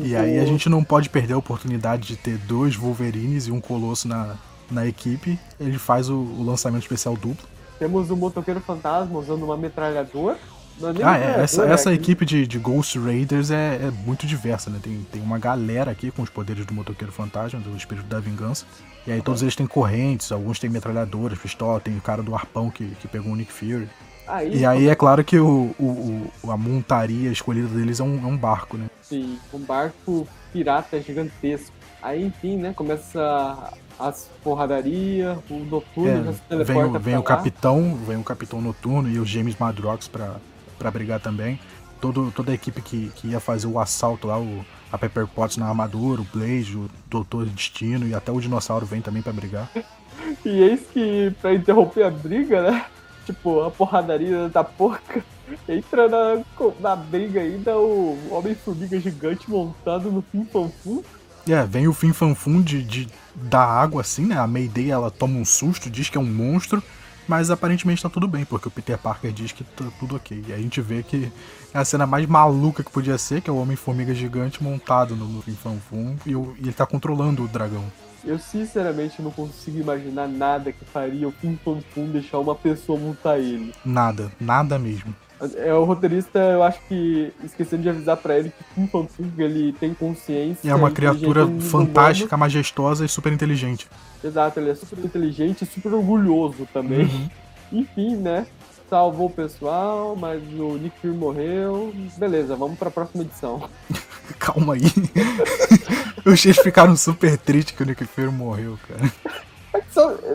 E 0.04 0.14
aí 0.14 0.38
a 0.38 0.44
gente 0.44 0.68
não 0.68 0.84
pode 0.84 1.08
perder 1.08 1.32
a 1.32 1.38
oportunidade 1.38 2.06
de 2.08 2.16
ter 2.16 2.36
dois 2.36 2.76
Wolverines 2.76 3.46
e 3.46 3.50
um 3.52 3.60
Colosso 3.62 4.06
na, 4.06 4.36
na 4.70 4.86
equipe. 4.86 5.38
Ele 5.58 5.78
faz 5.78 6.10
o, 6.10 6.16
o 6.16 6.44
lançamento 6.44 6.82
especial 6.82 7.16
duplo. 7.16 7.48
Temos 7.78 8.10
o 8.10 8.16
motoqueiro 8.16 8.60
fantasma 8.60 9.18
usando 9.18 9.42
uma 9.42 9.56
metralhadora. 9.56 10.38
É 10.82 11.04
Ah, 11.04 11.18
é, 11.18 11.40
essa, 11.42 11.66
é 11.66 11.72
essa 11.72 11.92
equipe 11.92 12.24
de, 12.24 12.46
de 12.46 12.58
Ghost 12.58 12.98
Raiders 12.98 13.50
é, 13.50 13.76
é 13.76 13.90
muito 14.06 14.26
diversa, 14.26 14.70
né? 14.70 14.78
Tem, 14.82 15.06
tem 15.12 15.20
uma 15.22 15.38
galera 15.38 15.90
aqui 15.90 16.10
com 16.10 16.22
os 16.22 16.30
poderes 16.30 16.64
do 16.64 16.72
motoqueiro 16.74 17.12
fantasma, 17.12 17.60
do 17.60 17.76
espírito 17.76 18.06
da 18.06 18.18
vingança. 18.20 18.64
E 19.06 19.12
aí 19.12 19.22
todos 19.22 19.42
eles 19.42 19.56
têm 19.56 19.66
correntes, 19.66 20.30
alguns 20.32 20.58
têm 20.58 20.68
metralhadoras, 20.70 21.38
pistola, 21.38 21.80
tem 21.80 21.96
o 21.96 22.00
cara 22.00 22.22
do 22.22 22.34
arpão 22.34 22.70
que, 22.70 22.86
que 23.00 23.08
pegou 23.08 23.32
o 23.32 23.36
Nick 23.36 23.52
Fury. 23.52 23.88
Aí, 24.26 24.58
E 24.58 24.64
aí 24.66 24.88
é 24.88 24.94
claro 24.94 25.24
que 25.24 25.38
o, 25.38 25.74
o, 25.78 26.30
o- 26.44 26.50
a 26.50 26.56
montaria 26.56 27.30
escolhida 27.32 27.66
deles 27.68 27.98
é 27.98 28.02
um, 28.04 28.22
é 28.22 28.26
um 28.26 28.36
barco, 28.36 28.76
né? 28.76 28.86
Sim, 29.02 29.38
um 29.52 29.58
barco 29.58 30.26
pirata 30.52 31.00
gigantesco. 31.00 31.72
Aí, 32.02 32.24
enfim, 32.26 32.56
né, 32.56 32.72
começa 32.72 33.72
as 33.98 34.30
porradaria, 34.42 35.36
o 35.50 35.54
Noturno 35.64 36.24
já 36.26 36.32
se 36.32 36.40
É, 36.48 36.56
vem, 36.56 36.66
teleporta 36.66 36.96
o- 36.98 37.00
vem 37.00 37.14
o 37.14 37.18
lá. 37.18 37.24
capitão, 37.24 37.96
vem 38.06 38.16
o 38.16 38.22
capitão 38.24 38.60
noturno 38.60 39.08
e 39.10 39.18
o 39.18 39.24
James 39.26 39.56
Madrox 39.58 40.06
pra, 40.08 40.36
pra 40.80 40.90
brigar 40.90 41.20
também. 41.20 41.60
Todo, 42.00 42.32
toda 42.34 42.50
a 42.50 42.54
equipe 42.54 42.80
que, 42.80 43.12
que 43.14 43.28
ia 43.28 43.38
fazer 43.38 43.66
o 43.66 43.78
assalto 43.78 44.26
lá, 44.26 44.40
o, 44.40 44.64
a 44.90 44.96
Pepper 44.96 45.26
Potts 45.26 45.58
na 45.58 45.68
armadura, 45.68 46.22
o 46.22 46.26
Blaze, 46.32 46.74
o 46.74 46.90
Doutor 47.08 47.44
Destino 47.44 48.08
e 48.08 48.14
até 48.14 48.32
o 48.32 48.40
dinossauro 48.40 48.86
vem 48.86 49.02
também 49.02 49.20
pra 49.20 49.34
brigar. 49.34 49.70
E 50.44 50.48
eis 50.48 50.80
que, 50.92 51.32
pra 51.42 51.54
interromper 51.54 52.04
a 52.04 52.10
briga, 52.10 52.62
né, 52.62 52.86
tipo, 53.26 53.60
a 53.60 53.70
porradaria 53.70 54.48
da 54.48 54.64
porca, 54.64 55.22
entra 55.68 56.08
na, 56.08 56.42
na 56.80 56.96
briga 56.96 57.42
ainda 57.42 57.76
o 57.76 58.18
Homem-Formiga 58.30 58.98
gigante 58.98 59.50
montado 59.50 60.10
no 60.10 60.22
Fim 60.22 60.44
Fanfum. 60.46 61.02
É, 61.48 61.64
vem 61.64 61.86
o 61.86 61.92
Fim 61.92 62.12
Fanfum 62.12 62.62
de, 62.62 62.82
de, 62.82 63.08
da 63.34 63.62
água 63.62 64.00
assim, 64.00 64.26
né? 64.26 64.38
A 64.38 64.46
Mayday 64.46 64.90
ela 64.90 65.10
toma 65.10 65.38
um 65.38 65.44
susto, 65.44 65.90
diz 65.90 66.08
que 66.08 66.16
é 66.16 66.20
um 66.20 66.24
monstro, 66.24 66.82
mas 67.30 67.48
aparentemente 67.48 68.02
tá 68.02 68.08
tudo 68.08 68.26
bem, 68.26 68.44
porque 68.44 68.66
o 68.66 68.70
Peter 68.72 68.98
Parker 68.98 69.30
diz 69.30 69.52
que 69.52 69.62
tá 69.62 69.84
tudo 70.00 70.16
ok. 70.16 70.44
E 70.48 70.52
a 70.52 70.56
gente 70.56 70.80
vê 70.80 71.00
que 71.04 71.30
é 71.72 71.78
a 71.78 71.84
cena 71.84 72.04
mais 72.04 72.26
maluca 72.26 72.82
que 72.82 72.90
podia 72.90 73.16
ser, 73.16 73.40
que 73.40 73.48
é 73.48 73.52
o 73.52 73.56
Homem-Formiga 73.58 74.12
gigante 74.12 74.60
montado 74.60 75.14
no, 75.14 75.40
Fim 75.40 75.54
Fanfum 75.54 76.16
e, 76.26 76.34
o- 76.34 76.56
e 76.58 76.62
ele 76.64 76.72
tá 76.72 76.84
controlando 76.84 77.44
o 77.44 77.48
dragão. 77.48 77.84
Eu 78.24 78.36
sinceramente 78.36 79.22
não 79.22 79.30
consigo 79.30 79.78
imaginar 79.78 80.26
nada 80.26 80.72
que 80.72 80.84
faria 80.84 81.28
o 81.28 81.30
Fim 81.32 81.56
Fanfum 81.64 82.10
deixar 82.10 82.40
uma 82.40 82.56
pessoa 82.56 82.98
montar 82.98 83.38
ele. 83.38 83.72
Nada, 83.84 84.32
nada 84.40 84.76
mesmo. 84.76 85.14
É, 85.56 85.72
o 85.72 85.84
roteirista, 85.84 86.38
eu 86.38 86.62
acho 86.62 86.80
que 86.86 87.32
esquecendo 87.42 87.82
de 87.82 87.88
avisar 87.88 88.16
pra 88.16 88.38
ele 88.38 88.50
que 88.50 88.62
o 88.62 88.74
Fim 88.74 88.86
Fanfum 88.86 89.30
ele 89.38 89.72
tem 89.72 89.94
consciência. 89.94 90.68
E 90.68 90.70
é 90.70 90.74
uma 90.74 90.90
criatura 90.90 91.46
fantástica, 91.60 92.36
majestosa 92.36 93.04
e 93.04 93.08
super 93.08 93.32
inteligente. 93.32 93.88
Exato, 94.22 94.60
ele 94.60 94.70
é 94.70 94.74
super 94.74 95.02
inteligente 95.02 95.62
e 95.62 95.66
super 95.66 95.94
orgulhoso 95.94 96.68
também. 96.72 97.04
Uhum. 97.04 97.30
Enfim, 97.80 98.16
né? 98.16 98.46
Salvou 98.90 99.28
o 99.28 99.30
pessoal, 99.30 100.16
mas 100.16 100.42
o 100.42 100.76
Nick 100.76 100.98
Fury 101.00 101.14
morreu. 101.14 101.94
Beleza, 102.18 102.56
vamos 102.56 102.78
pra 102.78 102.90
próxima 102.90 103.22
edição. 103.22 103.68
Calma 104.38 104.74
aí. 104.74 104.82
Os 106.26 106.44
eles 106.44 106.58
ficaram 106.58 106.94
super 106.96 107.38
tristes 107.38 107.74
que 107.74 107.82
o 107.82 107.86
Nick 107.86 108.04
Fury 108.04 108.30
morreu, 108.30 108.78
cara. 108.86 109.10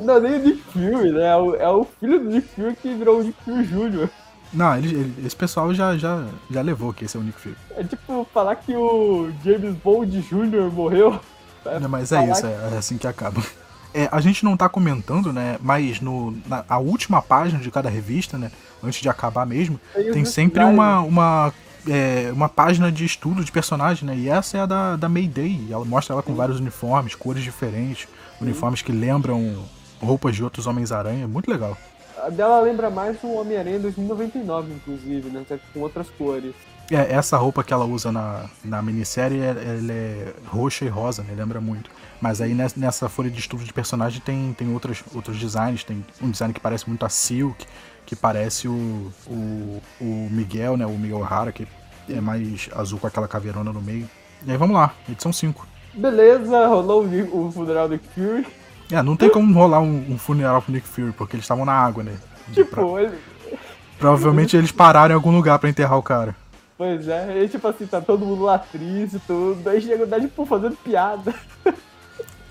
Não 0.02 0.16
é 0.16 0.20
nem 0.20 0.36
o 0.36 0.44
Nick 0.44 0.62
Fury, 0.72 1.12
né? 1.12 1.28
É 1.28 1.36
o, 1.36 1.56
é 1.56 1.70
o 1.70 1.86
filho 2.00 2.20
do 2.20 2.30
Nick 2.30 2.48
Fury 2.48 2.76
que 2.76 2.94
virou 2.94 3.20
o 3.20 3.24
Nick 3.24 3.44
Fury 3.44 3.64
Jr. 3.66 4.10
Não, 4.56 4.76
ele- 4.78 4.88
ele- 4.96 5.28
esse 5.28 5.36
pessoal 5.36 5.74
já, 5.74 5.98
já, 5.98 6.26
já 6.50 6.62
levou 6.62 6.94
que 6.94 7.06
esse 7.06 7.16
é 7.18 7.20
o 7.20 7.24
Nick 7.24 7.40
Fury. 7.40 7.56
É 7.78 7.84
tipo 7.84 8.26
falar 8.34 8.56
que 8.56 8.76
o 8.76 9.30
James 9.44 9.76
Bond 9.76 10.22
Jr. 10.22 10.72
morreu. 10.72 11.20
Não, 11.82 11.90
mas 11.90 12.12
é 12.12 12.30
isso, 12.32 12.46
é, 12.46 12.70
é 12.74 12.78
assim 12.78 12.98
que 12.98 13.08
acaba. 13.08 13.42
É, 13.94 14.10
a 14.12 14.20
gente 14.20 14.44
não 14.44 14.58
tá 14.58 14.68
comentando, 14.68 15.32
né? 15.32 15.58
Mas 15.62 16.02
no, 16.02 16.36
na 16.48 16.66
a 16.68 16.78
última 16.78 17.22
página 17.22 17.60
de 17.60 17.72
cada 17.72 17.90
revista, 17.90 18.38
né? 18.38 18.52
Antes 18.84 19.02
de 19.02 19.08
acabar 19.10 19.46
mesmo, 19.46 19.80
Tem 19.94 20.12
tem 20.12 20.26
sempre 20.26 20.60
uma, 20.64 21.00
uma, 21.00 21.54
é, 21.88 22.30
uma 22.34 22.50
página 22.50 22.92
de 22.92 23.06
estudo 23.06 23.44
de 23.44 23.52
personagem, 23.52 24.06
né? 24.06 24.16
E 24.18 24.30
essa 24.30 24.58
é 24.58 24.62
a 24.62 24.66
da, 24.66 24.96
da 24.98 25.08
Mayday. 25.10 25.68
Ela 25.72 25.86
mostra 25.86 26.14
ela 26.14 26.22
com 26.22 26.36
vários 26.36 26.60
uniformes, 26.60 27.16
cores 27.16 27.42
diferentes, 27.44 28.08
uniformes 28.42 28.82
que 28.82 28.92
lembram 28.92 29.64
roupas 30.02 30.36
de 30.36 30.44
outros 30.44 30.68
Homens-Aranha, 30.68 31.26
muito 31.28 31.50
legal. 31.50 31.78
A 32.24 32.30
dela 32.30 32.60
lembra 32.62 32.90
mais 32.90 33.18
o 33.24 33.34
Homem-Aranha 33.34 33.80
2099, 33.80 34.74
inclusive, 34.74 35.30
né? 35.30 35.46
Com 35.74 35.80
outras 35.82 36.10
cores. 36.10 36.54
É, 36.92 37.14
essa 37.14 37.36
roupa 37.38 37.64
que 37.64 37.74
ela 37.74 37.86
usa 37.86 38.12
na, 38.12 38.46
na 38.64 38.82
minissérie, 38.82 39.40
é- 39.40 39.50
ela 39.50 39.92
é 39.92 40.34
roxa 40.48 40.86
e 40.86 40.88
rosa, 40.88 41.24
né? 41.24 41.34
Lembra 41.36 41.60
muito. 41.60 41.90
Mas 42.22 42.42
aí 42.42 42.54
nessa, 42.54 43.10
folha 43.10 43.30
de 43.30 43.40
estudo 43.40 43.64
de 43.64 43.74
personagem 43.74 44.22
tem, 44.22 44.54
tem 44.54 44.72
outras, 44.74 45.04
outros 45.14 45.38
designs. 45.38 45.84
Tem 45.84 46.06
um 46.22 46.30
design 46.30 46.54
que 46.54 46.60
parece 46.60 46.88
muito 46.88 47.06
a 47.06 47.10
Silk, 47.10 47.66
que 48.06 48.16
parece 48.16 48.68
o, 48.68 49.12
o, 49.28 49.82
o 50.00 50.28
Miguel, 50.32 50.78
né? 50.78 50.86
O 50.86 50.98
Miguel 50.98 51.20
O'Hara, 51.20 51.52
que 51.52 51.68
é 52.10 52.22
mais 52.22 52.70
azul 52.76 53.00
com 53.00 53.08
aquela 53.08 53.28
caveirona 53.28 53.74
no 53.74 53.82
meio. 53.82 54.08
E 54.46 54.52
aí 54.52 54.58
vamos 54.58 54.76
lá, 54.76 54.94
edição 55.10 55.34
5. 55.34 55.68
Beleza, 55.96 56.68
rolou 56.68 57.04
o, 57.04 57.52
funeral 57.52 57.90
do 57.90 57.98
Fury. 57.98 58.46
É, 58.92 59.02
não 59.02 59.16
tem 59.16 59.30
como 59.30 59.54
rolar 59.54 59.80
um, 59.82 60.06
um 60.12 60.18
funeral 60.18 60.62
pro 60.62 60.72
Nick 60.72 60.88
Fury, 60.88 61.12
porque 61.12 61.36
eles 61.36 61.44
estavam 61.44 61.66
na 61.66 61.74
água, 61.74 62.04
né? 62.04 62.16
Pra- 62.46 62.54
Tipo, 62.54 63.00
ele, 63.00 63.18
provavelmente 63.98 64.56
eles 64.56 64.72
pararam 64.72 65.14
em 65.14 65.16
algum 65.16 65.32
lugar 65.36 65.58
pra 65.58 65.70
enterrar 65.70 65.98
o 65.98 66.04
cara. 66.04 66.36
pois 66.78 67.08
é, 67.08 67.44
e 67.44 67.50
tipo 67.50 67.68
assim, 67.68 67.88
tá 67.88 68.00
todo 68.00 68.26
mundo 68.26 68.44
lá 68.44 68.60
triste 68.60 69.16
e 69.18 69.20
tudo. 69.20 69.68
Aí 69.68 69.82
chega 69.82 70.04
o 70.04 70.08
Deadpool 70.08 70.46
fazendo 70.46 70.76
piada. 70.78 71.34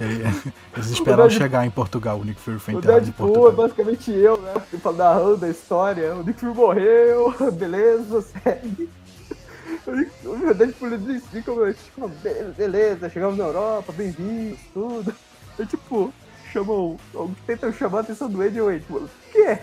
Ele- 0.01 0.25
eles 0.75 0.91
esperaram 0.91 1.25
Deadpool- 1.29 1.31
chegar 1.31 1.65
em 1.67 1.71
Portugal. 1.71 2.19
O 2.19 2.25
Nick 2.25 2.41
Fury 2.41 2.59
foi 2.59 2.75
O 2.75 2.79
enterrado 2.79 2.99
em 3.03 3.05
Deadpool 3.05 3.29
é 3.29 3.33
Portugal. 3.35 3.53
basicamente 3.69 4.11
eu, 4.11 4.37
né? 4.41 4.55
Tipo, 4.71 4.93
narrando 4.93 5.45
a 5.45 5.49
história. 5.49 6.15
O 6.17 6.25
Nick 6.25 6.41
Fury 6.41 6.55
morreu, 6.55 7.35
beleza, 7.53 8.21
segue. 8.23 8.89
O 9.87 10.31
O 10.51 10.55
Deadpool 10.55 10.89
ele 10.93 11.13
explica, 11.17 11.53
meu, 11.55 11.73
tipo, 11.73 12.09
"Be- 12.09 12.53
beleza, 12.57 13.09
chegamos 13.09 13.39
na 13.39 13.45
Europa, 13.45 13.93
bem-vindos, 13.97 14.59
tudo. 14.73 15.15
E 15.59 15.67
tipo, 15.67 16.13
chamam, 16.55 16.97
tentam 17.47 17.73
chamar 17.73 17.99
a 17.99 18.01
atenção 18.03 18.31
do 18.31 18.43
Eddie 18.43 18.61
Wade, 18.61 18.81
tipo, 18.81 18.97
o 18.97 19.11
quê? 19.33 19.59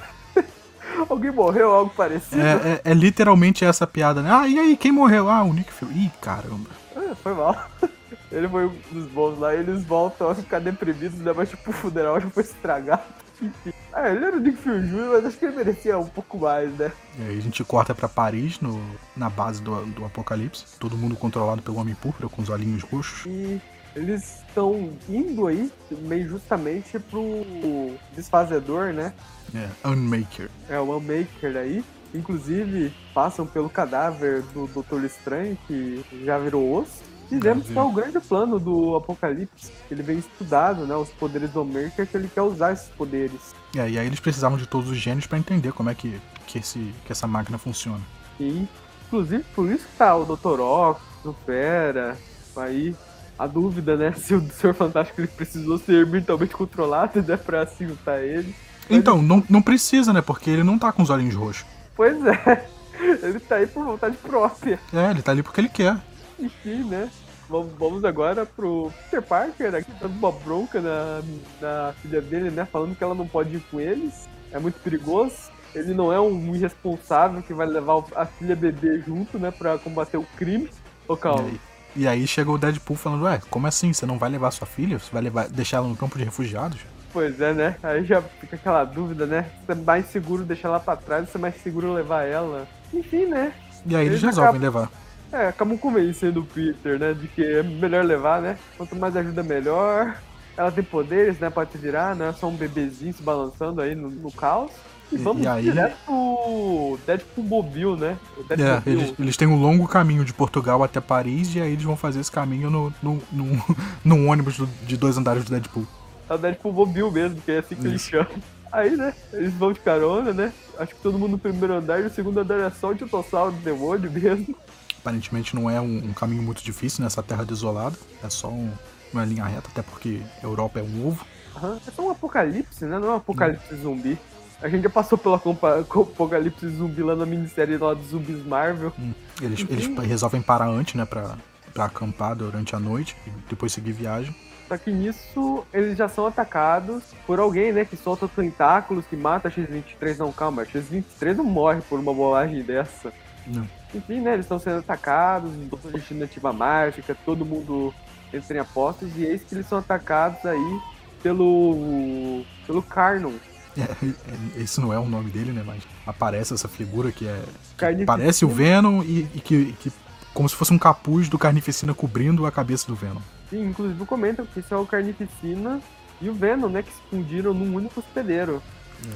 Alguém 1.09 1.31
morreu, 1.31 1.71
algo 1.71 1.91
parecido? 1.95 2.41
É, 2.41 2.81
é- 2.85 2.91
é 2.91 2.93
literalmente 2.93 3.63
essa 3.63 3.87
piada, 3.87 4.21
né? 4.21 4.29
Ah, 4.31 4.47
e 4.47 4.59
aí, 4.59 4.75
quem 4.77 4.91
morreu? 4.91 5.29
Ah, 5.29 5.43
o 5.43 5.53
Nick 5.53 5.71
Fury. 5.71 5.93
Ih, 5.93 6.11
caramba. 6.21 6.69
Ah, 6.95 7.15
foi 7.15 7.33
mal. 7.33 7.55
Ele 8.31 8.47
foi 8.47 8.65
um 8.65 8.73
dos 8.91 9.05
bons 9.11 9.37
lá, 9.39 9.53
eles 9.53 9.83
voltam 9.83 10.29
a 10.29 10.35
ficar 10.35 10.59
deprimidos, 10.59 11.19
né? 11.19 11.33
Mas 11.35 11.49
tipo, 11.49 11.69
o 11.69 11.73
funeral 11.73 12.19
já 12.19 12.29
foi 12.29 12.43
estragado. 12.43 13.01
Enfim. 13.41 13.73
Ah, 13.91 14.09
ele 14.09 14.23
era 14.23 14.37
o 14.37 14.39
Nick 14.39 14.57
Fury 14.57 14.87
Jr., 14.87 15.09
mas 15.11 15.25
acho 15.25 15.37
que 15.37 15.45
ele 15.45 15.55
merecia 15.57 15.97
um 15.97 16.05
pouco 16.07 16.37
mais, 16.37 16.71
né? 16.77 16.91
E 17.19 17.23
aí 17.23 17.37
a 17.37 17.41
gente 17.41 17.61
corta 17.65 17.93
pra 17.93 18.07
Paris, 18.07 18.59
no, 18.61 18.79
na 19.17 19.29
base 19.29 19.61
do, 19.61 19.83
do 19.87 20.05
Apocalipse. 20.05 20.63
Todo 20.79 20.95
mundo 20.95 21.15
controlado 21.17 21.61
pelo 21.61 21.77
Homem 21.77 21.95
Púrpura, 21.95 22.29
com 22.29 22.41
os 22.41 22.49
olhinhos 22.49 22.83
roxos. 22.83 23.25
E 23.25 23.59
eles 23.95 24.41
estão 24.47 24.91
indo 25.09 25.47
aí, 25.47 25.71
meio 25.89 26.27
justamente 26.27 26.99
pro 26.99 27.95
desfazedor, 28.15 28.93
né? 28.93 29.13
É, 29.53 29.87
Unmaker. 29.87 30.49
É 30.69 30.79
o 30.79 30.97
Unmaker 30.97 31.57
aí. 31.57 31.83
Inclusive, 32.13 32.93
passam 33.13 33.45
pelo 33.45 33.69
cadáver 33.69 34.41
do 34.53 34.67
Doutor 34.67 35.03
Estranho, 35.05 35.57
que 35.67 36.03
já 36.25 36.37
virou 36.37 36.79
osso. 36.79 37.03
E 37.31 37.37
vemos 37.37 37.67
que 37.67 37.77
é 37.77 37.81
o 37.81 37.91
grande 37.91 38.19
plano 38.19 38.59
do 38.59 38.93
Apocalipse. 38.97 39.71
Ele 39.89 40.03
vem 40.03 40.19
estudado, 40.19 40.85
né? 40.85 40.93
Os 40.95 41.09
poderes 41.09 41.49
do 41.51 41.61
Unmaker, 41.61 42.05
que 42.05 42.17
ele 42.17 42.27
quer 42.27 42.41
usar 42.41 42.73
esses 42.73 42.89
poderes. 42.89 43.55
É, 43.73 43.89
e 43.89 43.97
aí 43.97 44.05
eles 44.05 44.19
precisavam 44.19 44.57
de 44.57 44.67
todos 44.67 44.89
os 44.89 44.97
gênios 44.97 45.25
pra 45.25 45.37
entender 45.37 45.71
como 45.71 45.89
é 45.89 45.95
que, 45.95 46.19
que, 46.45 46.59
esse, 46.59 46.93
que 47.05 47.11
essa 47.11 47.25
máquina 47.27 47.57
funciona. 47.57 48.01
E, 48.37 48.67
inclusive, 49.07 49.45
por 49.55 49.71
isso 49.71 49.87
que 49.87 49.95
tá 49.95 50.13
o 50.13 50.25
Dr. 50.25 50.59
Octopus, 50.59 51.25
o 51.25 51.33
Fera, 51.45 52.17
aí 52.57 52.93
a 53.41 53.47
dúvida, 53.47 53.97
né, 53.97 54.13
se 54.13 54.35
o 54.35 54.49
Senhor 54.51 54.73
Fantástico 54.75 55.19
ele 55.19 55.27
precisou 55.27 55.79
ser 55.79 56.05
mentalmente 56.05 56.53
controlado, 56.53 57.23
né, 57.23 57.35
pra 57.35 57.63
a 57.63 58.19
ele. 58.19 58.55
Então, 58.87 59.19
não, 59.19 59.43
não 59.49 59.61
precisa, 59.63 60.13
né? 60.13 60.21
Porque 60.21 60.49
ele 60.49 60.63
não 60.63 60.77
tá 60.77 60.91
com 60.91 61.01
os 61.01 61.09
olhinhos 61.09 61.33
roxos. 61.33 61.65
Pois 61.95 62.23
é, 62.23 62.67
ele 63.23 63.39
tá 63.39 63.55
aí 63.55 63.65
por 63.65 63.83
vontade 63.83 64.15
própria. 64.17 64.79
É, 64.93 65.09
ele 65.09 65.23
tá 65.23 65.31
ali 65.31 65.41
porque 65.41 65.59
ele 65.59 65.69
quer. 65.69 65.97
Enfim, 66.39 66.83
né, 66.83 67.09
vamos, 67.49 67.71
vamos 67.79 68.05
agora 68.05 68.45
pro 68.45 68.91
Peter 69.05 69.23
Parker, 69.23 69.71
né, 69.71 69.81
que 69.81 69.91
dando 69.93 70.13
uma 70.19 70.31
bronca 70.31 70.79
na, 70.79 71.23
na 71.59 71.93
filha 71.93 72.21
dele, 72.21 72.51
né, 72.51 72.67
falando 72.71 72.95
que 72.95 73.03
ela 73.03 73.15
não 73.15 73.27
pode 73.27 73.55
ir 73.55 73.63
com 73.71 73.79
eles, 73.79 74.29
é 74.51 74.59
muito 74.59 74.79
perigoso. 74.83 75.49
Ele 75.73 75.95
não 75.95 76.13
é 76.13 76.19
um 76.19 76.53
irresponsável 76.53 77.41
que 77.41 77.53
vai 77.53 77.65
levar 77.65 78.03
a 78.15 78.25
filha 78.25 78.55
bebê 78.55 78.99
junto, 78.99 79.39
né, 79.39 79.49
pra 79.49 79.79
combater 79.79 80.17
o 80.17 80.27
crime. 80.37 80.69
Ô, 81.07 81.17
calma. 81.17 81.49
E 81.95 82.07
aí 82.07 82.25
chega 82.27 82.49
o 82.51 82.57
Deadpool 82.57 82.95
falando, 82.97 83.23
ué, 83.23 83.41
como 83.49 83.67
assim? 83.67 83.91
Você 83.93 84.05
não 84.05 84.17
vai 84.17 84.29
levar 84.29 84.51
sua 84.51 84.67
filha? 84.67 84.97
Você 84.99 85.11
vai 85.11 85.21
levar, 85.21 85.47
deixar 85.49 85.77
ela 85.77 85.87
no 85.87 85.95
campo 85.95 86.17
de 86.17 86.23
refugiados? 86.23 86.79
Pois 87.13 87.39
é, 87.41 87.53
né? 87.53 87.75
Aí 87.83 88.05
já 88.05 88.21
fica 88.21 88.55
aquela 88.55 88.83
dúvida, 88.85 89.25
né? 89.25 89.45
Se 89.65 89.71
é 89.71 89.75
mais 89.75 90.05
seguro 90.07 90.43
deixar 90.43 90.69
ela 90.69 90.79
pra 90.79 90.95
trás, 90.95 91.29
se 91.29 91.35
é 91.37 91.39
mais 91.39 91.55
seguro 91.61 91.93
levar 91.93 92.23
ela. 92.23 92.65
Enfim, 92.93 93.25
né? 93.25 93.53
E 93.85 93.95
aí 93.95 94.01
eles 94.05 94.13
Eles 94.13 94.23
resolvem 94.23 94.49
acabam- 94.61 94.61
levar. 94.83 94.91
É, 95.33 95.47
acabam 95.47 95.77
convencendo 95.77 96.41
o 96.41 96.45
Peter, 96.45 96.97
né? 96.99 97.13
De 97.13 97.27
que 97.27 97.43
é 97.43 97.63
melhor 97.63 98.03
levar, 98.05 98.41
né? 98.41 98.57
Quanto 98.77 98.95
mais 98.95 99.15
ajuda, 99.15 99.43
melhor. 99.43 100.15
Ela 100.57 100.71
tem 100.71 100.83
poderes, 100.83 101.39
né? 101.39 101.49
Pode 101.49 101.71
se 101.71 101.77
virar, 101.77 102.15
não 102.15 102.25
é 102.27 102.33
só 102.33 102.47
um 102.47 102.55
bebezinho 102.55 103.13
se 103.13 103.23
balançando 103.23 103.81
aí 103.81 103.95
no, 103.95 104.09
no 104.09 104.31
caos. 104.31 104.71
E 105.11 105.17
vamos 105.17 105.43
e 105.43 105.47
aí- 105.47 105.63
direto 105.63 105.97
pro 106.05 106.97
Deadpool 107.05 107.43
Mobile, 107.43 107.97
né? 107.97 108.17
Deadpool 108.47 108.65
É, 108.67 108.75
Mobile. 108.75 109.01
eles, 109.01 109.13
eles 109.19 109.37
têm 109.37 109.47
um 109.47 109.59
longo 109.61 109.87
caminho 109.87 110.23
de 110.23 110.33
Portugal 110.33 110.81
até 110.83 111.01
Paris 111.01 111.53
e 111.55 111.61
aí 111.61 111.73
eles 111.73 111.83
vão 111.83 111.97
fazer 111.97 112.19
esse 112.21 112.31
caminho 112.31 112.69
no, 112.69 112.93
no, 113.03 113.21
num, 113.31 113.59
num 114.05 114.29
ônibus 114.29 114.55
de 114.83 114.95
dois 114.97 115.17
andares 115.17 115.43
do 115.43 115.51
Deadpool. 115.51 115.85
É 116.29 116.33
o 116.33 116.37
Deadpool 116.37 116.71
Mobile 116.71 117.11
mesmo, 117.11 117.41
que 117.41 117.51
é 117.51 117.59
assim 117.59 117.75
que 117.75 117.85
eles 117.87 118.01
Isso. 118.01 118.11
chamam. 118.11 118.31
Aí, 118.71 118.95
né, 118.95 119.13
eles 119.33 119.53
vão 119.53 119.73
de 119.73 119.81
carona, 119.81 120.31
né? 120.31 120.53
Acho 120.79 120.95
que 120.95 121.01
todo 121.01 121.19
mundo 121.19 121.31
no 121.31 121.37
primeiro 121.37 121.73
andar 121.73 121.99
e 121.99 122.05
o 122.05 122.09
segundo 122.09 122.37
andar 122.39 122.57
é 122.57 122.69
só 122.69 122.91
o 122.91 122.95
dinossauro 122.95 123.51
do 123.51 123.59
demônio 123.59 124.09
mesmo. 124.09 124.55
Aparentemente 124.99 125.53
não 125.55 125.69
é 125.69 125.81
um, 125.81 125.97
um 125.97 126.13
caminho 126.13 126.41
muito 126.41 126.63
difícil 126.63 127.03
nessa 127.03 127.21
terra 127.21 127.43
desolada, 127.43 127.97
é 128.23 128.29
só 128.29 128.47
um- 128.47 128.71
uma 129.11 129.25
linha 129.25 129.43
reta, 129.43 129.67
até 129.69 129.81
porque 129.81 130.21
a 130.41 130.45
Europa 130.45 130.79
é 130.79 130.83
um 130.83 131.05
ovo. 131.05 131.25
Aham, 131.53 131.77
É 131.85 131.91
só 131.91 132.01
um 132.07 132.11
apocalipse, 132.11 132.85
né? 132.85 132.97
Não 132.97 133.09
é 133.09 133.11
um 133.11 133.15
apocalipse 133.17 133.75
zumbi. 133.75 134.17
A 134.61 134.69
gente 134.69 134.83
já 134.83 134.89
passou 134.89 135.17
com- 135.17 135.57
apocalipse 136.01 136.67
zumbi 136.69 137.01
lá 137.01 137.15
na 137.15 137.25
minissérie 137.25 137.77
lá 137.77 137.93
dos 137.93 138.07
zumbis 138.09 138.45
Marvel. 138.45 138.93
Eles, 139.41 139.61
Uhum. 139.61 139.67
eles 139.71 139.87
resolvem 140.07 140.41
parar 140.41 140.67
antes, 140.67 140.93
né, 140.95 141.03
pra, 141.05 141.35
pra 141.73 141.85
acampar 141.85 142.35
durante 142.35 142.75
a 142.75 142.79
noite 142.79 143.15
e 143.25 143.29
depois 143.49 143.71
seguir 143.73 143.91
viagem. 143.91 144.35
Só 144.67 144.77
que 144.77 144.91
nisso 144.91 145.65
eles 145.73 145.97
já 145.97 146.07
são 146.07 146.25
atacados 146.27 147.03
por 147.27 147.39
alguém, 147.39 147.73
né? 147.73 147.83
Que 147.83 147.97
solta 147.97 148.25
tentáculos, 148.27 149.05
que 149.05 149.17
mata 149.17 149.49
a 149.49 149.51
X-23. 149.51 150.17
Não, 150.17 150.31
calma, 150.31 150.61
a 150.61 150.65
X-23 150.65 151.35
não 151.35 151.43
morre 151.43 151.81
por 151.89 151.99
uma 151.99 152.13
bobagem 152.13 152.61
dessa. 152.63 153.11
Não. 153.47 153.67
Enfim, 153.93 154.21
né? 154.21 154.33
Eles 154.33 154.45
estão 154.45 154.59
sendo 154.59 154.77
atacados, 154.79 155.51
Doutor 155.51 155.91
Destino 155.91 156.23
ativa 156.23 156.53
mágica, 156.53 157.17
todo 157.25 157.43
mundo 157.45 157.93
entra 158.31 158.55
em 158.55 158.59
apostas 158.61 159.09
e 159.17 159.23
eis 159.25 159.43
que 159.43 159.55
eles 159.55 159.65
são 159.67 159.79
atacados 159.79 160.45
aí 160.45 160.79
pelo. 161.21 162.43
pelo 162.65 162.81
Carnon. 162.81 163.33
É, 163.77 163.81
é, 163.81 164.61
esse 164.61 164.79
não 164.81 164.91
é 164.93 164.99
o 164.99 165.05
nome 165.07 165.29
dele, 165.29 165.51
né, 165.51 165.63
mas 165.65 165.83
aparece 166.05 166.53
essa 166.53 166.67
figura 166.67 167.11
que 167.11 167.27
é... 167.27 167.41
que 167.77 168.05
parece 168.05 168.43
o 168.45 168.49
Venom 168.49 169.01
e, 169.03 169.27
e 169.33 169.39
que, 169.39 169.73
que... 169.79 169.91
como 170.33 170.47
se 170.49 170.55
fosse 170.55 170.73
um 170.73 170.77
capuz 170.79 171.29
do 171.29 171.37
Carnificina 171.39 171.93
cobrindo 171.93 172.45
a 172.45 172.51
cabeça 172.51 172.87
do 172.87 172.95
Venom. 172.95 173.21
Sim, 173.49 173.67
inclusive 173.69 174.05
comentam 174.05 174.45
que 174.45 174.59
isso 174.59 174.73
é 174.73 174.77
o 174.77 174.85
Carnificina 174.85 175.81
e 176.21 176.29
o 176.29 176.33
Venom, 176.33 176.69
né? 176.69 176.83
Que 176.83 176.91
se 176.91 177.01
fundiram 177.09 177.53
num 177.53 177.75
único 177.75 177.99
hospedeiro. 177.99 178.61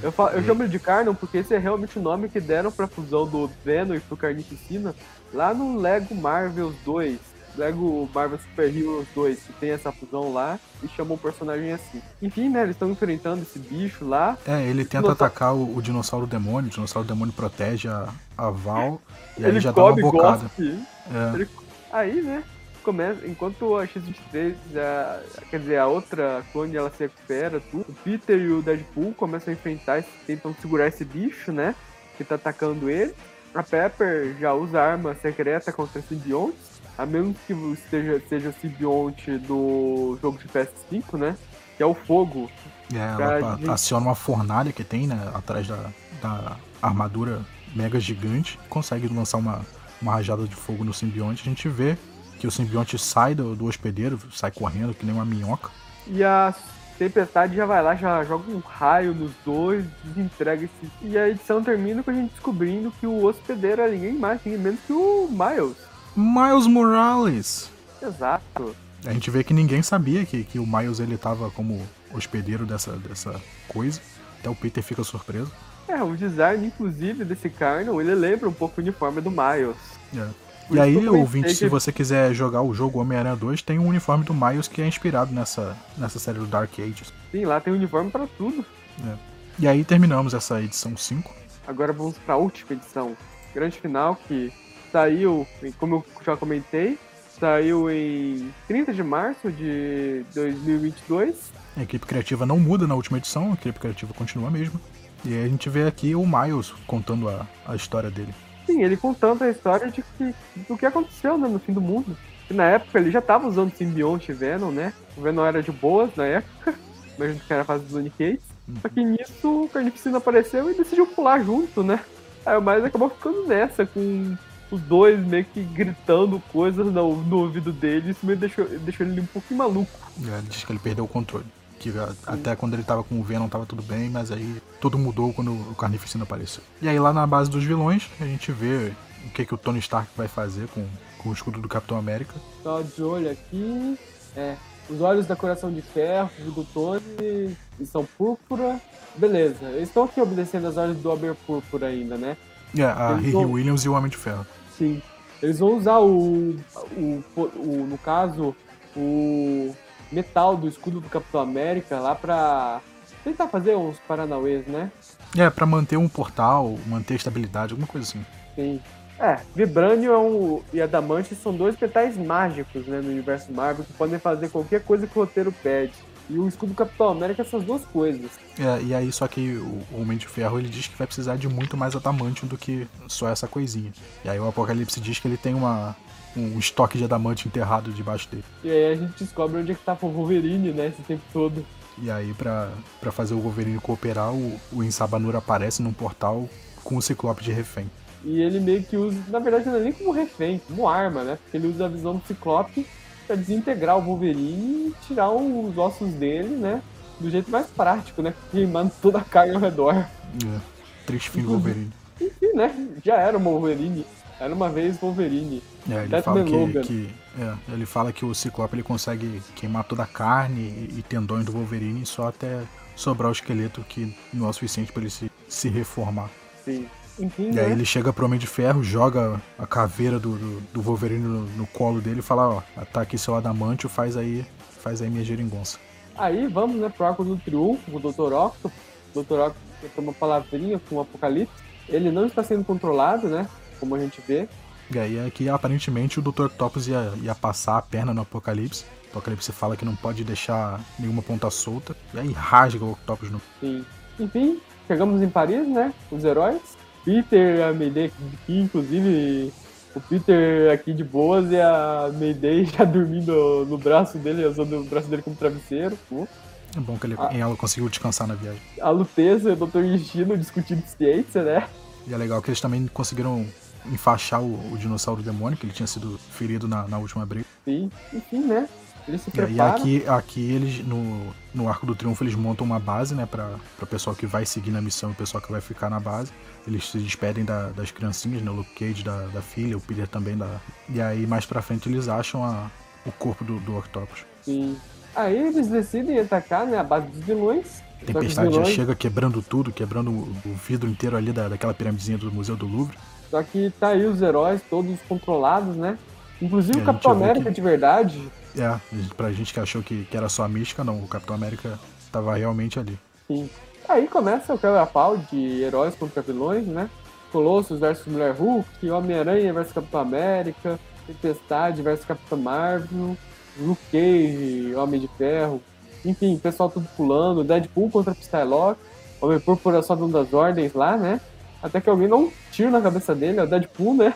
Eu, 0.01 0.11
falo, 0.11 0.31
eu 0.31 0.39
É. 0.39 0.43
chamo 0.43 0.63
ele 0.63 0.69
de 0.69 0.79
Carnon 0.79 1.13
porque 1.13 1.37
esse 1.37 1.53
é 1.53 1.57
realmente 1.59 1.99
o 1.99 2.01
nome 2.01 2.27
que 2.27 2.41
deram 2.41 2.71
pra 2.71 2.87
fusão 2.87 3.27
do 3.27 3.49
Venom 3.63 3.93
e 3.93 3.99
pro 3.99 4.17
Carnificina 4.17 4.95
lá 5.31 5.53
no 5.53 5.79
Lego 5.79 6.15
Marvel 6.15 6.73
2. 6.83 7.19
Lego 7.57 8.09
Marvel 8.13 8.39
Super 8.39 8.75
Heroes 8.75 9.07
2, 9.15 9.39
que 9.39 9.53
tem 9.53 9.69
essa 9.71 9.91
fusão 9.91 10.33
lá 10.33 10.59
e 10.83 10.87
chamam 10.87 11.15
o 11.15 11.17
personagem 11.17 11.71
assim. 11.71 12.01
Enfim, 12.21 12.49
né? 12.49 12.63
Eles 12.63 12.75
estão 12.75 12.89
enfrentando 12.91 13.41
esse 13.41 13.57
bicho 13.59 14.05
lá. 14.07 14.37
É, 14.47 14.61
ele 14.63 14.83
tenta 14.83 15.03
Dinossauro- 15.03 15.11
atacar 15.11 15.53
o, 15.55 15.75
o 15.77 15.81
dinossauro 15.81 16.27
demônio, 16.27 16.67
o 16.67 16.73
dinossauro 16.73 17.07
demônio 17.07 17.33
protege 17.33 17.87
a, 17.87 18.09
a 18.37 18.49
Val 18.49 19.01
e 19.37 19.43
aí 19.45 19.51
ele 19.51 19.59
já 19.59 19.71
dá 19.71 19.83
uma 19.85 19.95
bocada. 20.01 20.51
É, 20.59 21.35
Ele- 21.35 21.49
Aí, 21.91 22.21
né? 22.21 22.43
Começa, 22.83 23.25
enquanto 23.25 23.75
a 23.77 23.83
X-23, 23.87 24.53
a- 24.77 25.19
quer 25.49 25.59
dizer, 25.59 25.77
a 25.77 25.87
outra 25.87 26.43
clone, 26.51 26.75
ela 26.75 26.91
se 26.91 27.03
recupera, 27.03 27.59
tudo. 27.71 27.85
O 27.89 27.93
Peter 28.03 28.37
e 28.39 28.49
o 28.51 28.61
Deadpool 28.61 29.13
começam 29.13 29.51
a 29.51 29.55
enfrentar, 29.55 29.99
esse- 29.99 30.09
tentam 30.27 30.53
segurar 30.61 30.87
esse 30.87 31.03
bicho, 31.03 31.51
né? 31.51 31.73
Que 32.17 32.23
tá 32.23 32.35
atacando 32.35 32.89
ele. 32.89 33.13
A 33.53 33.63
Pepper 33.63 34.35
já 34.39 34.53
usa 34.53 34.81
arma 34.81 35.15
secreta 35.15 35.71
contra 35.71 36.01
simbiontes. 36.01 36.74
A 36.97 37.05
menos 37.05 37.35
que 37.45 37.53
esteja, 37.73 38.21
seja 38.29 38.49
o 38.49 38.53
simbionte 38.61 39.37
do 39.39 40.17
jogo 40.21 40.37
de 40.37 40.47
PS5, 40.47 41.17
né? 41.17 41.35
Que 41.77 41.83
é 41.83 41.85
o 41.85 41.93
fogo. 41.93 42.49
é, 42.93 42.97
ela 43.21 43.57
pa- 43.57 43.73
aciona 43.73 44.05
uma 44.07 44.15
fornalha 44.15 44.71
que 44.71 44.83
tem, 44.83 45.05
né, 45.07 45.31
atrás 45.33 45.67
da, 45.67 45.89
da 46.21 46.57
armadura 46.81 47.41
mega 47.75 47.99
gigante, 47.99 48.57
consegue 48.69 49.07
lançar 49.07 49.37
uma, 49.37 49.61
uma 50.01 50.13
rajada 50.13 50.45
de 50.47 50.55
fogo 50.55 50.83
no 50.85 50.93
simbionte. 50.93 51.41
A 51.41 51.49
gente 51.49 51.67
vê 51.67 51.97
que 52.39 52.47
o 52.47 52.51
simbionte 52.51 52.97
sai 52.97 53.35
do, 53.35 53.55
do 53.55 53.65
hospedeiro, 53.65 54.17
sai 54.31 54.51
correndo 54.51 54.93
que 54.93 55.05
nem 55.05 55.13
uma 55.13 55.25
minhoca. 55.25 55.69
E 56.07 56.23
a 56.23 56.53
Tempestade 56.97 57.53
já 57.57 57.65
vai 57.65 57.83
lá, 57.83 57.93
já 57.95 58.23
joga 58.23 58.49
um 58.49 58.59
raio 58.59 59.13
nos 59.13 59.31
dois, 59.43 59.83
desentrega 60.01 60.63
esse. 60.63 60.91
E 61.01 61.17
a 61.17 61.27
edição 61.27 61.61
termina 61.61 62.01
com 62.01 62.09
a 62.11 62.13
gente 62.13 62.31
descobrindo 62.31 62.89
que 63.01 63.05
o 63.05 63.25
hospedeiro 63.25 63.81
é 63.81 63.89
ninguém 63.91 64.13
mais, 64.13 64.39
ninguém 64.45 64.61
menos 64.61 64.79
que 64.87 64.93
o 64.93 65.27
Miles. 65.29 65.75
Miles 66.15 66.67
Morales! 66.67 67.69
Exato. 68.01 68.75
A 69.05 69.13
gente 69.13 69.29
vê 69.29 69.43
que 69.43 69.53
ninguém 69.53 69.81
sabia 69.81 70.25
que, 70.25 70.43
que 70.43 70.59
o 70.59 70.65
Miles 70.65 70.99
ele 70.99 71.17
tava 71.17 71.51
como 71.51 71.81
hospedeiro 72.13 72.65
dessa, 72.65 72.93
dessa 72.93 73.39
coisa. 73.67 73.99
Até 74.39 74.49
o 74.49 74.55
Peter 74.55 74.83
fica 74.83 75.03
surpreso. 75.03 75.51
É, 75.87 76.01
o 76.01 76.15
design, 76.15 76.65
inclusive, 76.65 77.23
desse 77.23 77.49
Carnon, 77.49 78.01
ele 78.01 78.15
lembra 78.15 78.49
um 78.49 78.53
pouco 78.53 78.79
o 78.79 78.83
uniforme 78.83 79.21
do 79.21 79.29
Miles. 79.29 79.77
É. 80.15 80.27
E 80.71 80.79
aí, 80.79 81.07
ouvinte, 81.07 81.49
que... 81.49 81.53
se 81.53 81.67
você 81.67 81.91
quiser 81.91 82.33
jogar 82.33 82.63
o 82.63 82.73
jogo 82.73 82.99
Homem-Aranha 82.99 83.35
2, 83.35 83.61
tem 83.61 83.77
um 83.77 83.87
uniforme 83.87 84.23
do 84.23 84.33
Miles 84.33 84.67
que 84.67 84.81
é 84.81 84.87
inspirado 84.87 85.31
nessa, 85.31 85.77
nessa 85.95 86.17
série 86.17 86.39
do 86.39 86.47
Dark 86.47 86.71
Ages. 86.79 87.13
Sim, 87.31 87.45
lá 87.45 87.61
tem 87.61 87.71
uniforme 87.71 88.09
para 88.09 88.25
tudo. 88.25 88.65
É. 89.05 89.15
E 89.59 89.67
aí 89.67 89.83
terminamos 89.83 90.33
essa 90.33 90.59
edição 90.61 90.97
5. 90.97 91.31
Agora 91.67 91.93
vamos 91.93 92.17
para 92.17 92.33
a 92.33 92.37
última 92.37 92.73
edição. 92.73 93.15
Grande 93.53 93.79
final 93.79 94.15
que 94.27 94.51
saiu, 94.95 95.45
como 95.77 95.95
eu 95.95 96.05
já 96.23 96.37
comentei, 96.37 96.97
saiu 97.37 97.91
em 97.91 98.49
30 98.65 98.93
de 98.93 99.03
março 99.03 99.51
de 99.51 100.23
2022. 100.33 101.51
A 101.75 101.83
equipe 101.83 102.05
criativa 102.05 102.45
não 102.45 102.57
muda 102.57 102.87
na 102.87 102.95
última 102.95 103.17
edição, 103.17 103.51
a 103.51 103.53
equipe 103.55 103.77
criativa 103.77 104.13
continua 104.13 104.47
a 104.47 104.51
mesma. 104.51 104.79
E 105.25 105.33
aí 105.33 105.43
a 105.43 105.47
gente 105.49 105.69
vê 105.69 105.85
aqui 105.85 106.15
o 106.15 106.25
Miles 106.25 106.71
contando 106.87 107.27
a, 107.27 107.45
a 107.67 107.75
história 107.75 108.09
dele. 108.09 108.33
Sim, 108.65 108.83
ele 108.83 108.95
contando 108.95 109.43
a 109.43 109.49
história 109.49 109.91
de 109.91 110.01
que, 110.01 110.33
do 110.65 110.77
que 110.77 110.85
aconteceu 110.85 111.37
né, 111.37 111.49
no 111.49 111.59
fim 111.59 111.73
do 111.73 111.81
mundo. 111.81 112.15
E 112.49 112.53
na 112.53 112.63
época 112.63 112.97
ele 112.97 113.11
já 113.11 113.19
estava 113.19 113.45
usando 113.45 113.73
o 113.73 113.75
simbionte 113.75 114.31
Venom, 114.31 114.71
né? 114.71 114.93
O 115.17 115.21
Venom 115.21 115.43
era 115.43 115.61
de 115.61 115.73
boas 115.73 116.15
na 116.15 116.25
época, 116.25 116.73
mesmo 117.19 117.41
que 117.41 117.51
era 117.51 117.63
a 117.63 117.65
fase 117.65 117.83
dos 117.83 117.95
Unicates. 117.95 118.45
Uhum. 118.65 118.75
Só 118.81 118.87
que 118.87 119.03
nisso 119.03 119.63
o 119.63 119.67
Carnificina 119.67 120.19
apareceu 120.19 120.71
e 120.71 120.77
decidiu 120.77 121.05
pular 121.05 121.43
junto, 121.43 121.83
né? 121.83 121.99
Aí 122.45 122.55
o 122.55 122.61
Miles 122.61 122.85
acabou 122.85 123.09
ficando 123.09 123.45
nessa, 123.45 123.85
com 123.85 124.37
os 124.75 124.81
dois 124.81 125.19
meio 125.25 125.45
que 125.45 125.63
gritando 125.63 126.41
coisas 126.51 126.85
no, 126.87 127.15
no 127.15 127.37
ouvido 127.39 127.71
dele. 127.71 128.11
Isso 128.11 128.25
meio 128.25 128.37
deixou, 128.37 128.65
deixou 128.79 129.05
ele 129.05 129.21
um 129.21 129.25
pouquinho 129.25 129.57
maluco. 129.57 129.91
É, 130.23 130.37
ele 130.37 130.47
diz 130.49 130.63
que 130.63 130.71
ele 130.71 130.79
perdeu 130.79 131.05
o 131.05 131.07
controle. 131.07 131.45
Que 131.79 131.91
até 132.25 132.55
quando 132.55 132.73
ele 132.73 132.83
tava 132.83 133.03
com 133.03 133.19
o 133.19 133.23
Venom 133.23 133.47
tava 133.47 133.65
tudo 133.65 133.81
bem, 133.81 134.09
mas 134.09 134.31
aí 134.31 134.61
tudo 134.79 134.97
mudou 134.97 135.33
quando 135.33 135.51
o 135.51 135.75
Carnificina 135.75 136.23
apareceu. 136.23 136.63
E 136.81 136.87
aí 136.87 136.97
lá 136.97 137.11
na 137.11 137.27
base 137.27 137.49
dos 137.49 137.63
vilões, 137.63 138.09
a 138.19 138.25
gente 138.25 138.51
vê 138.51 138.93
o 139.25 139.29
que, 139.31 139.45
que 139.45 139.53
o 139.53 139.57
Tony 139.57 139.79
Stark 139.79 140.09
vai 140.15 140.27
fazer 140.27 140.67
com, 140.69 140.87
com 141.17 141.29
o 141.29 141.33
escudo 141.33 141.59
do 141.59 141.67
Capitão 141.67 141.97
América. 141.97 142.33
Só 142.63 142.81
de 142.81 143.03
olho 143.03 143.29
aqui. 143.29 143.99
É. 144.35 144.55
Os 144.89 145.01
olhos 145.01 145.25
da 145.25 145.35
Coração 145.35 145.71
de 145.73 145.81
Ferro 145.81 146.29
do 146.53 146.63
Tony 146.63 147.57
são 147.85 148.05
púrpura. 148.17 148.79
Beleza, 149.15 149.65
eles 149.69 149.89
estão 149.89 150.03
aqui 150.03 150.21
obedecendo 150.21 150.67
as 150.67 150.77
ordens 150.77 151.01
do 151.01 151.11
Aber 151.11 151.35
Púrpura 151.47 151.87
ainda, 151.87 152.17
né? 152.17 152.37
É, 152.77 152.83
a 152.83 153.15
Riri 153.15 153.31
vão... 153.31 153.51
Williams 153.51 153.85
e 153.85 153.89
o 153.89 153.93
Homem 153.93 154.09
de 154.09 154.17
Ferro. 154.17 154.45
Sim. 154.77 155.01
Eles 155.41 155.59
vão 155.59 155.77
usar 155.77 155.99
o, 155.99 156.55
o, 156.97 157.23
o, 157.35 157.87
no 157.87 157.97
caso, 157.97 158.55
o 158.95 159.75
metal 160.11 160.55
do 160.55 160.67
escudo 160.67 160.99
do 160.99 161.09
Capitão 161.09 161.41
América 161.41 161.99
lá 161.99 162.15
pra 162.15 162.81
tentar 163.23 163.47
fazer 163.47 163.75
uns 163.75 163.99
paranauês, 164.07 164.65
né? 164.65 164.91
É, 165.37 165.49
pra 165.49 165.65
manter 165.65 165.97
um 165.97 166.07
portal, 166.07 166.77
manter 166.87 167.15
estabilidade, 167.15 167.73
alguma 167.73 167.87
coisa 167.87 168.07
assim. 168.07 168.25
Sim. 168.55 168.79
É, 169.19 169.39
Vibranium 169.55 170.13
é 170.13 170.17
um, 170.17 170.63
e 170.73 170.81
Adamante 170.81 171.35
são 171.35 171.55
dois 171.55 171.77
metais 171.79 172.17
mágicos, 172.17 172.85
né, 172.85 172.99
no 172.99 173.09
universo 173.09 173.51
Marvel, 173.51 173.85
que 173.85 173.93
podem 173.93 174.19
fazer 174.19 174.49
qualquer 174.49 174.83
coisa 174.83 175.07
que 175.07 175.17
o 175.17 175.21
roteiro 175.21 175.51
pede. 175.51 175.93
E 176.29 176.37
o 176.37 176.47
escudo 176.47 176.73
do 176.73 176.75
Capitão 176.75 177.09
América 177.09 177.41
é 177.41 177.45
essas 177.45 177.63
duas 177.63 177.85
coisas. 177.85 178.31
É, 178.57 178.81
e 178.83 178.93
aí 178.93 179.11
só 179.11 179.27
que 179.27 179.57
o 179.57 179.83
Homem 180.01 180.17
de 180.17 180.27
Ferro 180.27 180.57
ele 180.59 180.69
diz 180.69 180.87
que 180.87 180.97
vai 180.97 181.05
precisar 181.05 181.35
de 181.35 181.47
muito 181.47 181.77
mais 181.77 181.95
adamantium 181.95 182.47
do 182.47 182.57
que 182.57 182.87
só 183.07 183.29
essa 183.29 183.47
coisinha. 183.47 183.91
E 184.23 184.29
aí 184.29 184.39
o 184.39 184.47
Apocalipse 184.47 184.99
diz 184.99 185.19
que 185.19 185.27
ele 185.27 185.37
tem 185.37 185.53
uma, 185.53 185.95
um 186.35 186.57
estoque 186.57 186.97
de 186.97 187.03
adamante 187.03 187.47
enterrado 187.47 187.91
debaixo 187.91 188.27
dele. 188.29 188.43
E 188.63 188.69
aí 188.69 188.93
a 188.93 188.95
gente 188.95 189.23
descobre 189.23 189.61
onde 189.61 189.71
é 189.71 189.75
que 189.75 189.83
tá 189.83 189.97
o 190.01 190.09
Wolverine, 190.09 190.71
né, 190.71 190.87
esse 190.87 191.01
tempo 191.03 191.23
todo. 191.31 191.65
E 191.97 192.11
aí, 192.11 192.33
pra, 192.33 192.69
pra 192.99 193.11
fazer 193.11 193.33
o 193.35 193.39
Wolverine 193.39 193.79
cooperar, 193.79 194.33
o, 194.33 194.59
o 194.73 194.83
Insabanur 194.83 195.35
aparece 195.35 195.81
num 195.81 195.93
portal 195.93 196.49
com 196.83 196.97
o 196.97 197.01
Ciclope 197.01 197.43
de 197.43 197.51
refém. 197.51 197.89
E 198.23 198.41
ele 198.41 198.59
meio 198.59 198.83
que 198.83 198.97
usa, 198.97 199.17
na 199.29 199.39
verdade 199.39 199.67
não 199.67 199.75
é 199.75 199.79
nem 199.79 199.93
como 199.93 200.11
refém, 200.11 200.59
como 200.67 200.89
arma, 200.89 201.23
né? 201.23 201.37
Porque 201.41 201.57
ele 201.57 201.67
usa 201.67 201.85
a 201.85 201.87
visão 201.87 202.15
do 202.15 202.25
Ciclope 202.25 202.85
pra 203.25 203.35
desintegrar 203.35 203.97
o 203.97 204.01
Wolverine 204.01 204.89
e 204.89 204.93
tirar 205.07 205.29
os 205.31 205.77
ossos 205.77 206.11
dele, 206.13 206.55
né? 206.55 206.81
Do 207.19 207.29
jeito 207.29 207.49
mais 207.49 207.67
prático, 207.67 208.21
né? 208.21 208.33
Queimando 208.51 208.91
toda 209.01 209.19
a 209.19 209.23
carga 209.23 209.55
ao 209.55 209.61
redor. 209.61 209.95
É, 209.95 210.59
triste 211.05 211.29
fim 211.29 211.41
do 211.41 211.49
Wolverine. 211.49 211.91
Enfim, 212.19 212.53
né? 212.53 212.73
Já 213.03 213.17
era 213.17 213.37
uma 213.37 213.49
Wolverine. 213.49 214.05
Era 214.39 214.53
uma 214.53 214.69
vez 214.69 214.97
Wolverine. 214.97 215.63
É, 215.89 216.03
ele 216.03 216.21
fala 216.21 216.43
que, 216.43 216.81
que 216.81 217.09
é, 217.39 217.73
ele 217.73 217.85
fala 217.85 218.11
que 218.11 218.25
o 218.25 218.33
Ciclope 218.33 218.75
ele 218.75 218.83
consegue 218.83 219.41
queimar 219.55 219.83
toda 219.85 220.03
a 220.03 220.07
carne 220.07 220.61
e, 220.61 220.99
e 220.99 221.03
tendões 221.03 221.45
do 221.45 221.53
Wolverine 221.53 222.05
só 222.05 222.27
até 222.27 222.63
sobrar 222.95 223.29
o 223.29 223.31
esqueleto 223.31 223.81
que 223.87 224.15
não 224.33 224.47
é 224.47 224.49
o 224.49 224.53
suficiente 224.53 224.91
para 224.91 225.01
ele 225.01 225.09
se, 225.09 225.31
se 225.47 225.69
reformar. 225.69 226.29
Sim. 226.63 226.87
Enfim, 227.19 227.49
e 227.49 227.53
né? 227.53 227.65
aí 227.65 227.71
ele 227.71 227.85
chega 227.85 228.11
pro 228.11 228.25
Homem 228.25 228.39
de 228.39 228.47
Ferro, 228.47 228.83
joga 228.83 229.41
a 229.57 229.65
caveira 229.65 230.19
do, 230.19 230.37
do, 230.37 230.61
do 230.73 230.81
Wolverine 230.81 231.23
no, 231.23 231.41
no, 231.41 231.67
colo 231.67 232.01
dele 232.01 232.19
e 232.19 232.23
fala, 232.23 232.49
ó, 232.49 232.61
aqui 232.99 233.17
seu 233.17 233.35
adamantio, 233.35 233.87
faz 233.87 234.17
aí, 234.17 234.45
faz 234.81 235.01
aí 235.01 235.09
minha 235.09 235.23
geringonça. 235.23 235.79
Aí 236.17 236.47
vamos, 236.47 236.77
né, 236.77 236.89
pro 236.89 237.05
arco 237.05 237.23
do 237.23 237.37
triunfo, 237.37 237.95
o 237.95 237.99
Dr. 237.99 238.33
Octopus. 238.33 238.71
O 239.13 239.23
Dr. 239.23 239.39
Octopus 239.39 239.91
tem 239.95 240.03
uma 240.03 240.13
palavrinha 240.13 240.79
com 240.89 240.95
o 240.95 241.01
Apocalipse. 241.01 241.53
Ele 241.87 242.11
não 242.11 242.25
está 242.25 242.43
sendo 242.43 242.63
controlado, 242.63 243.27
né, 243.27 243.47
como 243.79 243.95
a 243.95 243.99
gente 243.99 244.21
vê. 244.21 244.47
E 244.93 244.99
aí 244.99 245.25
aqui, 245.25 245.49
aparentemente, 245.49 246.19
o 246.19 246.21
Dr. 246.21 246.45
Octopus 246.45 246.87
ia, 246.87 247.13
ia 247.21 247.33
passar 247.33 247.77
a 247.77 247.81
perna 247.81 248.13
no 248.13 248.21
Apocalipse. 248.21 248.85
O 249.07 249.17
Apocalipse 249.17 249.51
fala 249.51 249.75
que 249.75 249.85
não 249.85 249.95
pode 249.95 250.23
deixar 250.23 250.79
nenhuma 250.99 251.21
ponta 251.21 251.49
solta. 251.49 251.95
E 252.13 252.19
aí 252.19 252.31
rasga 252.31 252.83
o 252.83 252.91
Octopus 252.91 253.31
no... 253.31 253.41
Sim. 253.59 253.85
Enfim, 254.19 254.61
chegamos 254.87 255.21
em 255.21 255.29
Paris, 255.29 255.67
né, 255.67 255.93
os 256.11 256.23
heróis. 256.23 256.61
Peter, 257.05 257.63
a 257.63 257.71
Mayday 257.71 258.05
aqui, 258.05 258.59
inclusive 258.59 259.53
o 259.95 260.01
Peter 260.01 260.73
aqui 260.73 260.91
de 260.93 261.03
boas 261.03 261.49
e 261.51 261.61
a 261.61 262.11
Mayday 262.13 262.65
já 262.75 262.83
dormindo 262.83 263.65
no 263.69 263.77
braço 263.77 264.17
dele, 264.17 264.45
usando 264.45 264.81
o 264.81 264.83
braço 264.83 265.07
dele 265.07 265.21
como 265.21 265.35
travesseiro. 265.35 265.97
Pô. 266.09 266.27
É 266.75 266.79
bom 266.79 266.97
que 266.97 267.05
ele, 267.05 267.15
a, 267.17 267.31
ela 267.31 267.55
conseguiu 267.55 267.87
descansar 267.87 268.27
na 268.27 268.33
viagem. 268.33 268.59
A 268.81 268.89
Luteza 268.89 269.51
e 269.51 269.53
o 269.53 269.55
Dr. 269.55 269.83
Destino 269.83 270.37
discutindo 270.37 270.83
ciência, 270.85 271.43
né? 271.43 271.69
E 272.07 272.13
é 272.13 272.17
legal 272.17 272.41
que 272.41 272.49
eles 272.49 272.59
também 272.59 272.85
conseguiram 272.87 273.45
enfaixar 273.85 274.41
o, 274.41 274.73
o 274.73 274.77
dinossauro 274.77 275.21
demônio, 275.21 275.57
que 275.57 275.65
ele 275.65 275.73
tinha 275.73 275.87
sido 275.87 276.17
ferido 276.17 276.67
na, 276.67 276.87
na 276.87 276.97
última 276.97 277.25
briga. 277.25 277.45
Sim, 277.63 277.89
enfim, 278.11 278.39
né? 278.39 278.67
Eles 279.07 279.21
se 279.21 279.31
e 279.51 279.61
aqui, 279.61 280.03
aqui 280.07 280.51
eles, 280.51 280.85
no, 280.85 281.33
no 281.53 281.69
Arco 281.69 281.85
do 281.85 281.95
Triunfo, 281.95 282.23
eles 282.23 282.33
montam 282.33 282.65
uma 282.65 282.79
base, 282.79 283.13
né, 283.13 283.27
para 283.27 283.51
o 283.79 283.85
pessoal 283.85 284.15
que 284.15 284.25
vai 284.25 284.45
seguir 284.45 284.71
na 284.71 284.81
missão 284.81 285.09
e 285.09 285.13
o 285.13 285.15
pessoal 285.15 285.41
que 285.41 285.51
vai 285.51 285.61
ficar 285.61 285.89
na 285.91 285.99
base. 285.99 286.31
Eles 286.67 286.89
se 286.89 286.97
despedem 286.97 287.45
da, 287.45 287.69
das 287.69 287.91
criancinhas, 287.91 288.41
né, 288.41 288.49
o 288.49 288.55
Luke 288.55 288.73
Cage 288.73 289.03
da, 289.03 289.27
da 289.27 289.41
filha, 289.41 289.77
o 289.77 289.81
Peter 289.81 290.07
também 290.07 290.35
da... 290.35 290.59
E 290.89 290.99
aí, 290.99 291.27
mais 291.27 291.45
pra 291.45 291.61
frente, 291.61 291.87
eles 291.87 292.07
acham 292.07 292.43
a, 292.43 292.71
o 293.05 293.11
corpo 293.11 293.43
do, 293.43 293.59
do 293.59 293.77
Octopus. 293.77 294.25
Sim. 294.41 294.75
Aí 295.15 295.37
eles 295.37 295.67
decidem 295.67 296.19
atacar, 296.19 296.65
né, 296.65 296.77
a 296.77 296.83
base 296.83 297.07
dos 297.07 297.23
vilões. 297.23 297.83
Tempestade 298.05 298.49
vilões... 298.49 298.67
já 298.67 298.73
chega 298.73 298.95
quebrando 298.95 299.41
tudo, 299.41 299.71
quebrando 299.71 300.11
o 300.11 300.55
vidro 300.67 300.89
inteiro 300.89 301.15
ali 301.15 301.31
da, 301.31 301.47
daquela 301.47 301.73
piramidezinha 301.73 302.17
do 302.17 302.31
Museu 302.31 302.55
do 302.55 302.67
Louvre. 302.67 302.97
Só 303.29 303.41
que 303.43 303.71
tá 303.79 303.89
aí 303.89 304.05
os 304.05 304.21
heróis 304.21 304.61
todos 304.69 304.99
controlados, 305.07 305.75
né? 305.75 305.97
Inclusive 306.41 306.79
o 306.79 306.85
Capitão 306.85 307.11
América 307.11 307.45
que... 307.45 307.55
de 307.55 307.61
verdade 307.61 308.31
é, 308.57 308.79
pra 309.15 309.31
gente 309.31 309.53
que 309.53 309.59
achou 309.59 309.83
que, 309.83 310.05
que 310.05 310.15
era 310.15 310.29
só 310.29 310.47
mística, 310.47 310.83
não. 310.83 311.03
O 311.03 311.07
Capitão 311.07 311.35
América 311.35 311.77
tava 312.11 312.35
realmente 312.35 312.79
ali. 312.79 312.97
Sim. 313.27 313.49
Aí 313.87 314.07
começa 314.07 314.53
o 314.53 314.57
quebra-pau 314.57 315.17
de 315.17 315.61
heróis 315.61 315.95
contra 315.95 316.21
vilões, 316.21 316.65
né? 316.65 316.89
Colossus 317.31 317.79
versus 317.79 318.05
Mulher 318.07 318.33
Hulk, 318.33 318.89
Homem-Aranha 318.89 319.53
versus 319.53 319.73
Capitão 319.73 319.99
América, 319.99 320.79
Tempestade 321.05 321.81
versus 321.81 322.05
Capitão 322.05 322.37
Marvel, 322.37 323.17
Luke 323.59 323.81
Cage, 323.91 324.73
Homem 324.75 324.99
de 324.99 325.07
Ferro, 325.17 325.61
enfim, 326.03 326.37
pessoal 326.37 326.69
tudo 326.69 326.87
pulando, 326.95 327.43
Deadpool 327.43 327.89
contra 327.89 328.15
Psylocke, 328.15 328.79
Homem 329.21 329.39
Púrpura 329.39 329.81
só 329.81 329.95
dando 329.95 330.17
as 330.17 330.33
ordens 330.33 330.73
lá, 330.73 330.97
né? 330.97 331.19
Até 331.61 331.81
que 331.81 331.89
alguém 331.89 332.07
dá 332.07 332.15
um 332.15 332.31
tiro 332.51 332.71
na 332.71 332.81
cabeça 332.81 333.13
dele, 333.13 333.39
é 333.39 333.43
o 333.43 333.47
Deadpool, 333.47 333.95
né? 333.95 334.13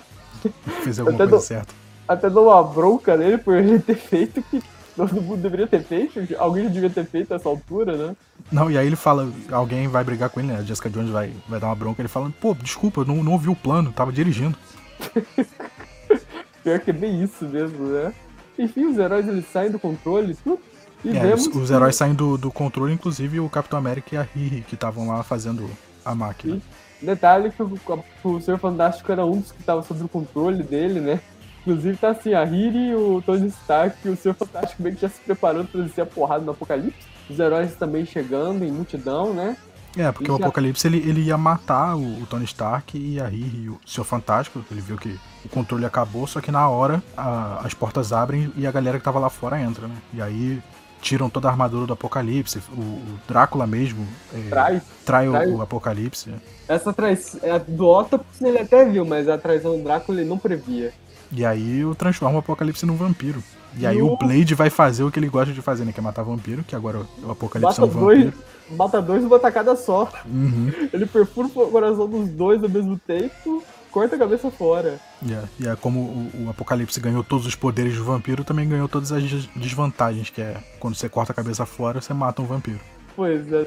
Fez 0.84 0.99
alguma 0.99 1.17
coisa 1.17 1.32
do... 1.32 1.39
certa 1.41 1.74
até 2.09 2.28
dou 2.28 2.47
uma 2.47 2.63
bronca 2.63 3.15
nele 3.15 3.38
por 3.38 3.55
ele 3.55 3.78
ter 3.78 3.95
feito 3.95 4.41
que 4.41 4.59
todo 4.96 5.22
mundo 5.22 5.42
deveria 5.42 5.68
ter 5.68 5.84
feito, 5.84 6.20
alguém 6.38 6.66
já 6.66 6.70
devia 6.70 6.90
ter 6.90 7.06
feito 7.06 7.34
essa 7.34 7.48
altura, 7.48 7.96
né? 7.96 8.16
Não, 8.52 8.70
e 8.70 8.78
aí 8.78 8.88
ele 8.88 8.96
fala, 8.96 9.32
alguém 9.52 9.88
vai 9.88 10.04
brigar 10.04 10.30
com 10.30 10.40
ele, 10.40 10.50
né? 10.50 10.58
A 10.58 10.64
Jessica 10.64 10.90
Jones 10.90 11.10
vai, 11.10 11.34
vai 11.48 11.60
dar 11.60 11.68
uma 11.68 11.76
bronca, 11.76 12.02
ele 12.02 12.10
fala, 12.10 12.32
pô, 12.42 12.54
desculpa, 12.54 13.02
eu 13.02 13.06
não, 13.06 13.24
não 13.24 13.34
ouvi 13.34 13.50
o 13.50 13.56
plano, 13.56 13.92
tava 13.92 14.12
dirigindo. 14.12 14.58
Pior 16.64 16.80
que 16.80 16.90
é 16.90 16.94
bem 16.94 17.24
isso 17.24 17.46
mesmo, 17.46 17.88
né? 17.88 18.14
Enfim, 18.58 18.86
os 18.86 18.98
heróis 18.98 19.28
eles 19.28 19.46
saem 19.46 19.72
do 19.72 19.80
controle, 19.80 20.36
tudo, 20.36 20.60
E 21.04 21.16
é, 21.16 21.22
vemos 21.22 21.48
os, 21.48 21.56
os 21.56 21.72
heróis 21.72 21.96
saem 21.96 22.14
do, 22.14 22.38
do 22.38 22.52
controle, 22.52 22.94
inclusive 22.94 23.40
o 23.40 23.50
Capitão 23.50 23.80
América 23.80 24.16
e 24.16 24.18
a 24.18 24.24
Riri, 24.24 24.62
que 24.62 24.76
estavam 24.76 25.08
lá 25.08 25.24
fazendo 25.24 25.70
a 26.04 26.14
máquina. 26.14 26.56
Sim. 26.56 26.62
Detalhe 27.02 27.50
que 27.52 27.64
o, 27.64 27.80
o 28.26 28.42
Senhor 28.42 28.58
Fantástico 28.58 29.10
era 29.10 29.26
um 29.26 29.40
dos 29.40 29.54
que 29.54 29.62
estava 29.62 29.82
sob 29.82 30.04
o 30.04 30.10
controle 30.10 30.64
dele, 30.64 31.00
né? 31.00 31.22
Inclusive 31.62 31.97
tá 31.97 32.10
assim, 32.10 32.34
a 32.34 32.43
Riri, 32.43 32.95
o 32.95 33.22
Tony 33.22 33.47
Stark 33.47 33.97
e 34.05 34.10
o 34.10 34.18
Senhor 34.18 34.34
Fantástico 34.34 34.82
meio 34.82 34.95
que 34.95 35.01
já 35.01 35.10
se 35.10 35.20
preparando 35.22 35.68
para 35.68 35.82
descer 35.82 36.01
a 36.01 36.05
porrada 36.05 36.43
no 36.43 36.51
Apocalipse. 36.51 37.07
Os 37.30 37.39
heróis 37.39 37.76
também 37.76 38.05
chegando 38.05 38.64
em 38.64 38.72
multidão, 38.72 39.34
né? 39.34 39.55
É, 39.97 40.12
porque 40.12 40.30
e 40.30 40.34
o 40.34 40.38
já... 40.38 40.45
Apocalipse 40.45 40.88
ele, 40.88 40.97
ele 40.97 41.22
ia 41.22 41.38
matar 41.38 41.95
o, 41.95 42.22
o, 42.22 42.26
Tony 42.28 42.45
Stark 42.45 42.97
e 42.97 43.20
a 43.20 43.28
Riri 43.28 43.64
e 43.64 43.70
o 43.70 43.80
Senhor 43.86 44.05
Fantástico. 44.05 44.64
Ele 44.70 44.82
viu 44.82 44.97
que 44.97 45.20
o 45.43 45.49
controle 45.49 45.86
acabou, 45.86 46.28
só 46.28 46.39
que 46.39 46.51
na 46.51 46.68
hora 46.70 47.01
a, 47.18 47.62
as 47.66 47.74
portas 47.74 48.14
abrem 48.14 48.51
e 48.55 48.68
a 48.68 48.72
galera 48.72 48.97
que 48.97 49.03
tava 49.03 49.20
lá 49.20 49.30
fora 49.30 49.60
entra, 49.60 49.88
né? 49.88 49.95
E 50.14 50.22
aí 50.22 50.62
tiram 51.01 51.30
toda 51.30 51.47
a 51.47 51.51
armadura 51.51 51.88
do 51.88 51.93
Apocalipse. 51.93 52.62
O, 52.72 52.82
o 52.82 53.20
Drácula 53.28 53.66
mesmo 53.66 54.05
é, 54.34 54.49
trai, 54.49 54.82
trai, 55.05 55.28
trai. 55.30 55.47
O, 55.47 55.57
o, 55.57 55.62
Apocalipse. 55.62 56.34
Essa 56.68 56.93
traição 56.93 57.39
é, 57.43 57.57
do 57.57 57.88
Octopus 57.88 58.41
ele 58.41 58.60
até 58.60 58.86
viu, 58.86 59.05
mas 59.05 59.28
a 59.28 59.38
traição 59.38 59.78
do 59.78 59.84
Drácula 59.84 60.20
ele 60.20 60.30
não 60.30 60.38
previa. 60.38 60.93
E 61.32 61.46
aí 61.46 61.86
o 61.86 61.94
transforma 61.94 62.38
o 62.38 62.40
Apocalipse 62.40 62.86
num 62.86 62.96
vampiro. 62.96 63.44
E 63.78 63.86
aí 63.86 64.02
o 64.02 64.18
Blade 64.18 64.56
vai 64.56 64.70
fazer 64.70 65.04
o 65.04 65.12
que 65.12 65.20
ele 65.20 65.30
gosta 65.30 65.54
de 65.54 65.62
fazer, 65.62 65.86
né? 65.86 65.92
Que 65.92 66.00
é 66.00 66.04
matar 66.04 66.24
vampiro, 66.24 66.64
que 66.64 66.76
agora 66.76 67.06
o 67.24 67.32
Apocalipse 67.32 67.80
mata 67.80 67.82
é 67.82 67.86
um 67.86 67.88
vampiro. 67.88 68.32
Dois, 68.32 68.78
mata 68.78 69.02
dois 69.02 69.24
numa 69.24 69.40
tacada 69.40 69.76
só. 69.76 70.12
Uhum. 70.26 70.72
Ele 70.92 71.06
perfura 71.06 71.48
o 71.48 71.72
coração 71.72 72.08
dos 72.08 72.30
dois 72.30 72.64
ao 72.64 72.70
mesmo 72.70 73.00
tempo, 73.06 73.64
corta 73.92 74.16
a 74.16 74.20
cabeça 74.20 74.50
fora. 74.50 75.00
Yeah. 75.24 75.48
E 75.60 75.68
é 75.68 75.76
como 75.76 76.00
o, 76.00 76.46
o, 76.46 76.50
Apocalipse 76.50 77.00
ganhou 77.00 77.24
todos 77.24 77.46
os 77.46 77.56
poderes 77.56 77.96
do 77.96 78.04
vampiro, 78.04 78.44
também 78.44 78.68
ganhou 78.68 78.88
todas 78.88 79.12
as 79.12 79.24
desvantagens, 79.56 80.30
que 80.30 80.42
é 80.42 80.58
quando 80.80 80.96
você 80.96 81.08
corta 81.08 81.32
a 81.32 81.36
cabeça 81.36 81.66
fora, 81.66 82.02
você 82.02 82.14
mata 82.14 82.42
um 82.42 82.46
vampiro. 82.46 82.80
Pois 83.16 83.52
é, 83.52 83.66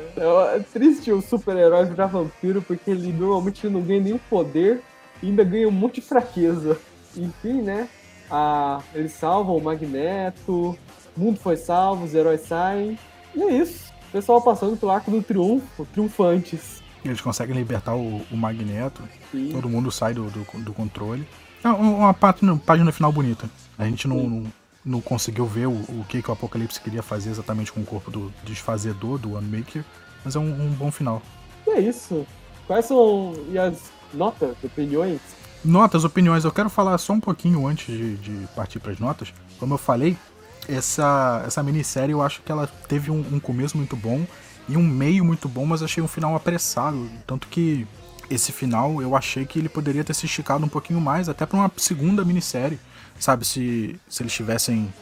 é 0.56 0.60
triste 0.72 1.12
o 1.12 1.20
super-herói 1.20 1.84
virar 1.84 2.06
vampiro, 2.06 2.62
porque 2.62 2.90
ele 2.90 3.12
normalmente 3.12 3.68
não 3.68 3.82
ganha 3.82 4.00
nenhum 4.00 4.18
poder 4.30 4.80
e 5.22 5.26
ainda 5.26 5.44
ganha 5.44 5.68
um 5.68 5.72
monte 5.72 5.96
de 5.96 6.00
fraqueza. 6.00 6.78
Enfim, 7.16 7.62
né? 7.62 7.88
Ah, 8.30 8.80
eles 8.94 9.12
salvam 9.12 9.56
o 9.56 9.62
Magneto, 9.62 10.78
o 11.16 11.20
mundo 11.20 11.38
foi 11.38 11.56
salvo, 11.56 12.04
os 12.04 12.14
heróis 12.14 12.40
saem. 12.42 12.98
E 13.34 13.42
é 13.42 13.52
isso. 13.52 13.92
O 14.08 14.12
pessoal 14.12 14.40
passando 14.40 14.76
pelo 14.76 14.92
arco 14.92 15.10
do 15.10 15.22
triunfo, 15.22 15.86
triunfantes. 15.92 16.82
Eles 17.04 17.20
conseguem 17.20 17.54
libertar 17.54 17.94
o, 17.94 18.22
o 18.30 18.36
Magneto, 18.36 19.02
Sim. 19.30 19.50
todo 19.52 19.68
mundo 19.68 19.90
sai 19.90 20.14
do, 20.14 20.30
do, 20.30 20.44
do 20.60 20.72
controle. 20.72 21.26
É 21.64 21.68
uma 21.68 22.14
página, 22.14 22.56
página 22.56 22.92
final 22.92 23.12
bonita. 23.12 23.48
A 23.76 23.84
gente 23.84 24.06
não, 24.06 24.28
não, 24.28 24.52
não, 24.84 25.00
conseguiu 25.00 25.46
ver 25.46 25.66
o, 25.66 25.72
o 25.72 26.04
que, 26.08 26.22
que 26.22 26.28
o 26.28 26.32
Apocalipse 26.32 26.80
queria 26.80 27.02
fazer 27.02 27.30
exatamente 27.30 27.72
com 27.72 27.80
o 27.80 27.84
corpo 27.84 28.10
do 28.10 28.32
desfazedor, 28.44 29.18
do 29.18 29.34
One 29.34 29.58
Maker, 29.58 29.84
mas 30.24 30.36
é 30.36 30.38
um, 30.38 30.66
um 30.66 30.70
bom 30.70 30.90
final. 30.90 31.22
E 31.66 31.70
é 31.70 31.80
isso. 31.80 32.26
Quais 32.66 32.86
são 32.86 33.34
e 33.50 33.58
as 33.58 33.90
notas, 34.14 34.56
opiniões 34.62 35.20
Notas, 35.64 36.04
opiniões. 36.04 36.44
Eu 36.44 36.50
quero 36.50 36.68
falar 36.68 36.98
só 36.98 37.12
um 37.12 37.20
pouquinho 37.20 37.66
antes 37.66 37.86
de, 37.86 38.16
de 38.16 38.48
partir 38.54 38.80
para 38.80 38.92
as 38.92 38.98
notas. 38.98 39.32
Como 39.58 39.74
eu 39.74 39.78
falei, 39.78 40.16
essa, 40.68 41.42
essa 41.46 41.62
minissérie 41.62 42.12
eu 42.12 42.22
acho 42.22 42.42
que 42.42 42.50
ela 42.50 42.66
teve 42.88 43.10
um, 43.10 43.24
um, 43.32 43.38
começo 43.38 43.76
muito 43.76 43.96
bom 43.96 44.26
e 44.68 44.76
um 44.76 44.82
meio 44.82 45.24
muito 45.24 45.48
bom, 45.48 45.64
mas 45.64 45.82
achei 45.82 46.02
um 46.02 46.08
final 46.08 46.34
apressado. 46.34 47.08
Tanto 47.26 47.46
que 47.46 47.86
esse 48.28 48.50
final 48.50 49.00
eu 49.00 49.14
achei 49.14 49.44
que 49.44 49.58
ele 49.58 49.68
poderia 49.68 50.02
ter 50.02 50.14
se 50.14 50.26
esticado 50.26 50.64
um 50.64 50.68
pouquinho 50.68 51.00
mais, 51.00 51.28
até 51.28 51.46
para 51.46 51.56
uma 51.56 51.70
segunda 51.76 52.24
minissérie. 52.24 52.78
Sabe, 53.20 53.44
se, 53.44 54.00
se 54.08 54.22
eles 54.22 54.32
tivessem. 54.32 54.92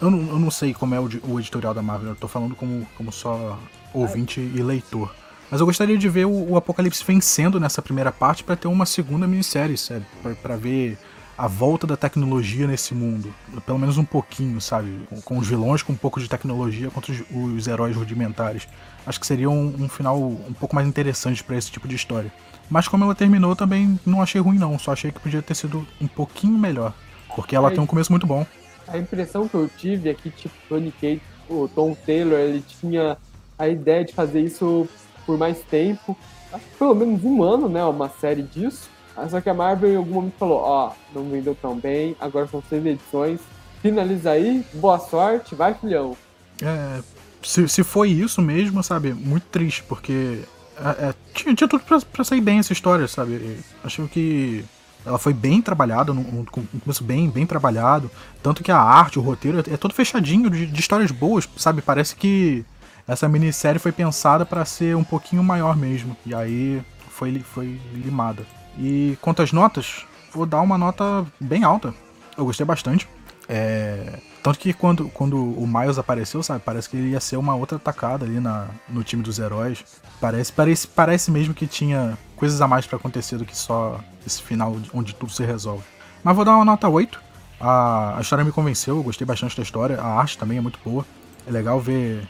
Eu 0.00 0.08
não, 0.08 0.18
eu 0.18 0.38
não 0.38 0.50
sei 0.52 0.72
como 0.72 0.94
é 0.94 1.00
o, 1.00 1.08
o 1.24 1.40
editorial 1.40 1.74
da 1.74 1.82
Marvel, 1.82 2.10
eu 2.10 2.16
tô 2.16 2.28
falando 2.28 2.54
como, 2.54 2.86
como 2.96 3.10
só 3.10 3.58
ouvinte 3.92 4.40
e 4.40 4.62
leitor. 4.62 5.12
Mas 5.50 5.60
eu 5.60 5.66
gostaria 5.66 5.96
de 5.96 6.08
ver 6.08 6.26
o, 6.26 6.50
o 6.50 6.56
Apocalipse 6.56 7.04
vencendo 7.04 7.60
nessa 7.60 7.80
primeira 7.80 8.10
parte 8.10 8.42
para 8.42 8.56
ter 8.56 8.68
uma 8.68 8.86
segunda 8.86 9.26
minissérie, 9.26 9.76
sabe? 9.76 10.04
Para 10.42 10.56
ver 10.56 10.98
a 11.38 11.46
volta 11.46 11.86
da 11.86 11.96
tecnologia 11.96 12.66
nesse 12.66 12.94
mundo. 12.94 13.32
Pelo 13.64 13.78
menos 13.78 13.98
um 13.98 14.04
pouquinho, 14.04 14.60
sabe? 14.60 15.06
Com, 15.08 15.20
com 15.20 15.38
os 15.38 15.46
vilões 15.46 15.82
com 15.82 15.92
um 15.92 15.96
pouco 15.96 16.18
de 16.18 16.28
tecnologia 16.28 16.90
contra 16.90 17.12
os, 17.12 17.22
os 17.30 17.68
heróis 17.68 17.94
rudimentares. 17.94 18.66
Acho 19.06 19.20
que 19.20 19.26
seria 19.26 19.50
um, 19.50 19.84
um 19.84 19.88
final 19.88 20.18
um 20.18 20.54
pouco 20.58 20.74
mais 20.74 20.88
interessante 20.88 21.44
para 21.44 21.56
esse 21.56 21.70
tipo 21.70 21.86
de 21.86 21.94
história. 21.94 22.32
Mas 22.68 22.88
como 22.88 23.04
ela 23.04 23.14
terminou, 23.14 23.54
também 23.54 24.00
não 24.04 24.22
achei 24.22 24.40
ruim, 24.40 24.58
não. 24.58 24.78
Só 24.78 24.92
achei 24.92 25.12
que 25.12 25.20
podia 25.20 25.42
ter 25.42 25.54
sido 25.54 25.86
um 26.00 26.08
pouquinho 26.08 26.58
melhor. 26.58 26.92
Porque 27.34 27.54
ela 27.54 27.70
tem 27.70 27.80
um 27.80 27.86
começo 27.86 28.10
muito 28.10 28.26
bom. 28.26 28.46
A 28.88 28.98
impressão 28.98 29.46
que 29.46 29.54
eu 29.54 29.68
tive 29.76 30.08
é 30.08 30.14
que, 30.14 30.30
tipo, 30.30 30.54
Tony 30.68 30.90
Kate, 30.90 31.22
o 31.48 31.68
Tom 31.68 31.94
Taylor, 31.94 32.38
ele 32.38 32.62
tinha 32.62 33.16
a 33.58 33.68
ideia 33.68 34.04
de 34.04 34.12
fazer 34.12 34.40
isso 34.40 34.88
por 35.26 35.36
mais 35.36 35.58
tempo. 35.62 36.16
Acho 36.52 36.64
que 36.64 36.76
pelo 36.78 36.94
menos 36.94 37.22
um 37.24 37.42
ano, 37.42 37.68
né? 37.68 37.84
Uma 37.84 38.08
série 38.08 38.42
disso. 38.42 38.88
Só 39.28 39.40
que 39.40 39.48
a 39.48 39.54
Marvel 39.54 39.92
em 39.92 39.96
algum 39.96 40.14
momento 40.14 40.34
falou, 40.38 40.58
ó, 40.58 40.90
oh, 40.90 41.18
não 41.18 41.30
vendeu 41.30 41.54
tão 41.54 41.74
bem, 41.74 42.14
agora 42.20 42.46
são 42.46 42.62
seis 42.68 42.84
edições. 42.84 43.40
Finaliza 43.80 44.30
aí, 44.30 44.64
boa 44.74 44.98
sorte, 44.98 45.54
vai 45.54 45.72
filhão. 45.74 46.16
É, 46.62 47.00
se, 47.42 47.66
se 47.68 47.82
foi 47.82 48.10
isso 48.10 48.42
mesmo, 48.42 48.82
sabe, 48.82 49.14
muito 49.14 49.44
triste, 49.44 49.82
porque 49.84 50.40
é, 50.76 51.08
é, 51.08 51.14
tinha, 51.32 51.54
tinha 51.54 51.68
tudo 51.68 51.82
pra, 51.84 51.98
pra 52.00 52.24
sair 52.24 52.42
bem 52.42 52.58
essa 52.58 52.72
história, 52.72 53.08
sabe? 53.08 53.58
Acho 53.82 54.06
que 54.08 54.64
ela 55.04 55.18
foi 55.18 55.32
bem 55.32 55.62
trabalhada, 55.62 56.12
um, 56.12 56.44
começo 56.82 57.02
bem, 57.02 57.30
bem 57.30 57.46
trabalhado. 57.46 58.10
Tanto 58.42 58.62
que 58.62 58.72
a 58.72 58.78
arte, 58.78 59.18
o 59.18 59.22
roteiro 59.22 59.60
é, 59.60 59.74
é 59.74 59.76
todo 59.76 59.94
fechadinho 59.94 60.50
de, 60.50 60.66
de 60.66 60.80
histórias 60.80 61.10
boas, 61.10 61.48
sabe? 61.56 61.80
Parece 61.80 62.16
que 62.16 62.64
essa 63.06 63.28
minissérie 63.28 63.78
foi 63.78 63.92
pensada 63.92 64.44
para 64.44 64.64
ser 64.64 64.96
um 64.96 65.04
pouquinho 65.04 65.42
maior 65.42 65.76
mesmo. 65.76 66.16
E 66.26 66.34
aí 66.34 66.82
foi, 67.10 67.38
foi 67.40 67.80
limada. 67.92 68.44
E 68.78 69.16
quanto 69.20 69.42
às 69.42 69.52
notas, 69.52 70.04
vou 70.32 70.44
dar 70.44 70.60
uma 70.60 70.76
nota 70.76 71.24
bem 71.40 71.64
alta. 71.64 71.94
Eu 72.36 72.44
gostei 72.44 72.66
bastante. 72.66 73.08
É... 73.48 74.18
Tanto 74.42 74.58
que 74.58 74.72
quando, 74.72 75.08
quando 75.08 75.36
o 75.36 75.66
Miles 75.66 75.98
apareceu, 75.98 76.42
sabe, 76.42 76.62
parece 76.64 76.88
que 76.88 76.96
ele 76.96 77.10
ia 77.10 77.20
ser 77.20 77.36
uma 77.36 77.54
outra 77.54 77.78
atacada 77.78 78.24
ali 78.24 78.38
na, 78.38 78.68
no 78.88 79.02
time 79.02 79.22
dos 79.22 79.38
heróis. 79.38 79.84
Parece, 80.20 80.52
parece, 80.52 80.86
parece 80.86 81.30
mesmo 81.30 81.54
que 81.54 81.66
tinha 81.66 82.16
coisas 82.36 82.60
a 82.60 82.68
mais 82.68 82.86
para 82.86 82.96
acontecer 82.96 83.38
do 83.38 83.44
que 83.44 83.56
só 83.56 83.98
esse 84.24 84.42
final 84.42 84.76
onde 84.92 85.14
tudo 85.14 85.32
se 85.32 85.44
resolve. 85.44 85.82
Mas 86.22 86.36
vou 86.36 86.44
dar 86.44 86.54
uma 86.56 86.64
nota 86.64 86.88
8. 86.88 87.20
A, 87.60 88.18
a 88.18 88.20
história 88.20 88.44
me 88.44 88.52
convenceu, 88.52 88.96
eu 88.96 89.02
gostei 89.02 89.26
bastante 89.26 89.56
da 89.56 89.62
história. 89.62 90.00
A 90.00 90.20
arte 90.20 90.38
também 90.38 90.58
é 90.58 90.60
muito 90.60 90.78
boa. 90.84 91.04
É 91.46 91.50
legal 91.50 91.80
ver 91.80 92.28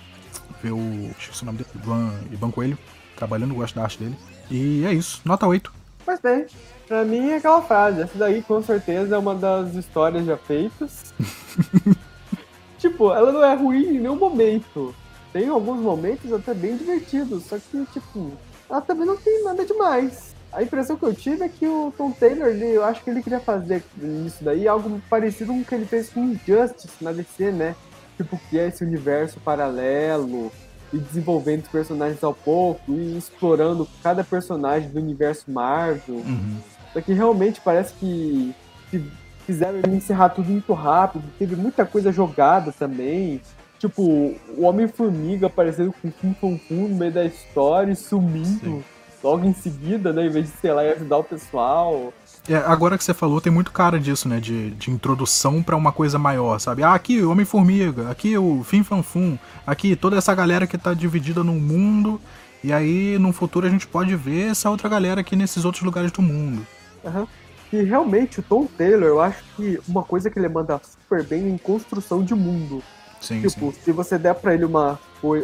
ver 0.66 0.72
o. 0.72 1.10
Esqueci 1.18 1.42
o 1.42 1.46
nome 1.46 1.58
dele, 1.58 1.70
Ivan, 1.74 2.12
Ivan 2.32 2.50
Coelho, 2.50 2.78
trabalhando, 3.16 3.54
gosto 3.54 3.74
da 3.74 3.82
arte 3.82 3.98
dele. 3.98 4.16
E 4.50 4.84
é 4.84 4.92
isso, 4.92 5.20
nota 5.24 5.46
8. 5.46 5.72
Mas 6.06 6.20
bem, 6.20 6.46
pra 6.86 7.04
mim 7.04 7.30
é 7.30 7.36
aquela 7.36 7.62
frase, 7.62 8.02
essa 8.02 8.16
daí 8.16 8.42
com 8.42 8.62
certeza 8.62 9.16
é 9.16 9.18
uma 9.18 9.34
das 9.34 9.74
histórias 9.74 10.24
já 10.24 10.36
feitas. 10.36 11.12
tipo, 12.78 13.12
ela 13.12 13.32
não 13.32 13.44
é 13.44 13.54
ruim 13.54 13.96
em 13.96 14.00
nenhum 14.00 14.16
momento. 14.16 14.94
Tem 15.32 15.48
alguns 15.48 15.80
momentos 15.80 16.32
até 16.32 16.54
bem 16.54 16.76
divertidos, 16.76 17.44
só 17.44 17.58
que, 17.58 17.84
tipo, 17.92 18.32
ela 18.70 18.80
também 18.80 19.06
não 19.06 19.16
tem 19.16 19.44
nada 19.44 19.64
demais. 19.64 20.34
A 20.52 20.62
impressão 20.62 20.96
que 20.96 21.04
eu 21.04 21.14
tive 21.14 21.44
é 21.44 21.48
que 21.48 21.66
o 21.66 21.92
Tom 21.98 22.12
Taylor, 22.12 22.48
ele, 22.48 22.64
eu 22.64 22.84
acho 22.84 23.02
que 23.02 23.10
ele 23.10 23.22
queria 23.22 23.40
fazer 23.40 23.82
isso 24.24 24.42
daí 24.42 24.66
algo 24.66 25.02
parecido 25.10 25.52
com 25.52 25.60
o 25.60 25.64
que 25.64 25.74
ele 25.74 25.84
fez 25.84 26.08
com 26.08 26.24
Injustice 26.24 27.02
na 27.02 27.12
DC, 27.12 27.50
né? 27.50 27.74
Tipo, 28.16 28.38
que 28.48 28.58
é 28.58 28.68
esse 28.68 28.84
universo 28.84 29.40
paralelo 29.40 30.50
e 30.92 30.98
desenvolvendo 30.98 31.62
os 31.62 31.68
personagens 31.68 32.22
ao 32.22 32.32
pouco 32.32 32.92
e 32.92 33.18
explorando 33.18 33.88
cada 34.02 34.22
personagem 34.22 34.88
do 34.88 34.98
universo 34.98 35.50
Marvel. 35.50 36.16
Uhum. 36.16 36.58
Só 36.92 37.00
que 37.00 37.12
realmente 37.12 37.60
parece 37.60 37.92
que, 37.94 38.54
que 38.90 39.04
fizeram 39.44 39.78
ele 39.78 39.96
encerrar 39.96 40.30
tudo 40.30 40.50
muito 40.50 40.72
rápido, 40.72 41.24
teve 41.38 41.54
muita 41.56 41.84
coisa 41.84 42.10
jogada 42.10 42.72
também. 42.72 43.40
Tipo, 43.78 44.02
o 44.02 44.62
Homem-Formiga 44.62 45.48
aparecendo 45.48 45.92
com 45.92 46.10
Kim 46.10 46.34
Fum 46.34 46.58
no 46.68 46.96
meio 46.96 47.12
da 47.12 47.24
história 47.24 47.92
e 47.92 47.96
sumindo 47.96 48.46
Sim. 48.60 48.84
logo 49.22 49.44
em 49.44 49.52
seguida, 49.52 50.12
né? 50.12 50.26
Em 50.26 50.30
vez 50.30 50.46
de, 50.46 50.52
sei 50.52 50.72
lá, 50.72 50.80
ajudar 50.80 51.18
o 51.18 51.24
pessoal. 51.24 52.12
É, 52.48 52.56
agora 52.56 52.96
que 52.96 53.02
você 53.02 53.12
falou, 53.12 53.40
tem 53.40 53.52
muito 53.52 53.72
cara 53.72 53.98
disso, 53.98 54.28
né? 54.28 54.38
De, 54.38 54.70
de 54.70 54.90
introdução 54.90 55.62
para 55.62 55.76
uma 55.76 55.90
coisa 55.90 56.18
maior, 56.18 56.58
sabe? 56.58 56.82
Ah, 56.82 56.94
aqui 56.94 57.20
o 57.20 57.30
Homem-Formiga, 57.30 58.10
aqui 58.10 58.38
o 58.38 58.62
Fim 58.62 58.82
Fanfum, 58.82 59.36
aqui 59.66 59.96
toda 59.96 60.16
essa 60.16 60.34
galera 60.34 60.66
que 60.66 60.78
tá 60.78 60.94
dividida 60.94 61.42
no 61.42 61.54
mundo. 61.54 62.20
E 62.62 62.72
aí, 62.72 63.18
no 63.18 63.32
futuro, 63.32 63.66
a 63.66 63.70
gente 63.70 63.86
pode 63.86 64.14
ver 64.14 64.50
essa 64.50 64.70
outra 64.70 64.88
galera 64.88 65.20
aqui 65.20 65.34
nesses 65.36 65.64
outros 65.64 65.82
lugares 65.82 66.10
do 66.12 66.22
mundo. 66.22 66.66
Uhum. 67.04 67.26
E 67.72 67.82
realmente, 67.82 68.40
o 68.40 68.42
Tom 68.42 68.66
Taylor, 68.66 69.08
eu 69.08 69.20
acho 69.20 69.42
que 69.56 69.80
uma 69.88 70.02
coisa 70.02 70.30
que 70.30 70.38
ele 70.38 70.48
manda 70.48 70.80
super 70.82 71.24
bem 71.24 71.44
é 71.44 71.48
em 71.48 71.58
construção 71.58 72.22
de 72.24 72.34
mundo. 72.34 72.82
Sim, 73.20 73.42
tipo, 73.42 73.72
sim. 73.72 73.78
se 73.82 73.92
você 73.92 74.16
der 74.18 74.34
pra 74.34 74.54
ele 74.54 74.64
uma, 74.64 74.98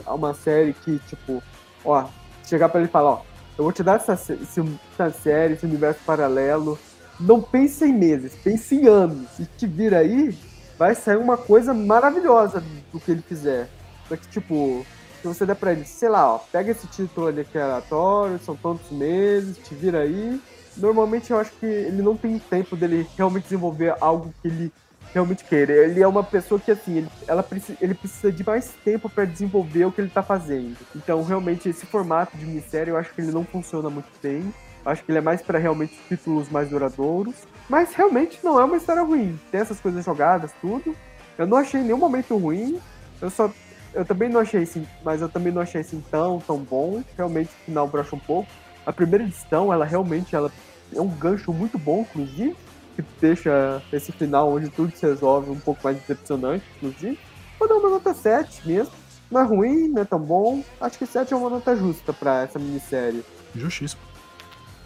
uma 0.06 0.34
série 0.34 0.72
que, 0.72 1.00
tipo, 1.08 1.42
ó, 1.84 2.06
chegar 2.44 2.68
pra 2.68 2.80
ele 2.80 2.88
e 2.88 2.92
falar, 2.92 3.10
ó, 3.10 3.22
eu 3.58 3.64
vou 3.64 3.72
te 3.72 3.82
dar 3.82 3.96
essa, 3.96 4.12
essa 4.12 5.10
série, 5.10 5.54
esse 5.54 5.66
universo 5.66 6.00
paralelo, 6.06 6.78
não 7.22 7.40
pense 7.40 7.84
em 7.84 7.92
meses, 7.92 8.32
pense 8.42 8.74
em 8.74 8.86
anos. 8.86 9.28
Se 9.36 9.46
te 9.56 9.66
vir 9.66 9.94
aí, 9.94 10.36
vai 10.78 10.94
sair 10.94 11.16
uma 11.16 11.36
coisa 11.36 11.72
maravilhosa 11.72 12.62
do 12.92 13.00
que 13.00 13.10
ele 13.10 13.22
fizer. 13.22 13.68
Só 14.08 14.16
que, 14.16 14.28
tipo, 14.28 14.84
se 15.20 15.28
você 15.28 15.46
der 15.46 15.54
pra 15.54 15.72
ele, 15.72 15.84
sei 15.84 16.08
lá, 16.08 16.34
ó, 16.34 16.38
pega 16.38 16.72
esse 16.72 16.86
título 16.88 17.28
ali 17.28 17.44
que 17.44 17.56
é 17.56 17.62
aleatório, 17.62 18.40
são 18.40 18.56
tantos 18.56 18.90
meses, 18.90 19.56
te 19.58 19.74
vira 19.74 20.00
aí. 20.00 20.40
Normalmente 20.76 21.30
eu 21.30 21.38
acho 21.38 21.52
que 21.52 21.66
ele 21.66 22.02
não 22.02 22.16
tem 22.16 22.38
tempo 22.38 22.74
dele 22.74 23.06
realmente 23.16 23.44
desenvolver 23.44 23.94
algo 24.00 24.34
que 24.42 24.48
ele 24.48 24.72
realmente 25.12 25.44
queira. 25.44 25.72
Ele 25.72 26.02
é 26.02 26.08
uma 26.08 26.24
pessoa 26.24 26.58
que, 26.58 26.70
assim, 26.70 26.98
ele, 26.98 27.08
ela 27.28 27.42
precisa, 27.42 27.78
ele 27.80 27.94
precisa 27.94 28.32
de 28.32 28.44
mais 28.44 28.72
tempo 28.84 29.08
para 29.08 29.24
desenvolver 29.24 29.84
o 29.84 29.92
que 29.92 30.00
ele 30.00 30.10
tá 30.10 30.22
fazendo. 30.22 30.76
Então, 30.96 31.22
realmente, 31.22 31.68
esse 31.68 31.86
formato 31.86 32.36
de 32.36 32.44
minissérie 32.44 32.90
eu 32.90 32.96
acho 32.96 33.14
que 33.14 33.20
ele 33.20 33.30
não 33.30 33.44
funciona 33.44 33.88
muito 33.88 34.08
bem. 34.22 34.52
Acho 34.84 35.04
que 35.04 35.10
ele 35.10 35.18
é 35.18 35.22
mais 35.22 35.42
para 35.42 35.58
realmente 35.58 35.98
títulos 36.08 36.48
mais 36.48 36.68
duradouros. 36.68 37.34
Mas 37.68 37.94
realmente 37.94 38.38
não 38.42 38.60
é 38.60 38.64
uma 38.64 38.76
história 38.76 39.02
ruim. 39.02 39.38
Tem 39.50 39.60
essas 39.60 39.80
coisas 39.80 40.04
jogadas, 40.04 40.52
tudo. 40.60 40.96
Eu 41.38 41.46
não 41.46 41.56
achei 41.56 41.80
nenhum 41.80 41.98
momento 41.98 42.36
ruim. 42.36 42.80
Eu 43.20 43.30
só. 43.30 43.50
Eu 43.94 44.04
também 44.04 44.28
não 44.28 44.40
achei 44.40 44.62
assim, 44.62 44.86
mas 45.04 45.20
eu 45.20 45.28
também 45.28 45.52
não 45.52 45.60
achei 45.60 45.82
assim 45.82 46.02
tão, 46.10 46.40
tão 46.40 46.58
bom. 46.58 47.02
Realmente 47.16 47.50
o 47.50 47.64
final 47.66 47.86
brocha 47.86 48.16
um 48.16 48.18
pouco. 48.18 48.50
A 48.86 48.92
primeira 48.92 49.24
edição, 49.24 49.72
ela 49.72 49.84
realmente 49.84 50.34
ela 50.34 50.50
é 50.94 51.00
um 51.00 51.08
gancho 51.08 51.52
muito 51.52 51.78
bom, 51.78 52.00
inclusive 52.00 52.56
que 52.94 53.02
deixa 53.20 53.82
esse 53.92 54.12
final 54.12 54.52
onde 54.52 54.68
tudo 54.68 54.94
se 54.94 55.06
resolve 55.06 55.50
um 55.50 55.58
pouco 55.58 55.80
mais 55.82 55.96
decepcionante, 55.98 56.64
inclusive. 56.76 57.18
Vou 57.58 57.68
dar 57.68 57.76
uma 57.76 57.90
nota 57.90 58.12
7 58.12 58.66
mesmo. 58.66 58.92
Não 59.30 59.40
é 59.40 59.44
ruim, 59.44 59.88
não 59.88 60.02
é 60.02 60.04
tão 60.04 60.18
bom. 60.18 60.62
Acho 60.80 60.98
que 60.98 61.06
7 61.06 61.32
é 61.32 61.36
uma 61.36 61.48
nota 61.48 61.74
justa 61.74 62.12
para 62.12 62.42
essa 62.42 62.58
minissérie. 62.58 63.24
Justíssimo. 63.54 64.11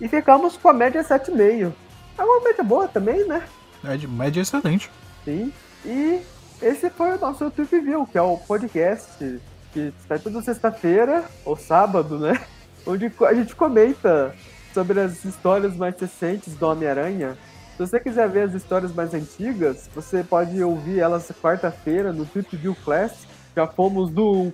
E 0.01 0.09
ficamos 0.09 0.57
com 0.57 0.69
a 0.69 0.73
média 0.73 1.03
7,5. 1.03 1.73
É 2.19 2.23
uma 2.23 2.41
média 2.41 2.65
boa 2.65 2.89
também, 2.89 3.27
né? 3.27 3.43
É 3.85 3.97
de 3.97 4.07
média 4.07 4.41
excelente. 4.41 4.91
Sim. 5.25 5.53
E 5.85 6.21
esse 6.63 6.91
foi 6.91 7.17
o 7.17 7.21
nosso 7.21 7.51
Trip 7.51 7.81
View, 7.81 8.07
que 8.07 8.19
é 8.19 8.23
o 8.23 8.37
podcast 8.37 9.41
que 9.73 9.93
está 10.01 10.19
toda 10.19 10.43
sexta-feira, 10.43 11.25
ou 11.45 11.57
sábado, 11.57 12.19
né? 12.19 12.41
Onde 12.87 13.13
a 13.27 13.35
gente 13.35 13.55
comenta 13.55 14.35
sobre 14.73 15.01
as 15.01 15.25
histórias 15.25 15.77
mais 15.77 15.99
recentes 16.01 16.55
do 16.55 16.67
Homem-Aranha 16.67 17.37
se 17.77 17.87
você 17.87 18.01
quiser 18.01 18.27
ver 18.31 18.49
as 18.49 18.55
histórias 18.55 18.91
mais 18.95 19.13
antigas, 19.13 19.91
você 19.95 20.25
pode 20.25 20.63
ouvir 20.63 20.99
elas 20.99 21.31
quarta-feira 21.43 22.11
no 22.11 22.25
Trip 22.25 22.57
View 22.57 22.75
Classic. 22.83 23.29
Já 23.55 23.67
fomos 23.67 24.11
do, 24.11 24.51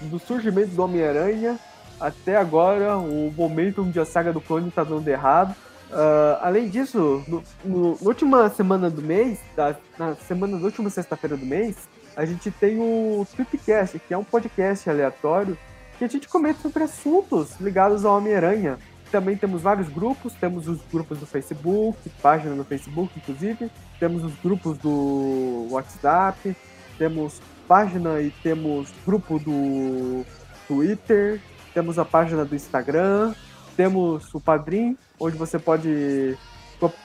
do 0.00 0.18
surgimento 0.18 0.70
do 0.70 0.82
Homem-Aranha 0.82 1.60
até 2.00 2.36
agora, 2.36 2.96
o 2.96 3.32
momento 3.36 3.82
onde 3.82 3.98
a 3.98 4.04
saga 4.04 4.32
do 4.32 4.40
clone 4.40 4.68
está 4.68 4.84
dando 4.84 5.06
errado. 5.08 5.54
Uh, 5.90 6.38
além 6.40 6.68
disso, 6.68 7.22
no, 7.28 7.42
no, 7.64 7.90
na 7.92 8.08
última 8.08 8.48
semana 8.50 8.90
do 8.90 9.00
mês, 9.00 9.38
da, 9.54 9.76
na 9.98 10.14
semana 10.16 10.58
da 10.58 10.64
última 10.64 10.90
sexta-feira 10.90 11.36
do 11.36 11.46
mês, 11.46 11.76
a 12.16 12.24
gente 12.24 12.50
tem 12.50 12.78
o 12.78 13.26
Tripcast, 13.34 13.98
que 14.00 14.12
é 14.12 14.18
um 14.18 14.24
podcast 14.24 14.88
aleatório 14.88 15.56
que 15.98 16.04
a 16.04 16.08
gente 16.08 16.28
comenta 16.28 16.60
sobre 16.60 16.82
assuntos 16.82 17.58
ligados 17.60 18.04
ao 18.04 18.16
Homem-Aranha. 18.16 18.78
Também 19.10 19.36
temos 19.36 19.62
vários 19.62 19.88
grupos, 19.88 20.32
temos 20.34 20.66
os 20.66 20.80
grupos 20.92 21.18
do 21.18 21.26
Facebook, 21.26 21.96
página 22.20 22.54
no 22.54 22.64
Facebook, 22.64 23.12
inclusive, 23.16 23.70
temos 24.00 24.24
os 24.24 24.34
grupos 24.42 24.76
do 24.78 25.68
WhatsApp, 25.70 26.56
temos 26.98 27.40
página 27.68 28.20
e 28.20 28.30
temos 28.42 28.92
grupo 29.06 29.38
do 29.38 30.24
Twitter, 30.66 31.40
temos 31.76 31.98
a 31.98 32.06
página 32.06 32.42
do 32.42 32.56
Instagram, 32.56 33.34
temos 33.76 34.32
o 34.32 34.40
Padrim, 34.40 34.96
onde 35.20 35.36
você 35.36 35.58
pode 35.58 36.34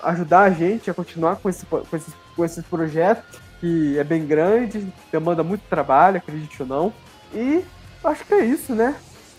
ajudar 0.01 0.43
a 0.43 0.49
gente 0.49 0.89
a 0.89 0.93
continuar 0.93 1.35
com 1.35 1.49
esse, 1.49 1.65
com 1.65 1.93
esse, 1.93 2.13
com 2.33 2.45
esse 2.45 2.61
projeto, 2.61 3.41
que 3.59 3.97
é 3.99 4.03
bem 4.05 4.25
grande, 4.25 4.87
demanda 5.11 5.43
muito 5.43 5.63
trabalho, 5.69 6.19
acredite 6.19 6.61
ou 6.61 6.67
não. 6.69 6.93
E 7.33 7.65
acho 8.01 8.23
que 8.23 8.33
é 8.33 8.45
isso, 8.45 8.73
né? 8.73 8.95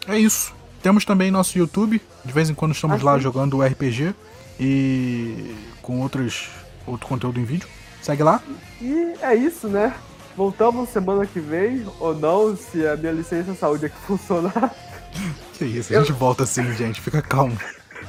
É 0.07 0.19
isso. 0.19 0.55
Temos 0.83 1.03
também 1.07 1.31
nosso 1.31 1.57
YouTube, 1.57 2.03
de 2.23 2.33
vez 2.33 2.51
em 2.51 2.55
quando 2.55 2.75
estamos 2.75 3.01
ah, 3.01 3.05
lá 3.05 3.15
sim. 3.15 3.23
jogando 3.23 3.63
RPG 3.63 4.15
e 4.61 5.57
com 5.81 6.03
outros, 6.03 6.51
outro 6.87 7.07
conteúdo 7.07 7.41
em 7.41 7.45
vídeo. 7.45 7.67
Segue 8.03 8.23
lá. 8.23 8.43
E 8.83 9.15
é 9.23 9.35
isso, 9.35 9.67
né? 9.67 9.95
Voltamos 10.37 10.91
semana 10.91 11.25
que 11.25 11.41
vem, 11.41 11.87
ou 11.99 12.15
não, 12.15 12.55
se 12.55 12.87
a 12.87 12.99
minha 12.99 13.13
licença 13.13 13.55
saúde 13.55 13.87
aqui 13.87 13.97
funcionar. 14.07 14.92
Que 15.59 15.65
isso, 15.65 15.95
a 15.95 15.99
gente 16.01 16.11
Eu... 16.11 16.17
volta 16.17 16.45
assim, 16.45 16.73
gente, 16.75 17.01
fica 17.01 17.23
calmo. 17.23 17.57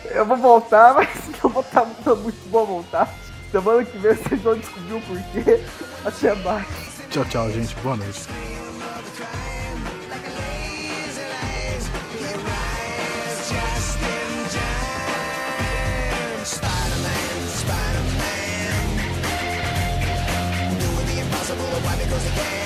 Eu 0.06 0.26
vou 0.26 0.38
voltar, 0.38 0.94
mas 0.96 1.10
não 1.44 1.50
vou 1.50 1.62
estar 1.62 1.86
muito 1.86 2.50
bom 2.50 2.66
voltar. 2.66 3.14
Semana 3.52 3.84
que 3.86 3.98
vem 3.98 4.16
vocês 4.16 4.42
vão 4.42 4.58
descobrir 4.58 4.94
o 4.94 5.02
porquê. 5.02 5.64
Até 6.04 6.34
mais. 6.36 6.68
Tchau, 7.10 7.26
tchau, 7.26 7.52
gente. 7.52 7.76
Boa 7.76 7.96
noite. 7.96 8.28
impossible, 21.44 21.66
why 21.86 21.96
because 21.98 22.26
again 22.32 22.63